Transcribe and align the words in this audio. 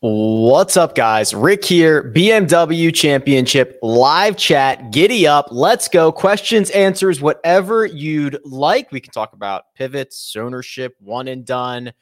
What's 0.00 0.76
up, 0.76 0.94
guys? 0.94 1.34
Rick 1.34 1.64
here, 1.64 2.12
BMW 2.14 2.94
Championship 2.94 3.80
live 3.82 4.36
chat. 4.36 4.92
Giddy 4.92 5.26
up. 5.26 5.48
Let's 5.50 5.88
go. 5.88 6.12
Questions, 6.12 6.70
answers, 6.70 7.20
whatever 7.20 7.84
you'd 7.84 8.38
like. 8.44 8.92
We 8.92 9.00
can 9.00 9.10
talk 9.10 9.32
about 9.32 9.74
pivots, 9.74 10.36
ownership, 10.36 10.94
one 11.00 11.26
and 11.26 11.44
done, 11.44 11.92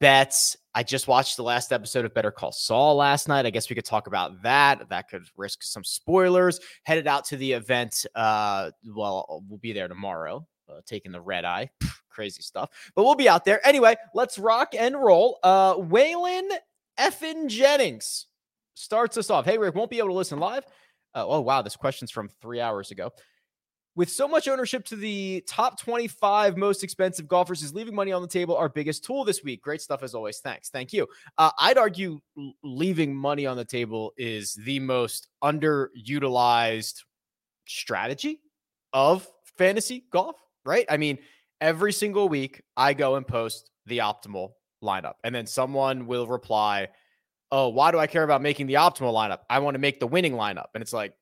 bets. 0.00 0.58
I 0.74 0.82
just 0.82 1.08
watched 1.08 1.38
the 1.38 1.42
last 1.42 1.72
episode 1.72 2.04
of 2.04 2.12
Better 2.12 2.30
Call 2.30 2.52
Saul 2.52 2.96
last 2.96 3.26
night. 3.26 3.46
I 3.46 3.50
guess 3.50 3.70
we 3.70 3.74
could 3.74 3.86
talk 3.86 4.06
about 4.06 4.42
that. 4.42 4.86
That 4.90 5.08
could 5.08 5.22
risk 5.34 5.62
some 5.62 5.82
spoilers. 5.82 6.60
Headed 6.82 7.06
out 7.06 7.24
to 7.26 7.38
the 7.38 7.52
event. 7.52 8.04
Uh, 8.14 8.70
well, 8.94 9.42
we'll 9.48 9.56
be 9.60 9.72
there 9.72 9.88
tomorrow, 9.88 10.46
uh, 10.68 10.82
taking 10.84 11.10
the 11.10 11.22
red 11.22 11.46
eye. 11.46 11.70
Crazy 12.10 12.42
stuff. 12.42 12.68
But 12.94 13.04
we'll 13.04 13.14
be 13.14 13.30
out 13.30 13.46
there. 13.46 13.66
Anyway, 13.66 13.96
let's 14.12 14.38
rock 14.38 14.74
and 14.78 14.94
roll. 14.94 15.38
Uh, 15.42 15.76
Waylon 15.76 16.50
Effin 16.98 17.48
Jennings 17.48 18.26
starts 18.74 19.16
us 19.16 19.30
off. 19.30 19.44
Hey, 19.44 19.58
Rick, 19.58 19.74
won't 19.74 19.90
be 19.90 19.98
able 19.98 20.08
to 20.08 20.14
listen 20.14 20.38
live. 20.38 20.64
Uh, 21.14 21.24
oh, 21.26 21.40
wow. 21.40 21.62
This 21.62 21.76
question's 21.76 22.10
from 22.10 22.28
three 22.40 22.60
hours 22.60 22.90
ago. 22.90 23.10
With 23.96 24.10
so 24.10 24.26
much 24.26 24.48
ownership 24.48 24.84
to 24.86 24.96
the 24.96 25.44
top 25.46 25.80
25 25.80 26.56
most 26.56 26.82
expensive 26.82 27.28
golfers, 27.28 27.62
is 27.62 27.72
leaving 27.72 27.94
money 27.94 28.10
on 28.10 28.22
the 28.22 28.28
table 28.28 28.56
our 28.56 28.68
biggest 28.68 29.04
tool 29.04 29.24
this 29.24 29.44
week? 29.44 29.62
Great 29.62 29.80
stuff 29.80 30.02
as 30.02 30.14
always. 30.14 30.40
Thanks. 30.40 30.68
Thank 30.68 30.92
you. 30.92 31.06
Uh, 31.38 31.52
I'd 31.60 31.78
argue 31.78 32.20
leaving 32.64 33.14
money 33.14 33.46
on 33.46 33.56
the 33.56 33.64
table 33.64 34.12
is 34.16 34.54
the 34.54 34.80
most 34.80 35.28
underutilized 35.44 37.04
strategy 37.66 38.40
of 38.92 39.28
fantasy 39.56 40.06
golf, 40.10 40.36
right? 40.64 40.86
I 40.90 40.96
mean, 40.96 41.18
every 41.60 41.92
single 41.92 42.28
week 42.28 42.62
I 42.76 42.94
go 42.94 43.14
and 43.14 43.26
post 43.26 43.70
the 43.86 43.98
optimal 43.98 44.50
lineup. 44.84 45.14
And 45.24 45.34
then 45.34 45.46
someone 45.46 46.06
will 46.06 46.26
reply, 46.26 46.88
Oh, 47.50 47.68
why 47.68 47.92
do 47.92 47.98
I 47.98 48.06
care 48.06 48.24
about 48.24 48.42
making 48.42 48.66
the 48.66 48.74
optimal 48.74 49.12
lineup? 49.12 49.40
I 49.48 49.60
want 49.60 49.74
to 49.74 49.78
make 49.78 50.00
the 50.00 50.06
winning 50.06 50.32
lineup. 50.32 50.66
And 50.74 50.82
it's 50.82 50.92
like, 50.92 51.14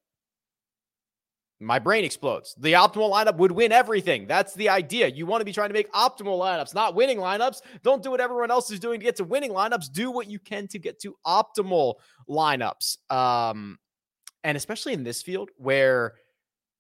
my 1.63 1.79
brain 1.79 2.05
explodes. 2.05 2.55
The 2.59 2.73
optimal 2.73 3.11
lineup 3.13 3.37
would 3.37 3.53
win 3.53 3.71
everything. 3.71 4.27
That's 4.27 4.53
the 4.55 4.69
idea. 4.69 5.09
You 5.09 5.27
want 5.27 5.43
to 5.43 5.45
be 5.45 5.53
trying 5.53 5.69
to 5.69 5.75
make 5.75 5.91
optimal 5.93 6.39
lineups, 6.39 6.75
not 6.75 6.95
winning 6.95 7.19
lineups. 7.19 7.61
Don't 7.83 8.03
do 8.03 8.11
what 8.11 8.21
everyone 8.21 8.51
else 8.51 8.71
is 8.71 8.81
doing 8.81 8.99
to 8.99 9.05
get 9.05 9.17
to 9.17 9.25
winning 9.25 9.53
lineups. 9.53 9.93
Do 9.93 10.11
what 10.11 10.29
you 10.29 10.39
can 10.39 10.67
to 10.69 10.79
get 10.79 11.01
to 11.01 11.15
optimal 11.25 11.95
lineups. 12.29 12.97
Um, 13.11 13.79
and 14.43 14.57
especially 14.57 14.93
in 14.93 15.05
this 15.05 15.23
field 15.23 15.51
where 15.57 16.15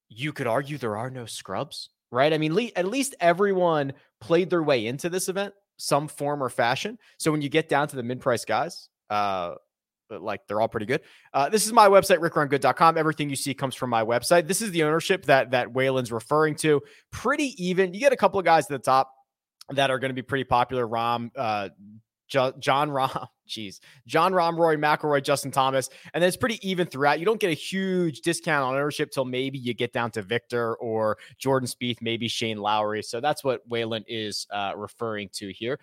you 0.08 0.32
could 0.32 0.48
argue 0.48 0.78
there 0.78 0.96
are 0.96 1.10
no 1.10 1.26
scrubs, 1.26 1.90
right? 2.10 2.32
I 2.32 2.38
mean, 2.38 2.54
le- 2.54 2.70
at 2.74 2.86
least 2.86 3.14
everyone 3.20 3.92
played 4.20 4.50
their 4.50 4.62
way 4.62 4.86
into 4.86 5.08
this 5.08 5.28
event 5.28 5.54
some 5.82 6.06
form 6.06 6.42
or 6.42 6.48
fashion. 6.48 6.96
So 7.18 7.32
when 7.32 7.42
you 7.42 7.48
get 7.48 7.68
down 7.68 7.88
to 7.88 7.96
the 7.96 8.04
mid 8.04 8.20
price 8.20 8.44
guys, 8.44 8.88
uh, 9.10 9.54
like 10.10 10.46
they're 10.46 10.60
all 10.60 10.68
pretty 10.68 10.86
good. 10.86 11.00
Uh, 11.34 11.48
this 11.48 11.66
is 11.66 11.72
my 11.72 11.88
website, 11.88 12.18
rickrungood.com. 12.18 12.96
Everything 12.96 13.28
you 13.28 13.36
see 13.36 13.52
comes 13.52 13.74
from 13.74 13.90
my 13.90 14.04
website. 14.04 14.46
This 14.46 14.62
is 14.62 14.70
the 14.70 14.84
ownership 14.84 15.26
that 15.26 15.50
that 15.50 15.72
Waylon's 15.72 16.12
referring 16.12 16.54
to. 16.56 16.82
Pretty 17.10 17.54
even. 17.58 17.94
You 17.94 18.00
get 18.00 18.12
a 18.12 18.16
couple 18.16 18.38
of 18.38 18.44
guys 18.44 18.64
at 18.64 18.70
the 18.70 18.78
top 18.78 19.10
that 19.70 19.90
are 19.90 19.98
going 19.98 20.10
to 20.10 20.14
be 20.14 20.22
pretty 20.22 20.44
popular. 20.44 20.86
Rom, 20.86 21.32
uh, 21.34 21.70
Jon 22.32 22.88
Rahm, 22.88 23.26
jeez, 23.48 23.80
Jon 24.06 24.32
Rahm, 24.32 24.56
Rory 24.56 24.76
McIlroy, 24.76 25.22
Justin 25.22 25.50
Thomas, 25.50 25.88
and 26.14 26.22
then 26.22 26.28
it's 26.28 26.36
pretty 26.36 26.58
even 26.68 26.86
throughout. 26.86 27.18
You 27.18 27.26
don't 27.26 27.40
get 27.40 27.50
a 27.50 27.54
huge 27.54 28.20
discount 28.20 28.64
on 28.64 28.74
ownership 28.74 29.10
till 29.10 29.24
maybe 29.24 29.58
you 29.58 29.74
get 29.74 29.92
down 29.92 30.10
to 30.12 30.22
Viktor 30.22 30.74
or 30.76 31.18
Jordan 31.38 31.68
Spieth, 31.68 32.00
maybe 32.00 32.28
Shane 32.28 32.58
Lowry. 32.58 33.02
So 33.02 33.20
that's 33.20 33.44
what 33.44 33.68
Waylon 33.68 34.04
is 34.06 34.46
uh, 34.50 34.72
referring 34.76 35.28
to 35.34 35.52
here. 35.52 35.78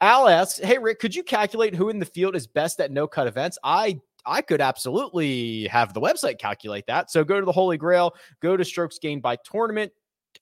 Al 0.00 0.28
asks, 0.28 0.58
"Hey 0.58 0.78
Rick, 0.78 0.98
could 0.98 1.14
you 1.14 1.22
calculate 1.22 1.74
who 1.74 1.88
in 1.88 1.98
the 1.98 2.04
field 2.04 2.34
is 2.34 2.46
best 2.46 2.80
at 2.80 2.90
no 2.90 3.06
cut 3.06 3.26
events?" 3.26 3.56
I 3.62 4.00
I 4.24 4.42
could 4.42 4.60
absolutely 4.60 5.66
have 5.68 5.94
the 5.94 6.00
website 6.00 6.38
calculate 6.38 6.86
that. 6.86 7.10
So 7.10 7.24
go 7.24 7.40
to 7.40 7.46
the 7.46 7.52
Holy 7.52 7.76
Grail, 7.76 8.14
go 8.40 8.56
to 8.56 8.64
strokes 8.64 8.98
gained 8.98 9.22
by 9.22 9.36
tournament. 9.36 9.92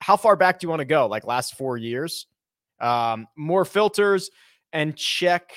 How 0.00 0.16
far 0.16 0.36
back 0.36 0.58
do 0.58 0.64
you 0.64 0.68
want 0.68 0.80
to 0.80 0.86
go? 0.86 1.06
Like 1.06 1.24
last 1.24 1.56
four 1.56 1.76
years? 1.76 2.26
Um, 2.80 3.26
more 3.36 3.64
filters 3.64 4.30
and 4.72 4.96
check 4.96 5.52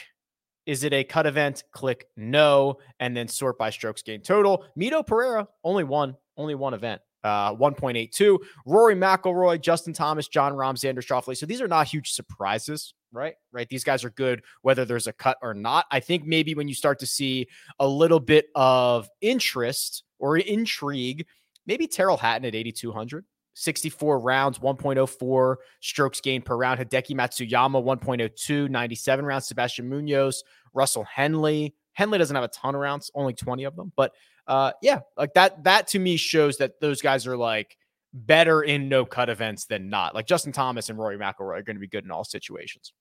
is 0.65 0.83
it 0.83 0.93
a 0.93 1.03
cut 1.03 1.25
event? 1.25 1.63
Click 1.71 2.07
no, 2.15 2.77
and 2.99 3.15
then 3.15 3.27
sort 3.27 3.57
by 3.57 3.69
strokes 3.69 4.01
gained 4.01 4.23
total. 4.23 4.65
Mito 4.79 5.05
Pereira, 5.05 5.47
only 5.63 5.83
one, 5.83 6.15
only 6.37 6.55
one 6.55 6.73
event. 6.73 7.01
Uh, 7.23 7.55
1.82. 7.55 8.37
Rory 8.65 8.95
McIlroy, 8.95 9.61
Justin 9.61 9.93
Thomas, 9.93 10.27
Jon 10.27 10.51
Rahm, 10.53 10.73
Xander 10.73 10.97
Schauffele. 10.97 11.37
So 11.37 11.45
these 11.45 11.61
are 11.61 11.69
not 11.69 11.87
huge 11.87 12.11
surprises, 12.11 12.93
right? 13.13 13.35
Right. 13.53 13.67
These 13.69 13.85
guys 13.85 14.03
are 14.03 14.09
good 14.09 14.43
whether 14.61 14.83
there's 14.83 15.07
a 15.07 15.13
cut 15.13 15.37
or 15.41 15.53
not. 15.53 15.85
I 15.89 16.01
think 16.01 16.25
maybe 16.25 16.53
when 16.53 16.67
you 16.67 16.75
start 16.75 16.99
to 16.99 17.07
see 17.07 17.47
a 17.79 17.87
little 17.87 18.19
bit 18.19 18.47
of 18.55 19.09
interest 19.21 20.03
or 20.19 20.37
intrigue, 20.37 21.25
maybe 21.65 21.87
Tyrrell 21.87 22.17
Hatton 22.17 22.45
at 22.45 22.55
8,200. 22.55 23.23
64 23.53 24.19
rounds, 24.19 24.59
1.04 24.59 25.55
strokes 25.81 26.21
gained 26.21 26.45
per 26.45 26.55
round. 26.55 26.79
Hideki 26.79 27.15
Matsuyama, 27.15 27.83
1.02, 27.83 28.69
97 28.69 29.25
rounds. 29.25 29.47
Sebastian 29.47 29.89
Munoz, 29.89 30.43
Russell 30.73 31.03
Henley. 31.03 31.75
Henley 31.93 32.17
doesn't 32.17 32.35
have 32.35 32.43
a 32.43 32.49
ton 32.49 32.75
of 32.75 32.81
rounds, 32.81 33.11
only 33.13 33.33
20 33.33 33.63
of 33.65 33.75
them. 33.75 33.91
But 33.95 34.13
uh, 34.47 34.71
yeah, 34.81 35.01
like 35.17 35.33
that, 35.35 35.63
that 35.63 35.87
to 35.89 35.99
me 35.99 36.17
shows 36.17 36.57
that 36.57 36.79
those 36.81 37.01
guys 37.01 37.27
are 37.27 37.37
like 37.37 37.77
better 38.13 38.61
in 38.61 38.89
no 38.89 39.05
cut 39.05 39.29
events 39.29 39.65
than 39.65 39.89
not. 39.89 40.13
Like 40.15 40.27
Justin 40.27 40.51
Thomas 40.51 40.89
and 40.89 40.97
Rory 40.97 41.17
McIlroy 41.17 41.59
are 41.59 41.63
going 41.63 41.75
to 41.75 41.81
be 41.81 41.87
good 41.87 42.03
in 42.03 42.11
all 42.11 42.23
situations. 42.23 42.93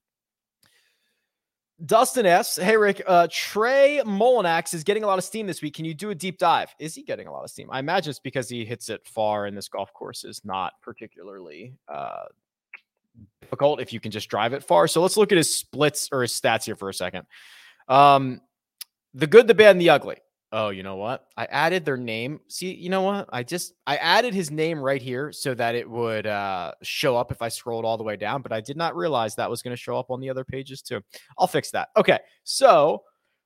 Dustin 1.84 2.26
S. 2.26 2.56
Hey, 2.56 2.76
Rick. 2.76 3.02
Uh, 3.06 3.26
Trey 3.30 4.00
Mullinax 4.04 4.72
is 4.72 4.84
getting 4.84 5.02
a 5.02 5.06
lot 5.06 5.18
of 5.18 5.24
steam 5.24 5.46
this 5.46 5.62
week. 5.62 5.74
Can 5.74 5.84
you 5.84 5.94
do 5.94 6.10
a 6.10 6.14
deep 6.14 6.38
dive? 6.38 6.72
Is 6.78 6.94
he 6.94 7.02
getting 7.02 7.26
a 7.26 7.32
lot 7.32 7.42
of 7.42 7.50
steam? 7.50 7.68
I 7.72 7.80
imagine 7.80 8.10
it's 8.10 8.20
because 8.20 8.48
he 8.48 8.64
hits 8.64 8.88
it 8.88 9.04
far, 9.04 9.46
and 9.46 9.56
this 9.56 9.68
golf 9.68 9.92
course 9.92 10.24
is 10.24 10.44
not 10.44 10.74
particularly 10.80 11.74
uh, 11.88 12.24
difficult 13.40 13.80
if 13.80 13.92
you 13.92 13.98
can 13.98 14.12
just 14.12 14.28
drive 14.28 14.52
it 14.52 14.62
far. 14.62 14.86
So 14.86 15.02
let's 15.02 15.16
look 15.16 15.32
at 15.32 15.38
his 15.38 15.56
splits 15.56 16.08
or 16.12 16.22
his 16.22 16.32
stats 16.32 16.64
here 16.64 16.76
for 16.76 16.88
a 16.88 16.94
second. 16.94 17.26
Um, 17.88 18.40
the 19.14 19.26
good, 19.26 19.48
the 19.48 19.54
bad, 19.54 19.72
and 19.72 19.80
the 19.80 19.90
ugly. 19.90 20.18
Oh, 20.54 20.68
you 20.68 20.82
know 20.82 20.96
what? 20.96 21.28
I 21.34 21.46
added 21.46 21.86
their 21.86 21.96
name. 21.96 22.40
See, 22.48 22.74
you 22.74 22.90
know 22.90 23.00
what? 23.00 23.26
I 23.32 23.42
just 23.42 23.72
I 23.86 23.96
added 23.96 24.34
his 24.34 24.50
name 24.50 24.78
right 24.80 25.00
here 25.00 25.32
so 25.32 25.54
that 25.54 25.74
it 25.74 25.88
would 25.88 26.26
uh, 26.26 26.72
show 26.82 27.16
up 27.16 27.32
if 27.32 27.40
I 27.40 27.48
scrolled 27.48 27.86
all 27.86 27.96
the 27.96 28.04
way 28.04 28.16
down, 28.16 28.42
but 28.42 28.52
I 28.52 28.60
did 28.60 28.76
not 28.76 28.94
realize 28.94 29.34
that 29.36 29.48
was 29.48 29.62
going 29.62 29.74
to 29.74 29.80
show 29.80 29.98
up 29.98 30.10
on 30.10 30.20
the 30.20 30.28
other 30.28 30.44
pages 30.44 30.82
too. 30.82 31.00
I'll 31.38 31.46
fix 31.46 31.70
that. 31.70 31.88
Okay. 31.96 32.18
So, 32.44 33.02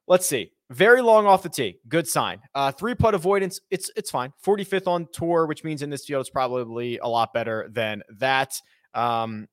let's 0.09 0.27
see. 0.27 0.51
Very 0.71 1.01
long 1.01 1.27
off 1.27 1.45
the 1.45 1.49
tee. 1.49 1.79
Good 1.89 2.09
sign. 2.09 2.41
Uh, 2.57 2.73
three 2.73 2.97
putt 2.97 3.15
avoidance. 3.15 3.61
It's 3.71 3.89
it's 3.95 4.11
fine. 4.11 4.33
45th 4.45 4.89
on 4.89 5.07
tour, 5.13 5.47
which 5.47 5.63
means 5.63 5.83
in 5.83 5.91
this 5.91 6.05
field 6.07 6.23
it's 6.23 6.31
probably 6.31 6.99
a 6.99 7.07
lot 7.07 7.33
better 7.33 7.69
than 7.71 8.03
that. 8.19 8.61
Um, 8.95 9.47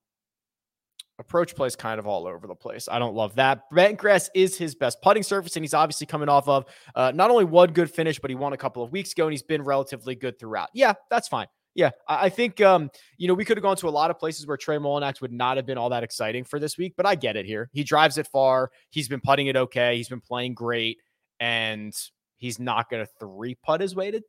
approach 1.18 1.54
plays 1.54 1.76
kind 1.76 1.98
of 1.98 2.06
all 2.06 2.26
over 2.26 2.46
the 2.46 2.54
place. 2.54 2.88
I 2.90 2.98
don't 2.98 3.14
love 3.14 3.34
that. 3.36 3.70
Bentgrass 3.72 4.28
is 4.34 4.56
his 4.56 4.74
best 4.74 5.00
putting 5.02 5.22
surface, 5.22 5.56
and 5.56 5.64
he's 5.64 5.74
obviously 5.74 6.06
coming 6.06 6.28
off 6.28 6.48
of 6.48 6.64
uh, 6.94 7.12
not 7.14 7.30
only 7.30 7.44
one 7.44 7.72
good 7.72 7.90
finish, 7.90 8.18
but 8.18 8.30
he 8.30 8.36
won 8.36 8.52
a 8.52 8.56
couple 8.56 8.82
of 8.82 8.92
weeks 8.92 9.12
ago, 9.12 9.24
and 9.24 9.32
he's 9.32 9.42
been 9.42 9.62
relatively 9.62 10.14
good 10.14 10.38
throughout. 10.38 10.68
Yeah, 10.74 10.94
that's 11.10 11.28
fine. 11.28 11.46
Yeah, 11.74 11.90
I, 12.08 12.26
I 12.26 12.28
think 12.28 12.60
um, 12.60 12.90
you 13.16 13.28
know 13.28 13.34
we 13.34 13.44
could 13.44 13.56
have 13.56 13.62
gone 13.62 13.76
to 13.76 13.88
a 13.88 13.90
lot 13.90 14.10
of 14.10 14.18
places 14.18 14.46
where 14.46 14.56
Trey 14.56 14.76
Mullinax 14.76 15.20
would 15.20 15.32
not 15.32 15.56
have 15.56 15.66
been 15.66 15.78
all 15.78 15.90
that 15.90 16.02
exciting 16.02 16.44
for 16.44 16.58
this 16.58 16.78
week, 16.78 16.94
but 16.96 17.06
I 17.06 17.14
get 17.14 17.36
it 17.36 17.46
here. 17.46 17.70
He 17.72 17.84
drives 17.84 18.18
it 18.18 18.26
far. 18.28 18.70
He's 18.90 19.08
been 19.08 19.20
putting 19.20 19.46
it 19.48 19.56
okay. 19.56 19.96
He's 19.96 20.08
been 20.08 20.20
playing 20.20 20.54
great, 20.54 20.98
and 21.40 21.94
he's 22.36 22.58
not 22.58 22.90
going 22.90 23.04
to 23.04 23.10
three 23.18 23.54
putt 23.54 23.80
his 23.80 23.94
way 23.94 24.10
to 24.10 24.22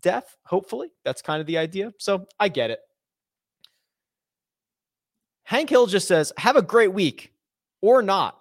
death. 0.00 0.36
Hopefully, 0.44 0.88
that's 1.04 1.22
kind 1.22 1.40
of 1.40 1.46
the 1.46 1.58
idea. 1.58 1.92
So 1.98 2.26
I 2.38 2.48
get 2.48 2.70
it. 2.70 2.80
Hank 5.48 5.70
Hill 5.70 5.86
just 5.86 6.06
says, 6.06 6.30
have 6.36 6.56
a 6.56 6.62
great 6.62 6.92
week 6.92 7.32
or 7.80 8.02
not. 8.02 8.38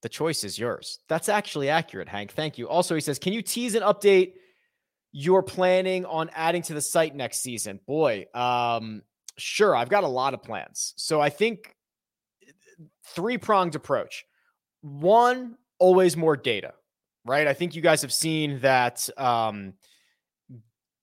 The 0.00 0.08
choice 0.08 0.42
is 0.42 0.58
yours. 0.58 1.00
That's 1.06 1.28
actually 1.28 1.68
accurate, 1.68 2.08
Hank. 2.08 2.32
Thank 2.32 2.56
you. 2.56 2.66
Also, 2.66 2.94
he 2.94 3.02
says, 3.02 3.18
can 3.18 3.34
you 3.34 3.42
tease 3.42 3.74
an 3.74 3.82
update 3.82 4.32
you're 5.12 5.42
planning 5.42 6.06
on 6.06 6.30
adding 6.32 6.62
to 6.62 6.72
the 6.72 6.80
site 6.80 7.14
next 7.14 7.42
season? 7.42 7.78
Boy, 7.86 8.24
um, 8.32 9.02
sure. 9.36 9.76
I've 9.76 9.90
got 9.90 10.02
a 10.02 10.08
lot 10.08 10.32
of 10.32 10.42
plans. 10.42 10.94
So 10.96 11.20
I 11.20 11.28
think 11.28 11.76
three 13.08 13.36
pronged 13.36 13.74
approach. 13.74 14.24
One, 14.80 15.58
always 15.78 16.16
more 16.16 16.38
data, 16.38 16.72
right? 17.26 17.46
I 17.46 17.52
think 17.52 17.74
you 17.74 17.82
guys 17.82 18.00
have 18.00 18.14
seen 18.14 18.60
that 18.60 19.06
um, 19.18 19.74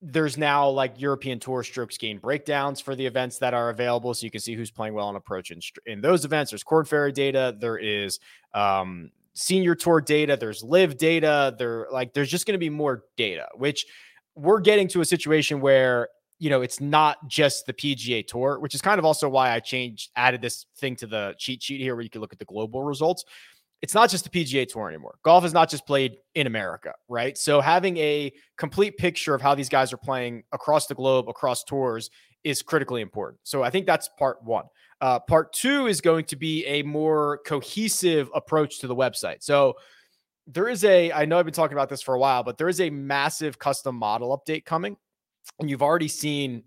there's 0.01 0.37
now 0.37 0.69
like 0.69 0.99
European 0.99 1.39
Tour 1.39 1.63
strokes 1.63 1.97
gain 1.97 2.19
breakdowns 2.19 2.79
for 2.79 2.95
the 2.95 3.05
events 3.05 3.39
that 3.39 3.53
are 3.53 3.69
available, 3.69 4.13
so 4.13 4.25
you 4.25 4.31
can 4.31 4.41
see 4.41 4.53
who's 4.53 4.69
playing 4.69 4.93
well 4.93 5.07
on 5.07 5.15
approach 5.15 5.51
in, 5.51 5.59
in 5.85 6.01
those 6.01 6.23
events. 6.23 6.51
There's 6.51 6.63
Korn 6.63 6.85
Ferry 6.85 7.11
data. 7.11 7.55
There 7.59 7.77
is 7.77 8.19
um, 8.53 9.09
Senior 9.33 9.73
Tour 9.75 10.01
data. 10.01 10.37
There's 10.39 10.63
LIV 10.63 10.97
data. 10.97 11.55
There 11.57 11.87
like 11.91 12.13
there's 12.13 12.29
just 12.29 12.45
going 12.45 12.53
to 12.53 12.59
be 12.59 12.69
more 12.69 13.05
data, 13.15 13.47
which 13.55 13.85
we're 14.35 14.59
getting 14.59 14.87
to 14.89 15.01
a 15.01 15.05
situation 15.05 15.61
where 15.61 16.09
you 16.37 16.51
know 16.51 16.61
it's 16.61 16.79
not 16.79 17.17
just 17.27 17.65
the 17.65 17.73
PGA 17.73 18.25
Tour, 18.25 18.59
which 18.59 18.75
is 18.75 18.81
kind 18.81 18.99
of 18.99 19.05
also 19.05 19.27
why 19.27 19.51
I 19.51 19.59
changed 19.59 20.11
added 20.15 20.41
this 20.41 20.67
thing 20.77 20.95
to 20.97 21.07
the 21.07 21.33
cheat 21.39 21.63
sheet 21.63 21.81
here 21.81 21.95
where 21.95 22.03
you 22.03 22.09
can 22.11 22.21
look 22.21 22.33
at 22.33 22.39
the 22.39 22.45
global 22.45 22.83
results 22.83 23.25
it's 23.81 23.93
not 23.93 24.09
just 24.09 24.23
the 24.23 24.29
PGA 24.29 24.67
Tour 24.67 24.87
anymore. 24.87 25.19
Golf 25.23 25.45
is 25.45 25.53
not 25.53 25.69
just 25.69 25.85
played 25.85 26.17
in 26.35 26.47
America, 26.47 26.93
right? 27.07 27.37
So 27.37 27.61
having 27.61 27.97
a 27.97 28.31
complete 28.57 28.97
picture 28.97 29.35
of 29.35 29.41
how 29.41 29.53
these 29.53 29.69
guys 29.69 29.93
are 29.93 29.97
playing 29.97 30.43
across 30.51 30.87
the 30.87 30.95
globe, 30.95 31.29
across 31.29 31.63
tours, 31.63 32.09
is 32.43 32.61
critically 32.61 33.01
important. 33.01 33.39
So 33.43 33.63
I 33.63 33.69
think 33.69 33.85
that's 33.85 34.09
part 34.17 34.43
one. 34.43 34.65
Uh, 34.99 35.19
part 35.19 35.53
two 35.53 35.85
is 35.85 36.01
going 36.01 36.25
to 36.25 36.35
be 36.35 36.65
a 36.65 36.81
more 36.81 37.39
cohesive 37.45 38.29
approach 38.33 38.79
to 38.79 38.87
the 38.87 38.95
website. 38.95 39.43
So 39.43 39.75
there 40.47 40.67
is 40.67 40.83
a, 40.83 41.11
I 41.11 41.25
know 41.25 41.37
I've 41.37 41.45
been 41.45 41.53
talking 41.53 41.77
about 41.77 41.89
this 41.89 42.01
for 42.01 42.15
a 42.15 42.19
while, 42.19 42.43
but 42.43 42.57
there 42.57 42.69
is 42.69 42.81
a 42.81 42.89
massive 42.89 43.59
custom 43.59 43.95
model 43.95 44.35
update 44.35 44.65
coming. 44.65 44.97
And 45.59 45.69
you've 45.69 45.83
already 45.83 46.07
seen 46.07 46.63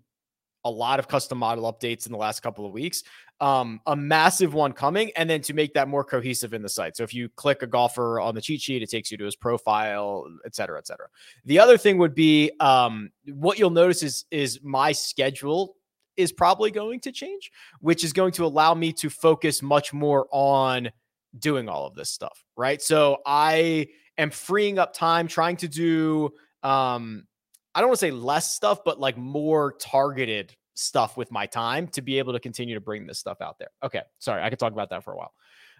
a 0.63 0.69
lot 0.69 0.99
of 0.99 1.07
custom 1.07 1.39
model 1.39 1.71
updates 1.71 2.05
in 2.05 2.11
the 2.11 2.17
last 2.17 2.41
couple 2.41 2.65
of 2.65 2.71
weeks. 2.71 3.03
Um, 3.41 3.81
a 3.87 3.95
massive 3.95 4.53
one 4.53 4.71
coming, 4.71 5.11
and 5.15 5.27
then 5.27 5.41
to 5.41 5.55
make 5.55 5.73
that 5.73 5.87
more 5.87 6.03
cohesive 6.03 6.53
in 6.53 6.61
the 6.61 6.69
site. 6.69 6.95
So 6.95 7.01
if 7.01 7.11
you 7.11 7.27
click 7.27 7.63
a 7.63 7.67
golfer 7.67 8.19
on 8.19 8.35
the 8.35 8.41
cheat 8.41 8.61
sheet, 8.61 8.83
it 8.83 8.89
takes 8.91 9.09
you 9.09 9.17
to 9.17 9.25
his 9.25 9.35
profile, 9.35 10.27
et 10.45 10.53
cetera, 10.53 10.77
et 10.77 10.85
cetera. 10.85 11.07
The 11.45 11.57
other 11.57 11.75
thing 11.75 11.97
would 11.97 12.13
be 12.13 12.51
um, 12.59 13.09
what 13.25 13.57
you'll 13.57 13.71
notice 13.71 14.03
is 14.03 14.25
is 14.29 14.59
my 14.61 14.91
schedule 14.91 15.75
is 16.17 16.31
probably 16.31 16.69
going 16.69 16.99
to 16.99 17.11
change, 17.11 17.51
which 17.79 18.03
is 18.03 18.13
going 18.13 18.31
to 18.33 18.45
allow 18.45 18.75
me 18.75 18.93
to 18.93 19.09
focus 19.09 19.63
much 19.63 19.91
more 19.91 20.27
on 20.29 20.91
doing 21.39 21.67
all 21.67 21.87
of 21.87 21.95
this 21.95 22.11
stuff. 22.11 22.43
Right. 22.55 22.79
So 22.79 23.17
I 23.25 23.87
am 24.19 24.29
freeing 24.29 24.77
up 24.77 24.93
time 24.93 25.27
trying 25.27 25.57
to 25.57 25.67
do 25.67 26.29
um 26.61 27.25
I 27.73 27.79
don't 27.79 27.89
want 27.89 27.99
to 28.01 28.05
say 28.05 28.11
less 28.11 28.53
stuff, 28.53 28.83
but 28.85 28.99
like 28.99 29.17
more 29.17 29.73
targeted 29.79 30.55
stuff 30.73 31.17
with 31.17 31.31
my 31.31 31.45
time 31.45 31.87
to 31.89 32.01
be 32.01 32.17
able 32.17 32.33
to 32.33 32.39
continue 32.39 32.75
to 32.75 32.81
bring 32.81 33.05
this 33.05 33.19
stuff 33.19 33.41
out 33.41 33.59
there. 33.59 33.69
Okay. 33.83 34.01
Sorry. 34.19 34.41
I 34.41 34.49
could 34.49 34.59
talk 34.59 34.73
about 34.73 34.89
that 34.89 35.03
for 35.03 35.13
a 35.13 35.17
while. 35.17 35.33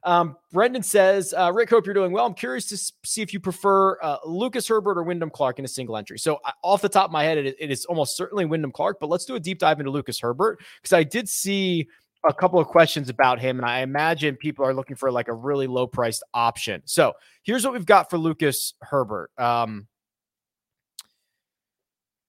Um, 0.03 0.35
Brendan 0.51 0.83
says, 0.83 1.33
uh, 1.37 1.51
Rick, 1.53 1.69
hope 1.69 1.85
you're 1.85 1.93
doing 1.93 2.11
well. 2.11 2.25
I'm 2.25 2.33
curious 2.33 2.65
to 2.67 2.77
see 3.07 3.21
if 3.21 3.33
you 3.33 3.39
prefer 3.39 3.99
uh, 4.01 4.17
Lucas 4.25 4.67
Herbert 4.67 4.97
or 4.97 5.03
Wyndham 5.03 5.29
Clark 5.29 5.59
in 5.59 5.65
a 5.65 5.67
single 5.67 5.95
entry. 5.95 6.17
So, 6.17 6.39
uh, 6.43 6.51
off 6.63 6.81
the 6.81 6.89
top 6.89 7.05
of 7.05 7.11
my 7.11 7.23
head, 7.23 7.37
it, 7.37 7.55
it 7.59 7.69
is 7.69 7.85
almost 7.85 8.17
certainly 8.17 8.45
Wyndham 8.45 8.71
Clark, 8.71 8.99
but 8.99 9.09
let's 9.09 9.25
do 9.25 9.35
a 9.35 9.39
deep 9.39 9.59
dive 9.59 9.79
into 9.79 9.91
Lucas 9.91 10.19
Herbert 10.19 10.59
because 10.81 10.93
I 10.93 11.03
did 11.03 11.29
see 11.29 11.87
a 12.27 12.33
couple 12.33 12.59
of 12.59 12.67
questions 12.67 13.09
about 13.09 13.39
him, 13.39 13.57
and 13.57 13.65
I 13.65 13.81
imagine 13.81 14.35
people 14.35 14.65
are 14.65 14.73
looking 14.73 14.95
for 14.95 15.11
like 15.11 15.27
a 15.27 15.33
really 15.33 15.67
low 15.67 15.85
priced 15.85 16.23
option. 16.33 16.81
So, 16.85 17.13
here's 17.43 17.63
what 17.63 17.73
we've 17.73 17.85
got 17.85 18.09
for 18.09 18.17
Lucas 18.17 18.73
Herbert. 18.81 19.29
Um, 19.37 19.87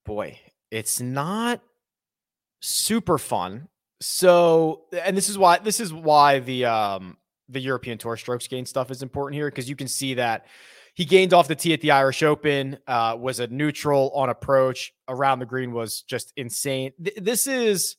boy, 0.04 0.38
it's 0.70 1.00
not 1.00 1.62
super 2.62 3.18
fun. 3.18 3.68
So, 4.00 4.84
and 5.04 5.16
this 5.16 5.28
is 5.28 5.36
why 5.36 5.58
this 5.58 5.78
is 5.78 5.92
why 5.92 6.38
the 6.38 6.64
um 6.64 7.18
the 7.48 7.60
European 7.60 7.98
Tour 7.98 8.16
strokes 8.16 8.48
gain 8.48 8.64
stuff 8.64 8.90
is 8.90 9.02
important 9.02 9.36
here 9.36 9.48
because 9.48 9.68
you 9.68 9.76
can 9.76 9.88
see 9.88 10.14
that 10.14 10.46
he 10.94 11.04
gained 11.04 11.32
off 11.32 11.48
the 11.48 11.54
tee 11.54 11.72
at 11.72 11.80
the 11.80 11.90
Irish 11.90 12.22
Open, 12.22 12.78
uh, 12.86 13.16
was 13.18 13.40
a 13.40 13.46
neutral 13.46 14.10
on 14.14 14.28
approach 14.28 14.92
around 15.08 15.38
the 15.38 15.46
green 15.46 15.72
was 15.72 16.02
just 16.02 16.32
insane. 16.36 16.92
Th- 17.02 17.16
this 17.16 17.46
is 17.46 17.96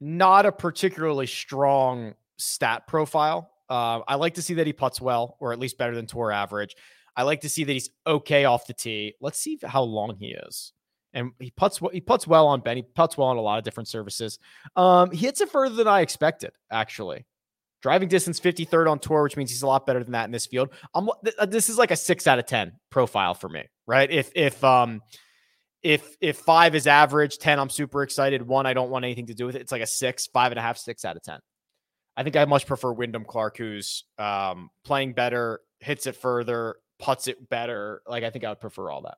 not 0.00 0.46
a 0.46 0.52
particularly 0.52 1.26
strong 1.26 2.14
stat 2.38 2.88
profile. 2.88 3.52
Uh, 3.70 4.00
I 4.06 4.16
like 4.16 4.34
to 4.34 4.42
see 4.42 4.54
that 4.54 4.66
he 4.66 4.72
puts 4.72 5.00
well, 5.00 5.36
or 5.38 5.52
at 5.52 5.60
least 5.60 5.78
better 5.78 5.94
than 5.94 6.06
tour 6.06 6.32
average. 6.32 6.74
I 7.14 7.22
like 7.22 7.42
to 7.42 7.48
see 7.48 7.64
that 7.64 7.72
he's 7.72 7.90
okay 8.06 8.46
off 8.46 8.66
the 8.66 8.74
tee. 8.74 9.14
Let's 9.20 9.38
see 9.38 9.58
how 9.62 9.82
long 9.82 10.16
he 10.16 10.34
is 10.48 10.72
and 11.14 11.32
he 11.38 11.50
puts 11.50 11.80
he 11.92 12.00
puts 12.00 12.26
well 12.26 12.46
on 12.48 12.60
bent. 12.60 12.76
He 12.76 12.82
puts 12.82 13.16
well 13.16 13.28
on 13.28 13.36
a 13.36 13.40
lot 13.40 13.58
of 13.58 13.64
different 13.64 13.88
surfaces. 13.88 14.38
Um, 14.76 15.10
he 15.10 15.26
hits 15.26 15.40
it 15.40 15.50
further 15.50 15.74
than 15.74 15.88
I 15.88 16.00
expected, 16.00 16.52
actually. 16.70 17.26
Driving 17.82 18.08
distance 18.08 18.38
53rd 18.38 18.90
on 18.90 18.98
tour, 19.00 19.24
which 19.24 19.36
means 19.36 19.50
he's 19.50 19.62
a 19.62 19.66
lot 19.66 19.86
better 19.86 20.04
than 20.04 20.12
that 20.12 20.26
in 20.26 20.30
this 20.30 20.46
field. 20.46 20.70
I'm 20.94 21.08
uh, 21.08 21.46
this 21.46 21.68
is 21.68 21.78
like 21.78 21.90
a 21.90 21.96
six 21.96 22.26
out 22.26 22.38
of 22.38 22.46
ten 22.46 22.72
profile 22.90 23.34
for 23.34 23.48
me, 23.48 23.64
right? 23.86 24.10
If 24.10 24.30
if 24.34 24.62
um 24.62 25.02
if 25.82 26.16
if 26.20 26.38
five 26.38 26.74
is 26.74 26.86
average, 26.86 27.38
10, 27.38 27.58
I'm 27.58 27.70
super 27.70 28.02
excited. 28.02 28.46
One, 28.46 28.66
I 28.66 28.72
don't 28.72 28.90
want 28.90 29.04
anything 29.04 29.26
to 29.26 29.34
do 29.34 29.46
with 29.46 29.56
it. 29.56 29.62
It's 29.62 29.72
like 29.72 29.82
a 29.82 29.86
six, 29.86 30.26
five 30.28 30.52
and 30.52 30.58
a 30.58 30.62
half, 30.62 30.78
six 30.78 31.04
out 31.04 31.16
of 31.16 31.22
10. 31.22 31.40
I 32.16 32.22
think 32.22 32.36
I 32.36 32.44
much 32.44 32.66
prefer 32.66 32.92
Wyndham 32.92 33.24
Clark, 33.24 33.56
who's 33.56 34.04
um, 34.18 34.70
playing 34.84 35.14
better, 35.14 35.60
hits 35.80 36.06
it 36.06 36.14
further, 36.14 36.76
puts 36.98 37.26
it 37.26 37.48
better. 37.48 38.02
Like 38.06 38.22
I 38.22 38.30
think 38.30 38.44
I 38.44 38.50
would 38.50 38.60
prefer 38.60 38.90
all 38.90 39.02
that. 39.02 39.16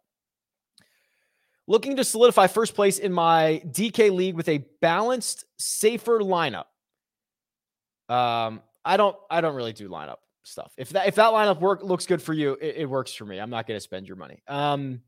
Looking 1.67 1.97
to 1.97 2.05
solidify 2.05 2.49
first 2.49 2.75
place 2.75 2.99
in 2.99 3.13
my 3.13 3.63
DK 3.67 4.13
league 4.13 4.35
with 4.35 4.49
a 4.49 4.65
balanced, 4.83 5.45
safer 5.59 6.21
lineup. 6.21 6.67
Um, 8.09 8.61
I 8.85 8.97
don't 8.99 9.17
I 9.31 9.41
don't 9.41 9.55
really 9.55 9.73
do 9.73 9.89
lineup 9.89 10.17
stuff. 10.43 10.73
If 10.77 10.91
that 10.91 11.09
if 11.09 11.15
that 11.15 11.33
lineup 11.33 11.61
work 11.61 11.83
looks 11.83 12.07
good 12.07 12.21
for 12.21 12.35
you, 12.35 12.59
it, 12.61 12.77
it 12.79 12.91
works 12.91 13.15
for 13.15 13.25
me. 13.25 13.39
I'm 13.39 13.51
not 13.51 13.67
going 13.67 13.77
to 13.77 13.81
spend 13.81 14.07
your 14.07 14.17
money. 14.17 14.43
Um, 14.47 15.01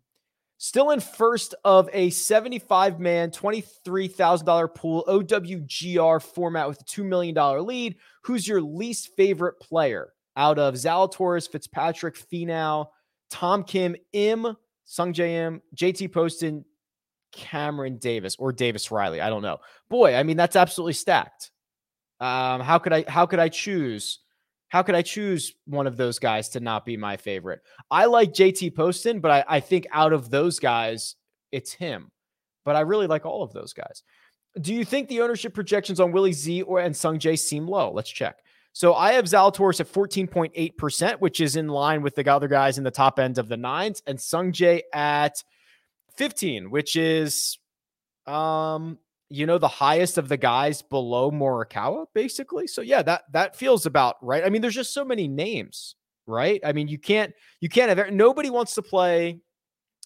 still 0.59 0.91
in 0.91 1.01
first 1.01 1.55
of 1.65 1.91
a 1.93 2.11
75 2.11 2.99
man, 2.99 3.31
$23,000 3.31 4.75
pool 4.75 5.05
OWGR 5.07 6.23
format 6.23 6.69
with 6.69 6.81
a 6.81 6.85
$2 6.85 7.05
million 7.05 7.35
lead. 7.67 7.97
Who's 8.23 8.49
your 8.49 8.63
least 8.63 9.15
favorite 9.15 9.61
player 9.61 10.13
out 10.37 10.59
of 10.59 10.75
Zalatoris, 10.75 11.51
Fitzpatrick, 11.51 12.17
Finau, 12.17 12.87
Tom 13.31 13.63
Kim, 13.63 13.97
Im, 14.13 14.57
Sungjae 14.87 15.15
JM, 15.15 15.61
JT 15.75 16.13
Poston, 16.13 16.65
Cameron 17.33 17.99
Davis, 17.99 18.37
or 18.39 18.53
Davis 18.53 18.91
Riley. 18.91 19.21
I 19.21 19.29
don't 19.29 19.43
know. 19.43 19.59
Boy, 19.89 20.15
I 20.15 20.23
mean 20.23 20.37
that's 20.37 20.57
absolutely 20.57 20.95
stacked. 20.95 21.51
Um, 22.21 22.61
how 22.61 22.79
could 22.79 22.93
I 22.93 23.05
how 23.09 23.27
could 23.27 23.39
I 23.39 23.49
choose? 23.49 24.21
How 24.69 24.83
could 24.83 24.95
I 24.95 25.03
choose 25.03 25.55
one 25.67 25.87
of 25.87 25.97
those 25.97 26.19
guys 26.19 26.49
to 26.51 26.61
not 26.61 26.85
be 26.85 26.97
my 26.97 27.17
favorite? 27.17 27.61
I 27.91 28.07
like 28.07 28.33
JT 28.33 28.75
Poston, 28.75 29.21
but 29.21 29.31
I, 29.31 29.45
I 29.47 29.61
think 29.61 29.87
out 29.93 30.13
of 30.13 30.29
those 30.29 30.59
guys, 30.59 31.15
it's 31.53 31.73
him. 31.73 32.11
But 32.65 32.75
I 32.75 32.81
really 32.81 33.07
like 33.07 33.25
all 33.25 33.45
of 33.45 33.53
those 33.53 33.73
guys. 33.73 34.03
Do 34.61 34.75
you 34.75 34.85
think 34.85 35.09
the 35.09 35.21
ownership 35.21 35.55
projections 35.55 36.01
on 36.01 36.11
Willie 36.11 36.33
Z 36.33 36.63
or 36.63 36.81
and 36.81 36.95
Sungjae 36.95 37.39
seem 37.39 37.69
low? 37.69 37.93
Let's 37.93 38.11
check. 38.11 38.39
So 38.77 38.93
I 38.93 39.15
have 39.15 39.25
Zalatoris 39.25 39.81
at 39.81 39.91
14.8%, 39.91 41.15
which 41.15 41.41
is 41.41 41.57
in 41.57 41.67
line 41.67 42.03
with 42.03 42.15
the 42.15 42.31
other 42.31 42.47
guys 42.47 42.77
in 42.77 42.85
the 42.85 42.91
top 42.91 43.19
end 43.19 43.39
of 43.39 43.49
the 43.49 43.57
nines, 43.57 44.03
and 44.07 44.19
Sungjae 44.19 44.83
at 44.93 45.43
15, 46.19 46.71
which 46.71 46.95
is 46.95 47.59
um, 48.27 48.99
you 49.31 49.47
know, 49.47 49.57
the 49.57 49.67
highest 49.67 50.19
of 50.19 50.29
the 50.29 50.37
guys 50.37 50.83
below 50.83 51.31
Morikawa, 51.31 52.05
basically. 52.13 52.67
So 52.67 52.83
yeah, 52.83 53.01
that 53.01 53.23
that 53.33 53.57
feels 53.57 53.87
about 53.87 54.17
right. 54.21 54.45
I 54.45 54.51
mean, 54.51 54.61
there's 54.61 54.75
just 54.75 54.93
so 54.93 55.07
many 55.07 55.27
names, 55.27 55.95
right? 56.27 56.61
I 56.63 56.75
mean, 56.75 56.87
you 56.87 56.99
can't 56.99 57.33
you 57.63 57.71
can't 57.71 57.97
have 57.97 58.13
nobody 58.13 58.51
wants 58.51 58.75
to 58.75 58.83
play, 58.83 59.41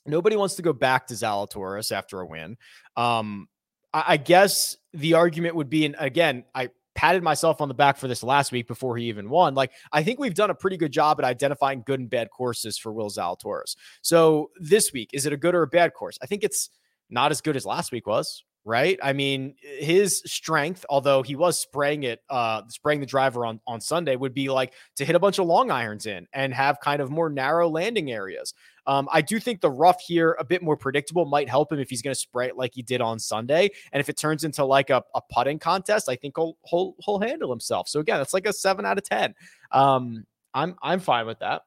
nobody 0.06 0.36
wants 0.36 0.54
to 0.54 0.62
go 0.62 0.72
back 0.72 1.08
to 1.08 1.14
Zalatoris 1.14 1.90
after 1.90 2.20
a 2.20 2.26
win. 2.26 2.56
Um, 2.96 3.48
I, 3.92 4.04
I 4.06 4.16
guess 4.16 4.76
the 4.92 5.14
argument 5.14 5.56
would 5.56 5.70
be, 5.70 5.86
and 5.86 5.96
again, 5.98 6.44
I 6.54 6.70
patted 7.00 7.22
myself 7.22 7.62
on 7.62 7.68
the 7.68 7.74
back 7.74 7.96
for 7.96 8.08
this 8.08 8.22
last 8.22 8.52
week 8.52 8.68
before 8.68 8.94
he 8.94 9.06
even 9.06 9.30
won. 9.30 9.54
Like, 9.54 9.72
I 9.90 10.02
think 10.02 10.20
we've 10.20 10.34
done 10.34 10.50
a 10.50 10.54
pretty 10.54 10.76
good 10.76 10.92
job 10.92 11.18
at 11.18 11.24
identifying 11.24 11.82
good 11.86 11.98
and 11.98 12.10
bad 12.10 12.28
courses 12.28 12.76
for 12.76 12.92
Will 12.92 13.08
Zalatoris. 13.08 13.74
So 14.02 14.50
this 14.60 14.92
week, 14.92 15.08
is 15.14 15.24
it 15.24 15.32
a 15.32 15.38
good 15.38 15.54
or 15.54 15.62
a 15.62 15.66
bad 15.66 15.94
course? 15.94 16.18
I 16.20 16.26
think 16.26 16.44
it's 16.44 16.68
not 17.08 17.30
as 17.30 17.40
good 17.40 17.56
as 17.56 17.64
last 17.64 17.90
week 17.90 18.06
was, 18.06 18.44
right? 18.66 18.98
I 19.02 19.14
mean, 19.14 19.54
his 19.62 20.22
strength, 20.26 20.84
although 20.90 21.22
he 21.22 21.36
was 21.36 21.58
spraying 21.58 22.02
it, 22.02 22.20
uh, 22.28 22.64
spraying 22.68 23.00
the 23.00 23.06
driver 23.06 23.46
on 23.46 23.60
on 23.66 23.80
Sunday, 23.80 24.14
would 24.14 24.34
be 24.34 24.50
like 24.50 24.74
to 24.96 25.06
hit 25.06 25.16
a 25.16 25.18
bunch 25.18 25.38
of 25.38 25.46
long 25.46 25.70
irons 25.70 26.04
in 26.04 26.26
and 26.34 26.52
have 26.52 26.80
kind 26.80 27.00
of 27.00 27.10
more 27.10 27.30
narrow 27.30 27.70
landing 27.70 28.12
areas. 28.12 28.52
Um, 28.86 29.08
I 29.12 29.20
do 29.20 29.38
think 29.38 29.60
the 29.60 29.70
rough 29.70 30.00
here, 30.00 30.36
a 30.38 30.44
bit 30.44 30.62
more 30.62 30.76
predictable, 30.76 31.24
might 31.24 31.48
help 31.48 31.72
him 31.72 31.78
if 31.78 31.90
he's 31.90 32.02
going 32.02 32.14
to 32.14 32.20
spray 32.20 32.48
it 32.48 32.56
like 32.56 32.72
he 32.74 32.82
did 32.82 33.00
on 33.00 33.18
Sunday. 33.18 33.70
And 33.92 34.00
if 34.00 34.08
it 34.08 34.16
turns 34.16 34.44
into 34.44 34.64
like 34.64 34.90
a, 34.90 35.02
a 35.14 35.20
putting 35.30 35.58
contest, 35.58 36.08
I 36.08 36.16
think 36.16 36.34
he'll, 36.36 36.56
he'll, 36.64 36.94
he'll 37.04 37.20
handle 37.20 37.50
himself. 37.50 37.88
So 37.88 38.00
again, 38.00 38.20
it's 38.20 38.34
like 38.34 38.46
a 38.46 38.52
seven 38.52 38.86
out 38.86 38.98
of 38.98 39.04
ten. 39.04 39.34
Um, 39.70 40.26
I'm 40.52 40.74
I'm 40.82 40.98
fine 40.98 41.26
with 41.26 41.38
that. 41.40 41.62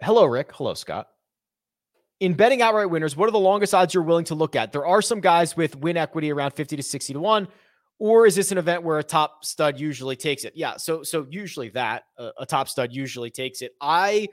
Hello, 0.00 0.24
Rick. 0.24 0.50
Hello, 0.52 0.74
Scott 0.74 1.08
in 2.22 2.34
betting 2.34 2.62
outright 2.62 2.88
winners, 2.88 3.16
what 3.16 3.28
are 3.28 3.32
the 3.32 3.38
longest 3.38 3.74
odds 3.74 3.92
you're 3.92 4.02
willing 4.04 4.24
to 4.24 4.36
look 4.36 4.54
at? 4.54 4.70
There 4.70 4.86
are 4.86 5.02
some 5.02 5.20
guys 5.20 5.56
with 5.56 5.74
win 5.74 5.96
equity 5.96 6.30
around 6.30 6.52
50 6.52 6.76
to 6.76 6.82
60 6.82 7.14
to 7.14 7.18
1. 7.18 7.48
Or 8.02 8.26
is 8.26 8.34
this 8.34 8.50
an 8.50 8.58
event 8.58 8.82
where 8.82 8.98
a 8.98 9.04
top 9.04 9.44
stud 9.44 9.78
usually 9.78 10.16
takes 10.16 10.42
it? 10.42 10.54
Yeah, 10.56 10.76
so 10.76 11.04
so 11.04 11.24
usually 11.30 11.68
that 11.68 12.02
uh, 12.18 12.30
a 12.36 12.44
top 12.44 12.68
stud 12.68 12.92
usually 12.92 13.30
takes 13.30 13.62
it. 13.62 13.76
I 13.80 14.26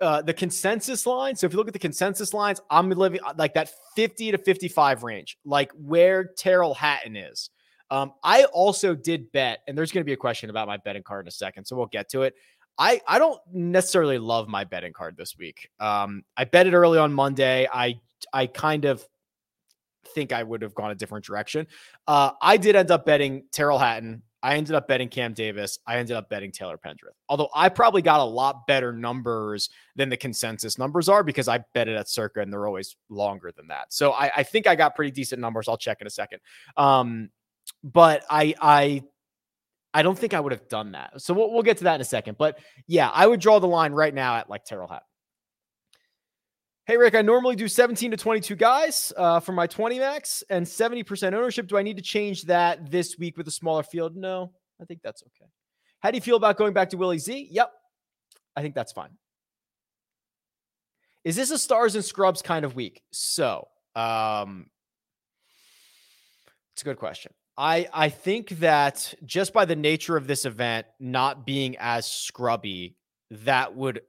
uh, 0.00 0.22
the 0.22 0.32
consensus 0.32 1.04
line. 1.04 1.36
So 1.36 1.46
if 1.46 1.52
you 1.52 1.58
look 1.58 1.66
at 1.66 1.74
the 1.74 1.78
consensus 1.78 2.32
lines, 2.32 2.62
I'm 2.70 2.88
living 2.88 3.20
uh, 3.22 3.34
like 3.36 3.52
that 3.52 3.68
50 3.96 4.32
to 4.32 4.38
55 4.38 5.02
range, 5.02 5.36
like 5.44 5.70
where 5.72 6.24
Tyrrell 6.38 6.72
Hatton 6.72 7.14
is. 7.14 7.50
Um, 7.90 8.14
I 8.24 8.44
also 8.44 8.94
did 8.94 9.30
bet, 9.30 9.58
and 9.68 9.76
there's 9.76 9.92
going 9.92 10.00
to 10.00 10.06
be 10.06 10.14
a 10.14 10.16
question 10.16 10.48
about 10.48 10.66
my 10.66 10.78
betting 10.78 11.02
card 11.02 11.26
in 11.26 11.28
a 11.28 11.32
second, 11.32 11.66
so 11.66 11.76
we'll 11.76 11.84
get 11.88 12.08
to 12.12 12.22
it. 12.22 12.32
I 12.78 12.98
I 13.06 13.18
don't 13.18 13.38
necessarily 13.52 14.16
love 14.16 14.48
my 14.48 14.64
betting 14.64 14.94
card 14.94 15.18
this 15.18 15.36
week. 15.36 15.68
Um, 15.80 16.22
I 16.34 16.44
bet 16.44 16.66
it 16.66 16.72
early 16.72 16.98
on 16.98 17.12
Monday. 17.12 17.68
I 17.70 18.00
I 18.32 18.46
kind 18.46 18.86
of 18.86 19.06
think 20.14 20.32
I 20.32 20.42
would 20.42 20.62
have 20.62 20.74
gone 20.74 20.90
a 20.90 20.94
different 20.94 21.24
direction. 21.24 21.66
Uh, 22.06 22.32
I 22.40 22.56
did 22.56 22.76
end 22.76 22.90
up 22.90 23.06
betting 23.06 23.44
Tyrrell 23.52 23.78
Hatton 23.78 24.22
I 24.42 24.56
ended 24.56 24.74
up 24.74 24.88
betting 24.88 25.08
Cam 25.08 25.34
Davis. 25.34 25.78
I 25.86 25.98
ended 25.98 26.16
up 26.16 26.28
betting 26.28 26.50
Taylor 26.50 26.76
Pendrith. 26.76 27.14
Although 27.28 27.48
I 27.54 27.68
probably 27.68 28.02
got 28.02 28.20
a 28.20 28.24
lot 28.24 28.66
better 28.66 28.92
numbers 28.92 29.70
than 29.94 30.08
the 30.08 30.16
consensus 30.16 30.78
numbers 30.78 31.08
are 31.08 31.22
because 31.22 31.46
I 31.46 31.60
bet 31.74 31.88
it 31.88 31.96
at 31.96 32.08
Circa 32.08 32.40
and 32.40 32.52
they're 32.52 32.66
always 32.66 32.96
longer 33.08 33.52
than 33.56 33.68
that. 33.68 33.92
So 33.92 34.12
I, 34.12 34.32
I 34.38 34.42
think 34.42 34.66
I 34.66 34.74
got 34.74 34.96
pretty 34.96 35.12
decent 35.12 35.40
numbers. 35.40 35.68
I'll 35.68 35.76
check 35.76 36.00
in 36.00 36.08
a 36.08 36.10
second. 36.10 36.40
Um, 36.76 37.30
but 37.84 38.24
I 38.28 38.54
I 38.60 39.04
I 39.94 40.02
don't 40.02 40.18
think 40.18 40.34
I 40.34 40.40
would 40.40 40.52
have 40.52 40.68
done 40.68 40.92
that. 40.92 41.20
So 41.22 41.34
we'll, 41.34 41.52
we'll 41.52 41.62
get 41.62 41.76
to 41.78 41.84
that 41.84 41.96
in 41.96 42.00
a 42.00 42.04
second. 42.04 42.36
But 42.36 42.58
yeah, 42.88 43.10
I 43.10 43.26
would 43.26 43.40
draw 43.40 43.60
the 43.60 43.68
line 43.68 43.92
right 43.92 44.12
now 44.12 44.36
at 44.36 44.50
like 44.50 44.64
Tyrrell 44.64 44.88
Hat. 44.88 45.04
Hey, 46.92 46.98
Rick, 46.98 47.14
I 47.14 47.22
normally 47.22 47.56
do 47.56 47.68
17 47.68 48.10
to 48.10 48.18
22 48.18 48.54
guys 48.54 49.14
uh, 49.16 49.40
for 49.40 49.52
my 49.52 49.66
20 49.66 49.98
max 49.98 50.44
and 50.50 50.66
70% 50.66 51.32
ownership. 51.32 51.66
Do 51.66 51.78
I 51.78 51.82
need 51.82 51.96
to 51.96 52.02
change 52.02 52.42
that 52.42 52.90
this 52.90 53.18
week 53.18 53.38
with 53.38 53.48
a 53.48 53.50
smaller 53.50 53.82
field? 53.82 54.14
No, 54.14 54.52
I 54.78 54.84
think 54.84 55.00
that's 55.02 55.22
okay. 55.22 55.48
How 56.00 56.10
do 56.10 56.18
you 56.18 56.20
feel 56.20 56.36
about 56.36 56.58
going 56.58 56.74
back 56.74 56.90
to 56.90 56.98
Willie 56.98 57.16
Z? 57.16 57.48
Yep, 57.50 57.72
I 58.54 58.60
think 58.60 58.74
that's 58.74 58.92
fine. 58.92 59.08
Is 61.24 61.34
this 61.34 61.50
a 61.50 61.56
stars 61.56 61.94
and 61.94 62.04
scrubs 62.04 62.42
kind 62.42 62.62
of 62.62 62.76
week? 62.76 63.00
So, 63.10 63.68
um, 63.96 64.66
it's 66.74 66.82
a 66.82 66.84
good 66.84 66.98
question. 66.98 67.32
I 67.56 67.88
I 67.90 68.10
think 68.10 68.50
that 68.60 69.14
just 69.24 69.54
by 69.54 69.64
the 69.64 69.76
nature 69.76 70.18
of 70.18 70.26
this 70.26 70.44
event 70.44 70.86
not 71.00 71.46
being 71.46 71.74
as 71.78 72.04
scrubby, 72.04 72.98
that 73.30 73.74
would 73.74 74.02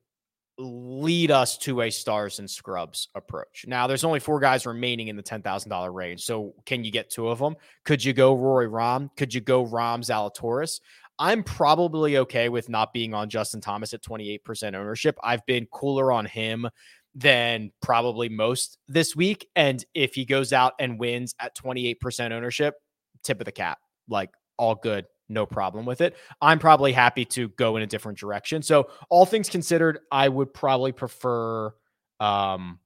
lead 0.57 1.31
us 1.31 1.57
to 1.57 1.81
a 1.81 1.89
stars 1.89 2.39
and 2.39 2.49
scrubs 2.49 3.07
approach. 3.15 3.65
Now, 3.67 3.87
there's 3.87 4.03
only 4.03 4.19
four 4.19 4.39
guys 4.39 4.65
remaining 4.65 5.07
in 5.07 5.15
the 5.15 5.23
$10,000 5.23 5.93
range. 5.93 6.23
So, 6.23 6.53
can 6.65 6.83
you 6.83 6.91
get 6.91 7.09
two 7.09 7.27
of 7.27 7.39
them? 7.39 7.55
Could 7.85 8.03
you 8.03 8.13
go 8.13 8.35
Rory 8.35 8.67
Rahm? 8.67 9.09
Could 9.17 9.33
you 9.33 9.41
go 9.41 9.65
Rahm 9.65 9.99
Zalatoris? 9.99 10.79
I'm 11.19 11.43
probably 11.43 12.17
okay 12.17 12.49
with 12.49 12.69
not 12.69 12.93
being 12.93 13.13
on 13.13 13.29
Justin 13.29 13.61
Thomas 13.61 13.93
at 13.93 14.03
28% 14.03 14.75
ownership. 14.75 15.17
I've 15.23 15.45
been 15.45 15.67
cooler 15.71 16.11
on 16.11 16.25
him 16.25 16.67
than 17.15 17.71
probably 17.81 18.29
most 18.29 18.79
this 18.87 19.15
week. 19.15 19.47
And 19.55 19.83
if 19.93 20.15
he 20.15 20.25
goes 20.25 20.51
out 20.51 20.73
and 20.79 20.99
wins 20.99 21.35
at 21.39 21.55
28% 21.55 22.31
ownership, 22.31 22.75
tip 23.23 23.39
of 23.39 23.45
the 23.45 23.51
cap, 23.51 23.77
like 24.07 24.31
all 24.57 24.75
good 24.75 25.05
no 25.33 25.45
problem 25.45 25.85
with 25.85 26.01
it. 26.01 26.15
I'm 26.41 26.59
probably 26.59 26.93
happy 26.93 27.25
to 27.25 27.49
go 27.49 27.75
in 27.77 27.83
a 27.83 27.87
different 27.87 28.17
direction. 28.17 28.61
So, 28.61 28.89
all 29.09 29.25
things 29.25 29.49
considered, 29.49 29.99
I 30.11 30.29
would 30.29 30.53
probably 30.53 30.91
prefer 30.91 31.73
um, 32.19 32.79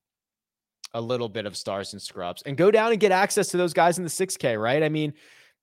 a 0.93 1.01
little 1.01 1.29
bit 1.29 1.45
of 1.45 1.55
stars 1.55 1.93
and 1.93 2.01
scrubs 2.01 2.41
and 2.43 2.57
go 2.57 2.71
down 2.71 2.91
and 2.91 2.99
get 2.99 3.11
access 3.11 3.49
to 3.49 3.57
those 3.57 3.73
guys 3.73 3.97
in 3.97 4.03
the 4.03 4.09
6K, 4.09 4.59
right? 4.61 4.81
I 4.81 4.89
mean, 4.89 5.13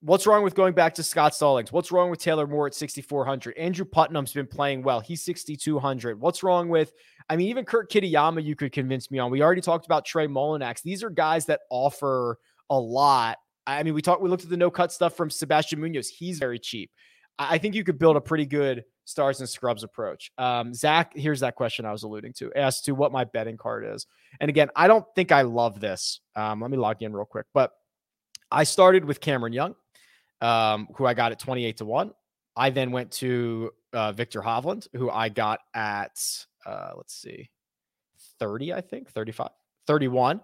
what's 0.00 0.26
wrong 0.26 0.44
with 0.44 0.54
going 0.54 0.74
back 0.74 0.94
to 0.94 1.02
Scott 1.02 1.34
Stallings? 1.34 1.72
What's 1.72 1.90
wrong 1.90 2.10
with 2.10 2.20
Taylor 2.20 2.46
Moore 2.46 2.66
at 2.66 2.74
6,400? 2.74 3.56
Andrew 3.56 3.84
Putnam's 3.86 4.32
been 4.32 4.46
playing 4.46 4.82
well. 4.82 5.00
He's 5.00 5.24
6,200. 5.24 6.20
What's 6.20 6.42
wrong 6.42 6.68
with, 6.68 6.92
I 7.28 7.36
mean, 7.36 7.48
even 7.48 7.64
Kurt 7.64 7.90
Kitayama, 7.90 8.44
you 8.44 8.54
could 8.54 8.72
convince 8.72 9.10
me 9.10 9.18
on. 9.18 9.30
We 9.30 9.42
already 9.42 9.62
talked 9.62 9.86
about 9.86 10.04
Trey 10.04 10.26
Mullinax. 10.26 10.82
These 10.82 11.02
are 11.02 11.10
guys 11.10 11.46
that 11.46 11.60
offer 11.70 12.38
a 12.68 12.78
lot 12.78 13.38
I 13.66 13.82
mean, 13.82 13.94
we 13.94 14.02
talked, 14.02 14.22
we 14.22 14.28
looked 14.28 14.44
at 14.44 14.50
the 14.50 14.56
no 14.56 14.70
cut 14.70 14.92
stuff 14.92 15.16
from 15.16 15.30
Sebastian 15.30 15.80
Munoz. 15.80 16.08
He's 16.08 16.38
very 16.38 16.58
cheap. 16.58 16.90
I 17.38 17.58
think 17.58 17.74
you 17.74 17.84
could 17.84 17.98
build 17.98 18.16
a 18.16 18.20
pretty 18.20 18.46
good 18.46 18.84
stars 19.04 19.40
and 19.40 19.48
scrubs 19.48 19.82
approach. 19.82 20.30
Um, 20.38 20.72
Zach, 20.72 21.12
here's 21.14 21.40
that 21.40 21.56
question 21.56 21.84
I 21.84 21.92
was 21.92 22.02
alluding 22.02 22.32
to 22.34 22.52
as 22.54 22.80
to 22.82 22.92
what 22.92 23.12
my 23.12 23.24
betting 23.24 23.56
card 23.56 23.84
is. 23.86 24.06
And 24.40 24.48
again, 24.48 24.70
I 24.76 24.86
don't 24.86 25.04
think 25.14 25.32
I 25.32 25.42
love 25.42 25.80
this. 25.80 26.20
Um, 26.36 26.60
let 26.60 26.70
me 26.70 26.76
log 26.76 27.02
in 27.02 27.12
real 27.12 27.24
quick. 27.24 27.46
But 27.52 27.72
I 28.50 28.64
started 28.64 29.04
with 29.04 29.20
Cameron 29.20 29.52
Young, 29.52 29.74
um, 30.40 30.88
who 30.96 31.06
I 31.06 31.14
got 31.14 31.32
at 31.32 31.38
28 31.38 31.78
to 31.78 31.84
1. 31.84 32.12
I 32.56 32.70
then 32.70 32.92
went 32.92 33.10
to 33.12 33.72
uh, 33.92 34.12
Viktor 34.12 34.40
Hovland, 34.40 34.86
who 34.94 35.10
I 35.10 35.28
got 35.28 35.60
at, 35.74 36.20
uh, 36.64 36.90
let's 36.96 37.14
see, 37.14 37.50
30, 38.38 38.72
I 38.72 38.80
think, 38.80 39.10
35, 39.10 39.48
31. 39.86 40.40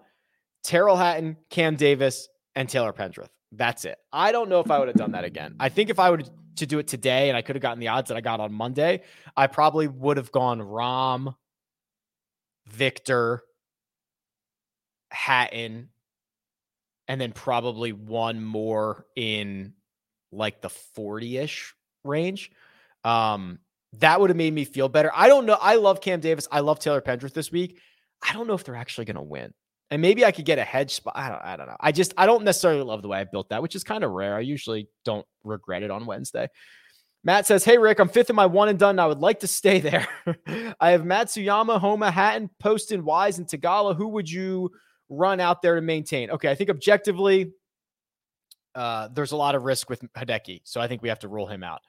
Tyrrell 0.63 0.97
Hatton, 0.97 1.37
Cam 1.49 1.75
Davis, 1.75 2.27
and 2.55 2.67
Taylor 2.67 2.93
Pendrith. 2.93 3.29
That's 3.51 3.85
it. 3.85 3.97
I 4.11 4.31
don't 4.31 4.49
know 4.49 4.59
if 4.59 4.71
I 4.71 4.79
would 4.79 4.87
have 4.87 4.97
done 4.97 5.11
that 5.11 5.25
again. 5.25 5.55
I 5.59 5.69
think 5.69 5.89
if 5.89 5.99
I 5.99 6.09
would 6.09 6.29
to 6.57 6.65
do 6.65 6.79
it 6.79 6.87
today 6.87 7.29
and 7.29 7.37
I 7.37 7.41
could 7.41 7.55
have 7.55 7.61
gotten 7.61 7.79
the 7.79 7.89
odds 7.89 8.09
that 8.09 8.17
I 8.17 8.21
got 8.21 8.39
on 8.39 8.53
Monday, 8.53 9.03
I 9.35 9.47
probably 9.47 9.87
would 9.87 10.17
have 10.17 10.31
gone 10.31 10.61
Rom, 10.61 11.35
Viktor, 12.67 13.41
Hatton, 15.11 15.89
and 17.07 17.19
then 17.19 17.31
probably 17.31 17.91
one 17.91 18.43
more 18.43 19.05
in 19.15 19.73
like 20.31 20.61
the 20.61 20.69
40-ish 20.69 21.73
range. 22.03 22.51
Um, 23.03 23.59
that 23.99 24.21
would 24.21 24.29
have 24.29 24.37
made 24.37 24.53
me 24.53 24.63
feel 24.63 24.87
better. 24.87 25.11
I 25.13 25.27
don't 25.27 25.45
know. 25.45 25.57
I 25.59 25.75
love 25.75 25.99
Cam 25.99 26.21
Davis. 26.21 26.47
I 26.51 26.61
love 26.61 26.79
Taylor 26.79 27.01
Pendrith 27.01 27.33
this 27.33 27.51
week. 27.51 27.79
I 28.25 28.31
don't 28.33 28.47
know 28.47 28.53
if 28.53 28.63
they're 28.63 28.75
actually 28.75 29.05
going 29.05 29.15
to 29.15 29.21
win 29.21 29.53
and 29.91 30.01
maybe 30.01 30.25
I 30.25 30.31
could 30.31 30.45
get 30.45 30.57
a 30.57 30.63
hedge 30.63 30.93
spot. 30.93 31.13
I 31.17 31.29
don't, 31.29 31.41
I 31.43 31.57
don't 31.57 31.67
know. 31.67 31.75
I 31.79 31.91
just 31.91 32.13
I 32.17 32.25
don't 32.25 32.45
necessarily 32.45 32.81
love 32.81 33.01
the 33.01 33.09
way 33.09 33.19
I 33.19 33.25
built 33.25 33.49
that, 33.49 33.61
which 33.61 33.75
is 33.75 33.83
kind 33.83 34.03
of 34.03 34.11
rare. 34.11 34.35
I 34.35 34.39
usually 34.39 34.87
don't 35.03 35.25
regret 35.43 35.83
it 35.83 35.91
on 35.91 36.05
Wednesday. 36.05 36.47
Matt 37.23 37.45
says, 37.45 37.63
Hey 37.63 37.77
Rick, 37.77 37.99
I'm 37.99 38.09
fifth 38.09 38.29
in 38.29 38.35
my 38.35 38.45
one 38.45 38.69
and 38.69 38.79
done. 38.79 38.97
I 38.97 39.05
would 39.05 39.19
like 39.19 39.41
to 39.41 39.47
stay 39.47 39.79
there. 39.81 40.07
I 40.79 40.91
have 40.91 41.01
Matsuyama, 41.01 41.79
Homa, 41.79 42.09
Hatton, 42.09 42.49
Poston, 42.59 43.03
Wise, 43.03 43.37
and 43.37 43.47
Theegala. 43.47 43.95
Who 43.95 44.07
would 44.07 44.31
you 44.31 44.71
run 45.09 45.39
out 45.41 45.61
there 45.61 45.75
to 45.75 45.81
maintain? 45.81 46.31
Okay, 46.31 46.49
I 46.49 46.55
think 46.55 46.69
objectively, 46.69 47.51
uh, 48.73 49.09
there's 49.13 49.33
a 49.33 49.37
lot 49.37 49.55
of 49.55 49.63
risk 49.63 49.89
with 49.89 50.01
Hideki. 50.13 50.61
So 50.63 50.79
I 50.79 50.87
think 50.87 51.01
we 51.01 51.09
have 51.09 51.19
to 51.19 51.27
rule 51.27 51.47
him 51.47 51.63
out. 51.63 51.81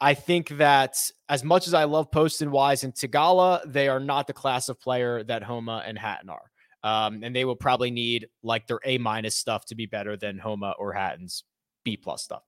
I 0.00 0.14
think 0.14 0.50
that 0.58 0.96
as 1.28 1.42
much 1.42 1.66
as 1.66 1.74
I 1.74 1.84
love 1.84 2.10
Poston, 2.12 2.50
Wise, 2.50 2.84
and 2.84 2.94
Theegala, 2.94 3.62
they 3.72 3.88
are 3.88 3.98
not 3.98 4.26
the 4.26 4.32
class 4.32 4.68
of 4.68 4.78
player 4.78 5.24
that 5.24 5.42
Homa 5.42 5.82
and 5.84 5.98
Hatton 5.98 6.28
are. 6.28 6.50
Um, 6.82 7.22
and 7.22 7.34
they 7.34 7.44
will 7.44 7.56
probably 7.56 7.90
need 7.90 8.28
like 8.42 8.66
their 8.66 8.80
A 8.84 8.98
minus 8.98 9.34
stuff 9.34 9.64
to 9.66 9.74
be 9.74 9.86
better 9.86 10.16
than 10.16 10.38
Homa 10.38 10.74
or 10.78 10.92
Hatton's 10.92 11.44
B 11.84 11.96
plus 11.96 12.22
stuff. 12.22 12.42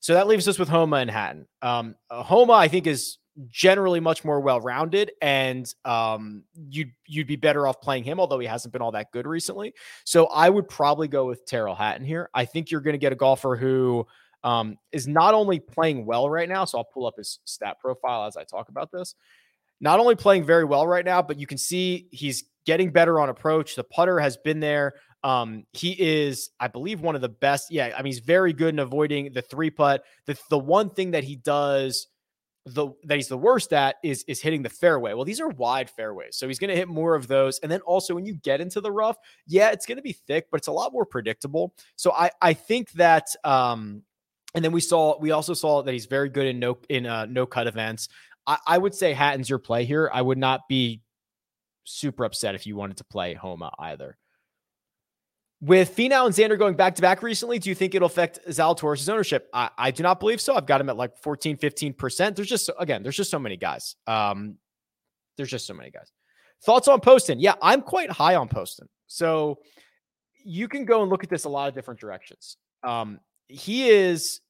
So 0.00 0.14
that 0.14 0.26
leaves 0.26 0.46
us 0.48 0.58
with 0.58 0.68
Homa 0.68 0.96
and 0.96 1.10
Hatton. 1.10 1.46
Um, 1.62 1.96
uh, 2.10 2.22
Homa, 2.22 2.52
I 2.52 2.68
think, 2.68 2.86
is 2.86 3.18
generally 3.48 4.00
much 4.00 4.24
more 4.24 4.40
well 4.40 4.60
rounded, 4.60 5.12
and 5.22 5.72
um, 5.84 6.44
you'd 6.54 6.90
you'd 7.06 7.26
be 7.26 7.36
better 7.36 7.66
off 7.66 7.80
playing 7.80 8.04
him, 8.04 8.20
although 8.20 8.38
he 8.38 8.46
hasn't 8.46 8.72
been 8.72 8.82
all 8.82 8.92
that 8.92 9.12
good 9.12 9.26
recently. 9.26 9.74
So 10.04 10.26
I 10.26 10.50
would 10.50 10.68
probably 10.68 11.08
go 11.08 11.26
with 11.26 11.46
Tyrrell 11.46 11.74
Hatton 11.74 12.06
here. 12.06 12.30
I 12.34 12.44
think 12.44 12.70
you're 12.70 12.80
going 12.80 12.94
to 12.94 12.98
get 12.98 13.12
a 13.12 13.16
golfer 13.16 13.56
who 13.56 14.06
um, 14.44 14.76
is 14.92 15.08
not 15.08 15.34
only 15.34 15.60
playing 15.60 16.06
well 16.06 16.28
right 16.30 16.48
now. 16.48 16.64
So 16.64 16.78
I'll 16.78 16.84
pull 16.84 17.06
up 17.06 17.16
his 17.16 17.40
stat 17.44 17.78
profile 17.80 18.26
as 18.26 18.36
I 18.36 18.44
talk 18.44 18.68
about 18.68 18.90
this. 18.92 19.14
Not 19.80 20.00
only 20.00 20.16
playing 20.16 20.44
very 20.44 20.64
well 20.64 20.86
right 20.86 21.04
now, 21.04 21.22
but 21.22 21.38
you 21.38 21.46
can 21.46 21.58
see 21.58 22.08
he's 22.10 22.44
getting 22.68 22.90
better 22.90 23.18
on 23.18 23.30
approach. 23.30 23.76
The 23.76 23.82
putter 23.82 24.20
has 24.20 24.36
been 24.36 24.60
there. 24.60 24.92
Um, 25.24 25.64
he 25.72 25.96
is, 25.98 26.50
I 26.60 26.68
believe, 26.68 27.00
one 27.00 27.14
of 27.14 27.22
the 27.22 27.28
best. 27.30 27.72
Yeah, 27.72 27.94
I 27.96 28.02
mean, 28.02 28.12
he's 28.12 28.18
very 28.18 28.52
good 28.52 28.74
in 28.74 28.78
avoiding 28.78 29.32
the 29.32 29.40
three 29.40 29.70
putt. 29.70 30.04
The 30.26 30.38
the 30.50 30.58
one 30.58 30.90
thing 30.90 31.12
that 31.12 31.24
he 31.24 31.34
does 31.34 32.08
the 32.66 32.90
that 33.04 33.14
he's 33.14 33.28
the 33.28 33.38
worst 33.38 33.72
at 33.72 33.96
is 34.04 34.22
is 34.28 34.42
hitting 34.42 34.62
the 34.62 34.68
fairway. 34.68 35.14
Well, 35.14 35.24
these 35.24 35.40
are 35.40 35.48
wide 35.48 35.88
fairways, 35.88 36.36
so 36.36 36.46
he's 36.46 36.58
going 36.58 36.68
to 36.68 36.76
hit 36.76 36.88
more 36.88 37.14
of 37.14 37.26
those. 37.26 37.58
And 37.60 37.72
then 37.72 37.80
also 37.80 38.14
when 38.14 38.26
you 38.26 38.34
get 38.34 38.60
into 38.60 38.82
the 38.82 38.92
rough, 38.92 39.16
yeah, 39.46 39.70
it's 39.70 39.86
going 39.86 39.96
to 39.96 40.02
be 40.02 40.12
thick, 40.12 40.48
but 40.50 40.58
it's 40.58 40.68
a 40.68 40.72
lot 40.72 40.92
more 40.92 41.06
predictable. 41.06 41.74
So 41.96 42.12
I 42.12 42.30
I 42.42 42.52
think 42.52 42.92
that 42.92 43.28
um 43.44 44.02
and 44.54 44.62
then 44.62 44.72
we 44.72 44.82
saw 44.82 45.18
we 45.18 45.30
also 45.30 45.54
saw 45.54 45.82
that 45.82 45.92
he's 45.92 46.04
very 46.04 46.28
good 46.28 46.46
in 46.46 46.58
no 46.58 46.76
in 46.90 47.06
uh, 47.06 47.24
no 47.24 47.46
cut 47.46 47.66
events. 47.66 48.10
I, 48.46 48.58
I 48.66 48.76
would 48.76 48.94
say 48.94 49.14
Hatton's 49.14 49.48
your 49.48 49.58
play 49.58 49.86
here. 49.86 50.10
I 50.12 50.20
would 50.20 50.38
not 50.38 50.68
be 50.68 51.00
super 51.88 52.24
upset 52.24 52.54
if 52.54 52.66
you 52.66 52.76
wanted 52.76 52.96
to 52.98 53.04
play 53.04 53.34
Homa 53.34 53.72
either. 53.78 54.16
With 55.60 55.96
Finau 55.96 56.26
and 56.26 56.34
Xander 56.34 56.56
going 56.56 56.74
back 56.74 56.94
to 56.96 57.02
back 57.02 57.22
recently, 57.22 57.58
do 57.58 57.68
you 57.68 57.74
think 57.74 57.94
it'll 57.94 58.06
affect 58.06 58.38
Zalatoris' 58.48 59.08
ownership? 59.08 59.48
I, 59.52 59.70
I, 59.76 59.90
do 59.90 60.04
not 60.04 60.20
believe 60.20 60.40
so. 60.40 60.54
I've 60.54 60.66
got 60.66 60.80
him 60.80 60.88
at 60.88 60.96
like 60.96 61.18
14, 61.18 61.56
15%. 61.56 62.36
There's 62.36 62.48
just, 62.48 62.70
again, 62.78 63.02
there's 63.02 63.16
just 63.16 63.30
so 63.30 63.40
many 63.40 63.56
guys. 63.56 63.96
Um, 64.06 64.56
there's 65.36 65.50
just 65.50 65.66
so 65.66 65.74
many 65.74 65.90
guys. 65.90 66.12
Thoughts 66.62 66.86
on 66.86 67.00
Poston? 67.00 67.40
Yeah, 67.40 67.54
I'm 67.60 67.82
quite 67.82 68.10
high 68.10 68.36
on 68.36 68.48
Poston. 68.48 68.88
So 69.08 69.58
you 70.44 70.68
can 70.68 70.84
go 70.84 71.02
and 71.02 71.10
look 71.10 71.24
at 71.24 71.30
this 71.30 71.44
a 71.44 71.48
lot 71.48 71.68
of 71.68 71.74
different 71.74 71.98
directions. 71.98 72.56
Um, 72.84 73.18
he 73.48 73.88
is 73.88 74.40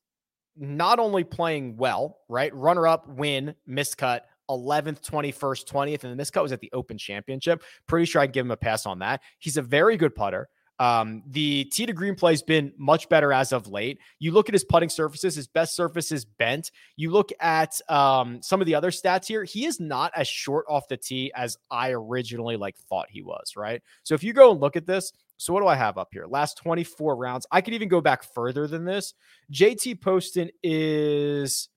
not 0.56 0.98
only 0.98 1.24
playing 1.24 1.76
well, 1.76 2.18
right? 2.28 2.54
Runner 2.54 2.86
up, 2.86 3.08
win, 3.08 3.54
miscut, 3.68 4.20
11th, 4.48 5.02
21st, 5.02 5.64
20th, 5.66 6.04
and 6.04 6.10
then 6.10 6.16
this 6.16 6.30
cut 6.30 6.42
was 6.42 6.52
at 6.52 6.60
the 6.60 6.70
Open 6.72 6.98
Championship. 6.98 7.62
Pretty 7.86 8.06
sure 8.06 8.22
I'd 8.22 8.32
give 8.32 8.46
him 8.46 8.50
a 8.50 8.56
pass 8.56 8.86
on 8.86 9.00
that. 9.00 9.22
He's 9.38 9.56
a 9.56 9.62
very 9.62 9.96
good 9.96 10.14
putter. 10.14 10.48
Um, 10.80 11.24
the 11.26 11.64
tee 11.64 11.86
to 11.86 11.92
green 11.92 12.14
play 12.14 12.32
has 12.32 12.42
been 12.42 12.72
much 12.76 13.08
better 13.08 13.32
as 13.32 13.52
of 13.52 13.66
late. 13.66 13.98
You 14.20 14.30
look 14.30 14.48
at 14.48 14.54
his 14.54 14.64
putting 14.64 14.88
surfaces, 14.88 15.34
his 15.34 15.48
best 15.48 15.74
surface 15.74 16.12
is 16.12 16.24
bent. 16.24 16.70
You 16.96 17.10
look 17.10 17.30
at 17.40 17.80
um, 17.90 18.40
some 18.42 18.60
of 18.60 18.66
the 18.66 18.76
other 18.76 18.90
stats 18.90 19.26
here, 19.26 19.42
he 19.42 19.66
is 19.66 19.80
not 19.80 20.12
as 20.14 20.28
short 20.28 20.66
off 20.68 20.86
the 20.88 20.96
tee 20.96 21.32
as 21.34 21.56
I 21.70 21.90
originally 21.90 22.56
like 22.56 22.76
thought 22.76 23.06
he 23.10 23.22
was, 23.22 23.56
right? 23.56 23.82
So 24.04 24.14
if 24.14 24.22
you 24.22 24.32
go 24.32 24.52
and 24.52 24.60
look 24.60 24.76
at 24.76 24.86
this, 24.86 25.12
So 25.36 25.52
what 25.52 25.60
do 25.60 25.66
I 25.66 25.76
have 25.76 25.98
up 25.98 26.08
here? 26.12 26.26
Last 26.26 26.58
24 26.58 27.16
rounds. 27.16 27.46
I 27.50 27.60
could 27.60 27.74
even 27.74 27.88
go 27.88 28.00
back 28.00 28.22
further 28.22 28.66
than 28.66 28.84
this. 28.84 29.14
JT 29.52 30.00
Poston 30.00 30.50
is 30.62 31.68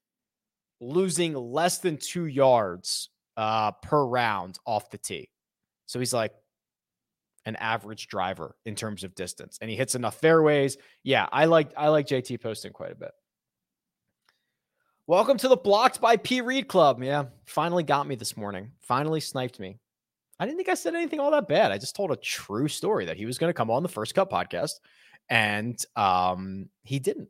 losing 0.82 1.34
less 1.34 1.78
than 1.78 1.96
two 1.96 2.26
yards 2.26 3.10
uh, 3.38 3.72
per 3.72 4.04
round 4.04 4.58
off 4.66 4.90
the 4.90 4.98
tee. 4.98 5.30
So 5.86 6.00
he's 6.00 6.14
like 6.14 6.34
an 7.46 7.56
average 7.56 8.08
driver 8.08 8.56
in 8.66 8.76
terms 8.76 9.04
of 9.04 9.16
distance, 9.16 9.58
and 9.62 9.70
he 9.70 9.76
hits 9.76 9.96
enough 9.96 10.16
fairways. 10.16 10.78
Yeah, 11.04 11.28
I 11.32 11.46
like 11.46 11.72
I 11.78 11.90
like 11.90 12.08
JT 12.08 12.42
Poston 12.42 12.74
quite 12.74 12.92
a 12.92 12.96
bit. 12.96 13.12
Welcome 15.08 15.38
to 15.38 15.48
the 15.48 15.58
Blocked 15.58 16.02
by 16.02 16.18
P 16.18 16.42
Reed 16.42 16.68
Club. 16.68 17.02
Yeah, 17.04 17.26
finally 17.46 17.84
got 17.84 18.08
me 18.08 18.16
this 18.16 18.36
morning. 18.36 18.72
Finally 18.82 19.22
sniped 19.22 19.60
me. 19.60 19.78
I 20.40 20.46
didn't 20.46 20.58
think 20.58 20.70
I 20.70 20.74
said 20.74 20.96
anything 20.96 21.20
all 21.20 21.32
that 21.32 21.48
bad. 21.48 21.72
I 21.72 21.78
just 21.78 21.96
told 21.96 22.12
a 22.12 22.16
true 22.16 22.68
story 22.68 23.06
that 23.06 23.18
he 23.18 23.28
was 23.28 23.38
going 23.38 23.50
to 23.50 23.54
come 23.54 23.70
on 23.70 23.84
the 23.84 23.90
First 23.90 24.16
Cut 24.16 24.30
podcast, 24.30 24.80
and 25.30 25.78
um, 25.96 26.70
he 26.84 27.00
didn't. 27.00 27.30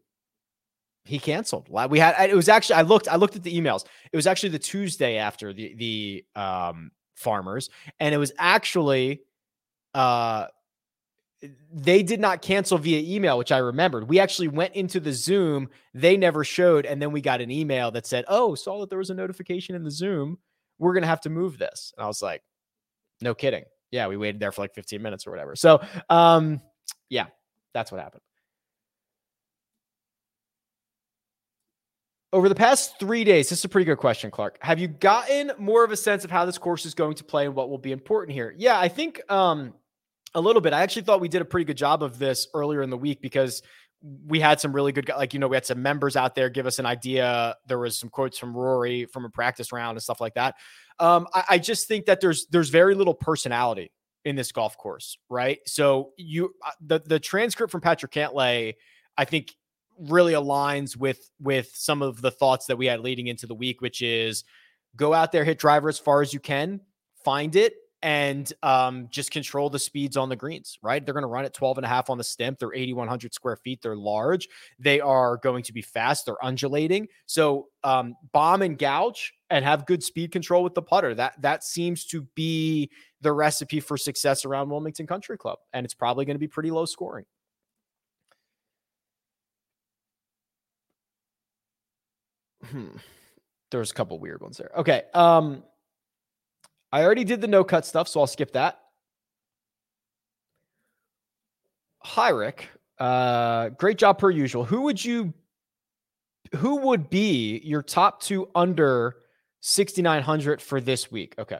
He 1.03 1.19
canceled. 1.19 1.67
We 1.89 1.99
had 1.99 2.29
it 2.29 2.35
was 2.35 2.47
actually 2.47 2.75
I 2.75 2.81
looked 2.83 3.07
I 3.07 3.15
looked 3.15 3.35
at 3.35 3.43
the 3.43 3.59
emails. 3.59 3.85
It 4.11 4.15
was 4.15 4.27
actually 4.27 4.49
the 4.49 4.59
Tuesday 4.59 5.17
after 5.17 5.51
the 5.51 5.73
the 5.73 6.25
um, 6.39 6.91
farmers, 7.15 7.69
and 7.99 8.13
it 8.13 8.17
was 8.17 8.31
actually 8.37 9.21
uh 9.93 10.47
they 11.73 12.03
did 12.03 12.19
not 12.19 12.41
cancel 12.41 12.77
via 12.77 12.99
email, 13.15 13.37
which 13.37 13.51
I 13.51 13.57
remembered. 13.57 14.07
We 14.07 14.19
actually 14.19 14.47
went 14.47 14.75
into 14.75 14.99
the 14.99 15.13
Zoom. 15.13 15.69
They 15.93 16.17
never 16.17 16.43
showed. 16.43 16.85
And 16.85 17.01
then 17.01 17.11
we 17.11 17.21
got 17.21 17.41
an 17.41 17.49
email 17.49 17.89
that 17.91 18.05
said, 18.05 18.25
Oh, 18.27 18.53
saw 18.53 18.79
that 18.81 18.89
there 18.89 18.99
was 18.99 19.09
a 19.09 19.15
notification 19.15 19.75
in 19.75 19.83
the 19.83 19.91
Zoom. 19.91 20.37
We're 20.77 20.93
to 20.99 21.07
have 21.07 21.21
to 21.21 21.29
move 21.29 21.57
this. 21.57 21.93
And 21.97 22.03
I 22.03 22.07
was 22.07 22.21
like, 22.21 22.43
No 23.21 23.33
kidding. 23.33 23.63
Yeah, 23.89 24.07
we 24.07 24.17
waited 24.17 24.39
there 24.39 24.51
for 24.51 24.61
like 24.61 24.75
15 24.75 25.01
minutes 25.01 25.25
or 25.25 25.31
whatever. 25.31 25.55
So, 25.55 25.81
um, 26.09 26.61
yeah, 27.09 27.25
that's 27.73 27.91
what 27.91 27.99
happened. 27.99 28.21
Over 32.33 32.47
the 32.47 32.55
past 32.55 32.97
three 32.97 33.25
days, 33.25 33.49
this 33.49 33.59
is 33.59 33.65
a 33.65 33.69
pretty 33.69 33.85
good 33.85 33.97
question, 33.97 34.31
Clark. 34.31 34.57
Have 34.61 34.79
you 34.79 34.87
gotten 34.87 35.51
more 35.57 35.83
of 35.83 35.91
a 35.91 35.97
sense 35.97 36.23
of 36.23 36.31
how 36.31 36.45
this 36.45 36.57
course 36.57 36.85
is 36.85 36.93
going 36.93 37.15
to 37.15 37.25
play 37.25 37.45
and 37.45 37.53
what 37.53 37.69
will 37.69 37.77
be 37.77 37.91
important 37.91 38.33
here? 38.33 38.53
Yeah, 38.57 38.79
I 38.79 38.87
think 38.87 39.21
um, 39.29 39.73
a 40.33 40.39
little 40.39 40.61
bit. 40.61 40.71
I 40.71 40.81
actually 40.81 41.01
thought 41.01 41.19
we 41.19 41.27
did 41.27 41.41
a 41.41 41.45
pretty 41.45 41.65
good 41.65 41.77
job 41.77 42.03
of 42.03 42.19
this 42.19 42.47
earlier 42.53 42.83
in 42.83 42.89
the 42.89 42.97
week 42.97 43.21
because 43.21 43.61
we 44.25 44.39
had 44.39 44.61
some 44.61 44.71
really 44.71 44.93
good, 44.93 45.09
like, 45.09 45.33
you 45.33 45.39
know, 45.39 45.49
we 45.49 45.57
had 45.57 45.65
some 45.65 45.81
members 45.81 46.15
out 46.15 46.33
there 46.33 46.49
give 46.49 46.65
us 46.65 46.79
an 46.79 46.85
idea. 46.85 47.55
There 47.67 47.79
was 47.79 47.97
some 47.97 48.09
quotes 48.09 48.37
from 48.37 48.55
Rory 48.55 49.05
from 49.05 49.25
a 49.25 49.29
practice 49.29 49.73
round 49.73 49.97
and 49.97 50.01
stuff 50.01 50.21
like 50.21 50.35
that. 50.35 50.55
Um, 50.99 51.27
I, 51.33 51.43
I 51.49 51.57
just 51.57 51.87
think 51.87 52.05
that 52.05 52.21
there's 52.21 52.47
there's 52.47 52.69
very 52.69 52.95
little 52.95 53.13
personality 53.13 53.91
in 54.23 54.35
this 54.35 54.51
golf 54.51 54.77
course, 54.77 55.17
right? 55.29 55.59
So 55.65 56.11
you 56.17 56.53
uh, 56.65 56.71
the 56.79 56.99
the 57.05 57.19
transcript 57.19 57.71
from 57.71 57.81
Patrick 57.81 58.11
Cantlay, 58.11 58.75
I 59.17 59.25
think 59.25 59.53
really 60.01 60.33
aligns 60.33 60.97
with 60.97 61.29
with 61.39 61.71
some 61.73 62.01
of 62.01 62.21
the 62.21 62.31
thoughts 62.31 62.65
that 62.67 62.77
we 62.77 62.87
had 62.87 62.99
leading 62.99 63.27
into 63.27 63.47
the 63.47 63.55
week, 63.55 63.81
which 63.81 64.01
is 64.01 64.43
go 64.95 65.13
out 65.13 65.31
there, 65.31 65.43
hit 65.43 65.59
driver 65.59 65.89
as 65.89 65.99
far 65.99 66.21
as 66.21 66.33
you 66.33 66.39
can, 66.39 66.81
find 67.23 67.55
it, 67.55 67.73
and 68.03 68.51
um, 68.63 69.07
just 69.11 69.31
control 69.31 69.69
the 69.69 69.77
speeds 69.77 70.17
on 70.17 70.27
the 70.27 70.35
greens, 70.35 70.79
right? 70.81 71.05
They're 71.05 71.13
going 71.13 71.23
to 71.23 71.27
run 71.27 71.45
at 71.45 71.53
12 71.53 71.77
and 71.77 71.85
a 71.85 71.89
half 71.89 72.09
on 72.09 72.17
the 72.17 72.23
stimp. 72.23 72.57
They're 72.59 72.73
8,100 72.73 73.33
square 73.33 73.55
feet. 73.55 73.81
They're 73.81 73.95
large. 73.95 74.47
They 74.79 74.99
are 74.99 75.37
going 75.37 75.63
to 75.63 75.73
be 75.73 75.81
fast. 75.81 76.25
They're 76.25 76.43
undulating. 76.43 77.07
So 77.27 77.67
um, 77.83 78.15
bomb 78.33 78.63
and 78.63 78.77
gouge 78.77 79.33
and 79.49 79.63
have 79.63 79.85
good 79.85 80.01
speed 80.01 80.31
control 80.31 80.63
with 80.63 80.73
the 80.73 80.81
putter. 80.81 81.13
That 81.13 81.39
that 81.41 81.63
seems 81.63 82.05
to 82.05 82.23
be 82.35 82.89
the 83.21 83.33
recipe 83.33 83.79
for 83.79 83.97
success 83.97 84.45
around 84.45 84.69
Wilmington 84.69 85.05
Country 85.05 85.37
Club. 85.37 85.59
And 85.73 85.85
it's 85.85 85.93
probably 85.93 86.25
going 86.25 86.35
to 86.35 86.39
be 86.39 86.47
pretty 86.47 86.71
low 86.71 86.85
scoring. 86.85 87.25
Hmm. 92.71 92.97
There's 93.69 93.91
a 93.91 93.93
couple 93.93 94.19
weird 94.19 94.41
ones 94.41 94.57
there. 94.57 94.71
Okay. 94.77 95.03
Um, 95.13 95.63
I 96.91 97.03
already 97.03 97.23
did 97.23 97.41
the 97.41 97.47
no 97.47 97.63
cut 97.63 97.85
stuff, 97.85 98.07
so 98.07 98.19
I'll 98.19 98.27
skip 98.27 98.51
that. 98.53 98.79
Hi, 102.03 102.29
Rick. 102.29 102.69
Uh, 102.99 103.69
great 103.69 103.97
job 103.97 104.19
per 104.19 104.29
usual. 104.29 104.65
Who 104.65 104.81
would 104.81 105.03
you? 105.03 105.33
Who 106.55 106.77
would 106.87 107.09
be 107.09 107.61
your 107.63 107.81
top 107.81 108.21
two 108.21 108.49
under 108.55 109.15
6,900 109.61 110.61
for 110.61 110.81
this 110.81 111.09
week? 111.11 111.35
Okay. 111.39 111.59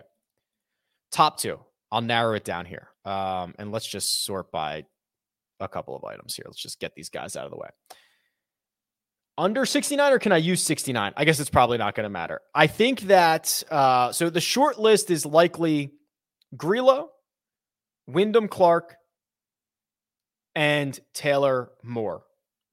Top 1.11 1.37
two. 1.37 1.59
I'll 1.91 2.01
narrow 2.01 2.33
it 2.33 2.43
down 2.43 2.65
here. 2.65 2.89
Um, 3.05 3.53
and 3.57 3.71
let's 3.71 3.87
just 3.87 4.25
sort 4.25 4.51
by 4.51 4.85
a 5.59 5.67
couple 5.67 5.95
of 5.95 6.03
items 6.03 6.35
here. 6.35 6.45
Let's 6.47 6.61
just 6.61 6.79
get 6.79 6.93
these 6.95 7.09
guys 7.09 7.35
out 7.35 7.45
of 7.45 7.51
the 7.51 7.57
way 7.57 7.69
under 9.41 9.65
69 9.65 10.13
or 10.13 10.19
can 10.19 10.31
I 10.31 10.37
use 10.37 10.61
69? 10.61 11.13
I 11.17 11.25
guess 11.25 11.39
it's 11.39 11.49
probably 11.49 11.79
not 11.79 11.95
going 11.95 12.03
to 12.03 12.09
matter. 12.09 12.41
I 12.53 12.67
think 12.67 13.01
that 13.01 13.63
uh, 13.71 14.11
so 14.11 14.29
the 14.29 14.39
short 14.39 14.79
list 14.79 15.09
is 15.09 15.25
likely 15.25 15.93
Grillo, 16.55 17.09
Wyndham 18.05 18.47
Clark, 18.47 18.97
and 20.53 20.97
Taylor 21.15 21.71
Moore. 21.83 22.21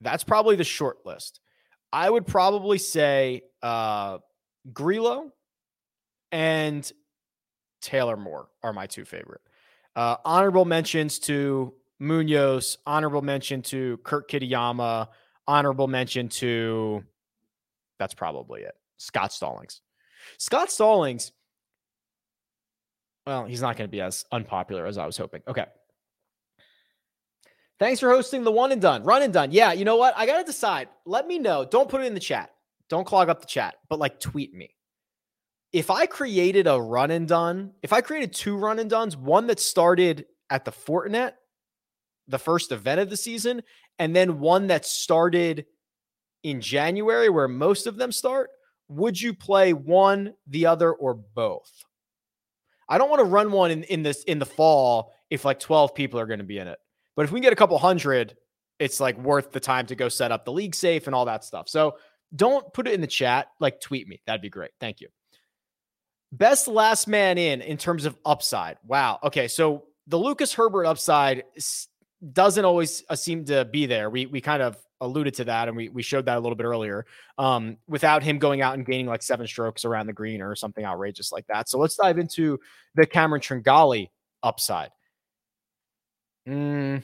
That's 0.01 0.23
probably 0.23 0.57
the 0.57 0.63
short 0.63 0.99
list. 1.05 1.39
I 1.91 2.07
would 2.07 2.27
probably 2.27 2.77
say 2.77 3.41
uh, 3.63 4.19
Grillo 4.71 5.31
and 6.31 6.89
Taylor 7.81 8.15
Moore 8.15 8.47
are 8.61 8.73
my 8.73 8.85
two 8.85 9.05
favorite. 9.05 9.41
Uh, 9.95 10.17
honorable 10.23 10.65
mentions 10.65 11.17
to 11.19 11.73
Munoz, 11.97 12.77
honorable 12.85 13.23
mention 13.23 13.63
to 13.63 13.97
Kurt 14.03 14.29
Kitayama, 14.29 15.07
honorable 15.49 15.87
mention 15.87 16.29
to 16.29 17.03
that's 17.97 18.13
probably 18.13 18.61
it. 18.61 18.75
Scott 18.97 19.33
Stallings. 19.33 19.81
Scott 20.37 20.71
Stallings, 20.71 21.31
well, 23.25 23.45
he's 23.45 23.61
not 23.61 23.75
going 23.75 23.87
to 23.87 23.91
be 23.91 24.01
as 24.01 24.25
unpopular 24.31 24.85
as 24.85 24.97
I 24.97 25.05
was 25.05 25.17
hoping. 25.17 25.41
Okay. 25.47 25.65
Thanks 27.79 27.99
for 27.99 28.09
hosting 28.09 28.43
the 28.43 28.51
one 28.51 28.71
and 28.71 28.81
done, 28.81 29.03
run 29.03 29.23
and 29.23 29.33
done. 29.33 29.51
Yeah, 29.51 29.71
you 29.71 29.85
know 29.85 29.95
what? 29.95 30.13
I 30.15 30.25
got 30.25 30.37
to 30.37 30.43
decide. 30.43 30.89
Let 31.05 31.27
me 31.27 31.39
know. 31.39 31.65
Don't 31.65 31.89
put 31.89 32.01
it 32.01 32.07
in 32.07 32.13
the 32.13 32.19
chat. 32.19 32.51
Don't 32.89 33.05
clog 33.05 33.29
up 33.29 33.39
the 33.39 33.47
chat, 33.47 33.75
but 33.89 33.99
like 33.99 34.19
tweet 34.19 34.53
me. 34.53 34.75
If 35.71 35.89
I 35.89 36.05
created 36.05 36.67
a 36.67 36.79
run 36.79 37.11
and 37.11 37.27
done, 37.27 37.71
if 37.81 37.93
I 37.93 38.01
created 38.01 38.33
two 38.33 38.57
run 38.57 38.79
and 38.79 38.89
duns, 38.89 39.15
one 39.15 39.47
that 39.47 39.59
started 39.59 40.25
at 40.49 40.65
the 40.65 40.71
Fortinet, 40.71 41.33
the 42.27 42.39
first 42.39 42.71
event 42.71 42.99
of 42.99 43.09
the 43.09 43.17
season, 43.17 43.61
and 43.99 44.15
then 44.15 44.39
one 44.39 44.67
that 44.67 44.85
started 44.85 45.65
in 46.43 46.61
January, 46.61 47.29
where 47.29 47.47
most 47.47 47.85
of 47.85 47.97
them 47.97 48.11
start, 48.11 48.49
would 48.87 49.19
you 49.21 49.33
play 49.33 49.73
one, 49.73 50.33
the 50.47 50.65
other, 50.65 50.91
or 50.91 51.13
both? 51.13 51.71
I 52.87 52.97
don't 52.97 53.09
want 53.09 53.19
to 53.19 53.25
run 53.25 53.51
one 53.51 53.69
in, 53.69 53.83
in 53.83 54.01
this 54.01 54.23
in 54.23 54.39
the 54.39 54.45
fall 54.45 55.13
if 55.29 55.45
like 55.45 55.59
12 55.59 55.93
people 55.93 56.19
are 56.19 56.25
going 56.25 56.39
to 56.39 56.45
be 56.45 56.57
in 56.57 56.67
it. 56.67 56.79
But 57.15 57.25
if 57.25 57.31
we 57.31 57.39
get 57.39 57.53
a 57.53 57.55
couple 57.55 57.77
hundred, 57.77 58.35
it's 58.79 58.99
like 58.99 59.17
worth 59.19 59.51
the 59.51 59.59
time 59.59 59.85
to 59.87 59.95
go 59.95 60.09
set 60.09 60.31
up 60.31 60.45
the 60.45 60.53
LeagueSafe 60.53 61.05
and 61.05 61.13
all 61.13 61.25
that 61.25 61.43
stuff. 61.43 61.69
So 61.69 61.97
don't 62.35 62.73
put 62.73 62.87
it 62.87 62.93
in 62.93 63.01
the 63.01 63.07
chat, 63.07 63.47
like 63.59 63.81
tweet 63.81 64.07
me. 64.07 64.21
That'd 64.25 64.41
be 64.41 64.49
great. 64.49 64.71
Thank 64.79 65.01
you. 65.01 65.09
Best 66.31 66.67
last 66.67 67.07
man 67.07 67.37
in 67.37 67.61
in 67.61 67.77
terms 67.77 68.05
of 68.05 68.17
upside. 68.25 68.77
Wow. 68.85 69.19
Okay. 69.23 69.47
So 69.47 69.85
the 70.07 70.17
Lucas 70.17 70.53
Herbert 70.53 70.85
upside 70.85 71.43
doesn't 72.33 72.65
always 72.65 73.03
uh, 73.09 73.15
seem 73.15 73.45
to 73.45 73.65
be 73.65 73.85
there. 73.85 74.09
We 74.09 74.25
we 74.25 74.41
kind 74.41 74.61
of 74.61 74.77
alluded 75.01 75.33
to 75.33 75.45
that 75.45 75.67
and 75.67 75.77
we 75.77 75.89
we 75.89 76.03
showed 76.03 76.25
that 76.25 76.37
a 76.37 76.39
little 76.39 76.55
bit 76.55 76.65
earlier. 76.65 77.05
Um, 77.37 77.77
without 77.87 78.23
him 78.23 78.37
going 78.37 78.61
out 78.61 78.75
and 78.75 78.85
gaining 78.85 79.05
like 79.05 79.23
seven 79.23 79.47
strokes 79.47 79.85
around 79.85 80.07
the 80.07 80.13
green 80.13 80.41
or 80.41 80.55
something 80.55 80.83
outrageous 80.83 81.31
like 81.31 81.47
that. 81.47 81.69
So 81.69 81.79
let's 81.79 81.95
dive 81.95 82.17
into 82.17 82.59
the 82.95 83.05
Cameron 83.05 83.41
Tringale 83.41 84.09
upside. 84.43 84.89
Mm, 86.47 87.03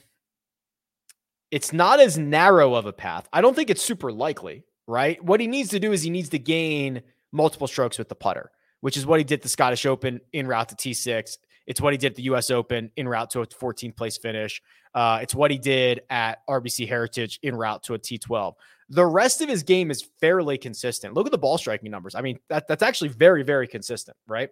it's 1.52 1.72
not 1.72 2.00
as 2.00 2.18
narrow 2.18 2.74
of 2.74 2.86
a 2.86 2.94
path. 2.94 3.28
I 3.32 3.42
don't 3.42 3.56
think 3.56 3.70
it's 3.70 3.82
super 3.82 4.12
likely, 4.12 4.64
right? 4.88 5.24
What 5.24 5.40
he 5.40 5.48
needs 5.48 5.70
to 5.70 5.80
do 5.80 5.92
is 5.94 6.02
he 6.02 6.10
needs 6.10 6.30
to 6.30 6.40
gain 6.40 7.02
multiple 7.32 7.68
strokes 7.68 7.98
with 7.98 8.10
the 8.10 8.16
putter, 8.16 8.52
which 8.82 8.98
is 8.98 9.06
what 9.06 9.20
he 9.20 9.24
did 9.24 9.42
the 9.42 9.50
Scottish 9.50 9.86
Open 9.86 10.20
in 10.34 10.48
route 10.48 10.70
to 10.70 10.76
T6. 10.76 11.38
It's 11.68 11.82
what 11.82 11.94
he 11.94 11.98
did 11.98 12.12
at 12.12 12.16
the 12.16 12.24
U.S. 12.24 12.52
Open 12.52 12.92
in 12.96 13.08
route 13.08 13.30
to 13.32 13.42
a 13.42 13.48
14th 13.48 13.96
place 13.96 14.18
finish. 14.18 14.62
Uh, 14.94 15.20
it's 15.22 15.36
what 15.36 15.52
he 15.52 15.58
did 15.58 16.02
at 16.10 16.40
RBC 16.48 16.88
Heritage 16.88 17.40
in 17.44 17.56
route 17.56 17.84
to 17.84 17.96
a 17.96 18.00
T12. 18.00 18.54
The 18.90 19.06
rest 19.06 19.42
of 19.42 19.50
his 19.50 19.64
game 19.64 19.90
is 19.90 20.08
fairly 20.22 20.58
consistent. 20.58 21.16
Look 21.16 21.26
at 21.26 21.32
the 21.32 21.38
ball 21.38 21.58
striking 21.58 21.90
numbers. 21.90 22.14
I 22.16 22.22
mean, 22.22 22.40
that, 22.50 22.68
that's 22.68 22.84
actually 22.84 23.10
very, 23.10 23.44
very 23.44 23.68
consistent, 23.68 24.16
right? 24.28 24.50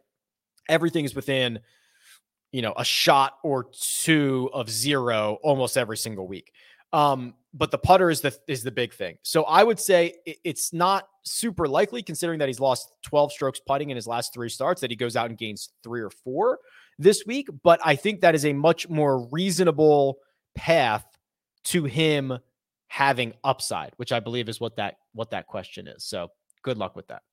Everything 0.68 1.06
is 1.06 1.14
within, 1.14 1.60
you 2.52 2.62
know, 2.62 2.74
a 2.76 2.84
shot 2.84 3.34
or 3.44 3.68
two 4.02 4.50
of 4.54 4.70
zero 4.70 5.38
almost 5.44 5.78
every 5.78 5.98
single 5.98 6.28
week. 6.28 6.52
Um, 6.94 7.36
but 7.54 7.70
the 7.72 7.78
putter 7.78 8.10
is 8.10 8.22
the 8.22 8.36
is 8.48 8.64
the 8.64 8.72
big 8.72 8.94
thing. 8.94 9.18
So 9.24 9.44
I 9.44 9.64
would 9.64 9.80
say 9.80 10.16
it's 10.26 10.74
not 10.74 11.08
super 11.24 11.68
likely, 11.68 12.02
considering 12.02 12.40
that 12.40 12.48
he's 12.48 12.60
lost 12.60 12.92
12 13.04 13.32
strokes 13.32 13.60
putting 13.60 13.90
in 13.90 13.96
his 13.96 14.08
last 14.08 14.34
three 14.34 14.50
starts, 14.50 14.82
that 14.82 14.90
he 14.90 14.96
goes 14.96 15.16
out 15.16 15.30
and 15.30 15.38
gains 15.38 15.70
three 15.84 16.02
or 16.02 16.10
four 16.10 16.60
this 17.00 17.24
week. 17.26 17.50
But 17.64 17.80
I 17.84 17.96
think 17.96 18.22
that 18.22 18.36
is 18.36 18.46
a 18.46 18.54
much 18.54 18.90
more 18.90 19.28
reasonable 19.28 20.18
path 20.56 21.06
to 21.66 21.86
him 21.86 22.40
having 22.88 23.34
upside, 23.44 23.94
which 23.98 24.12
I 24.12 24.20
believe 24.20 24.50
is 24.50 24.60
what 24.60 24.76
that 24.76 24.98
what 25.14 25.32
that 25.32 25.48
question 25.48 25.88
is. 25.88 26.04
So 26.04 26.30
good 26.62 26.78
luck 26.78 26.96
with 26.96 27.08
that. 27.08 27.24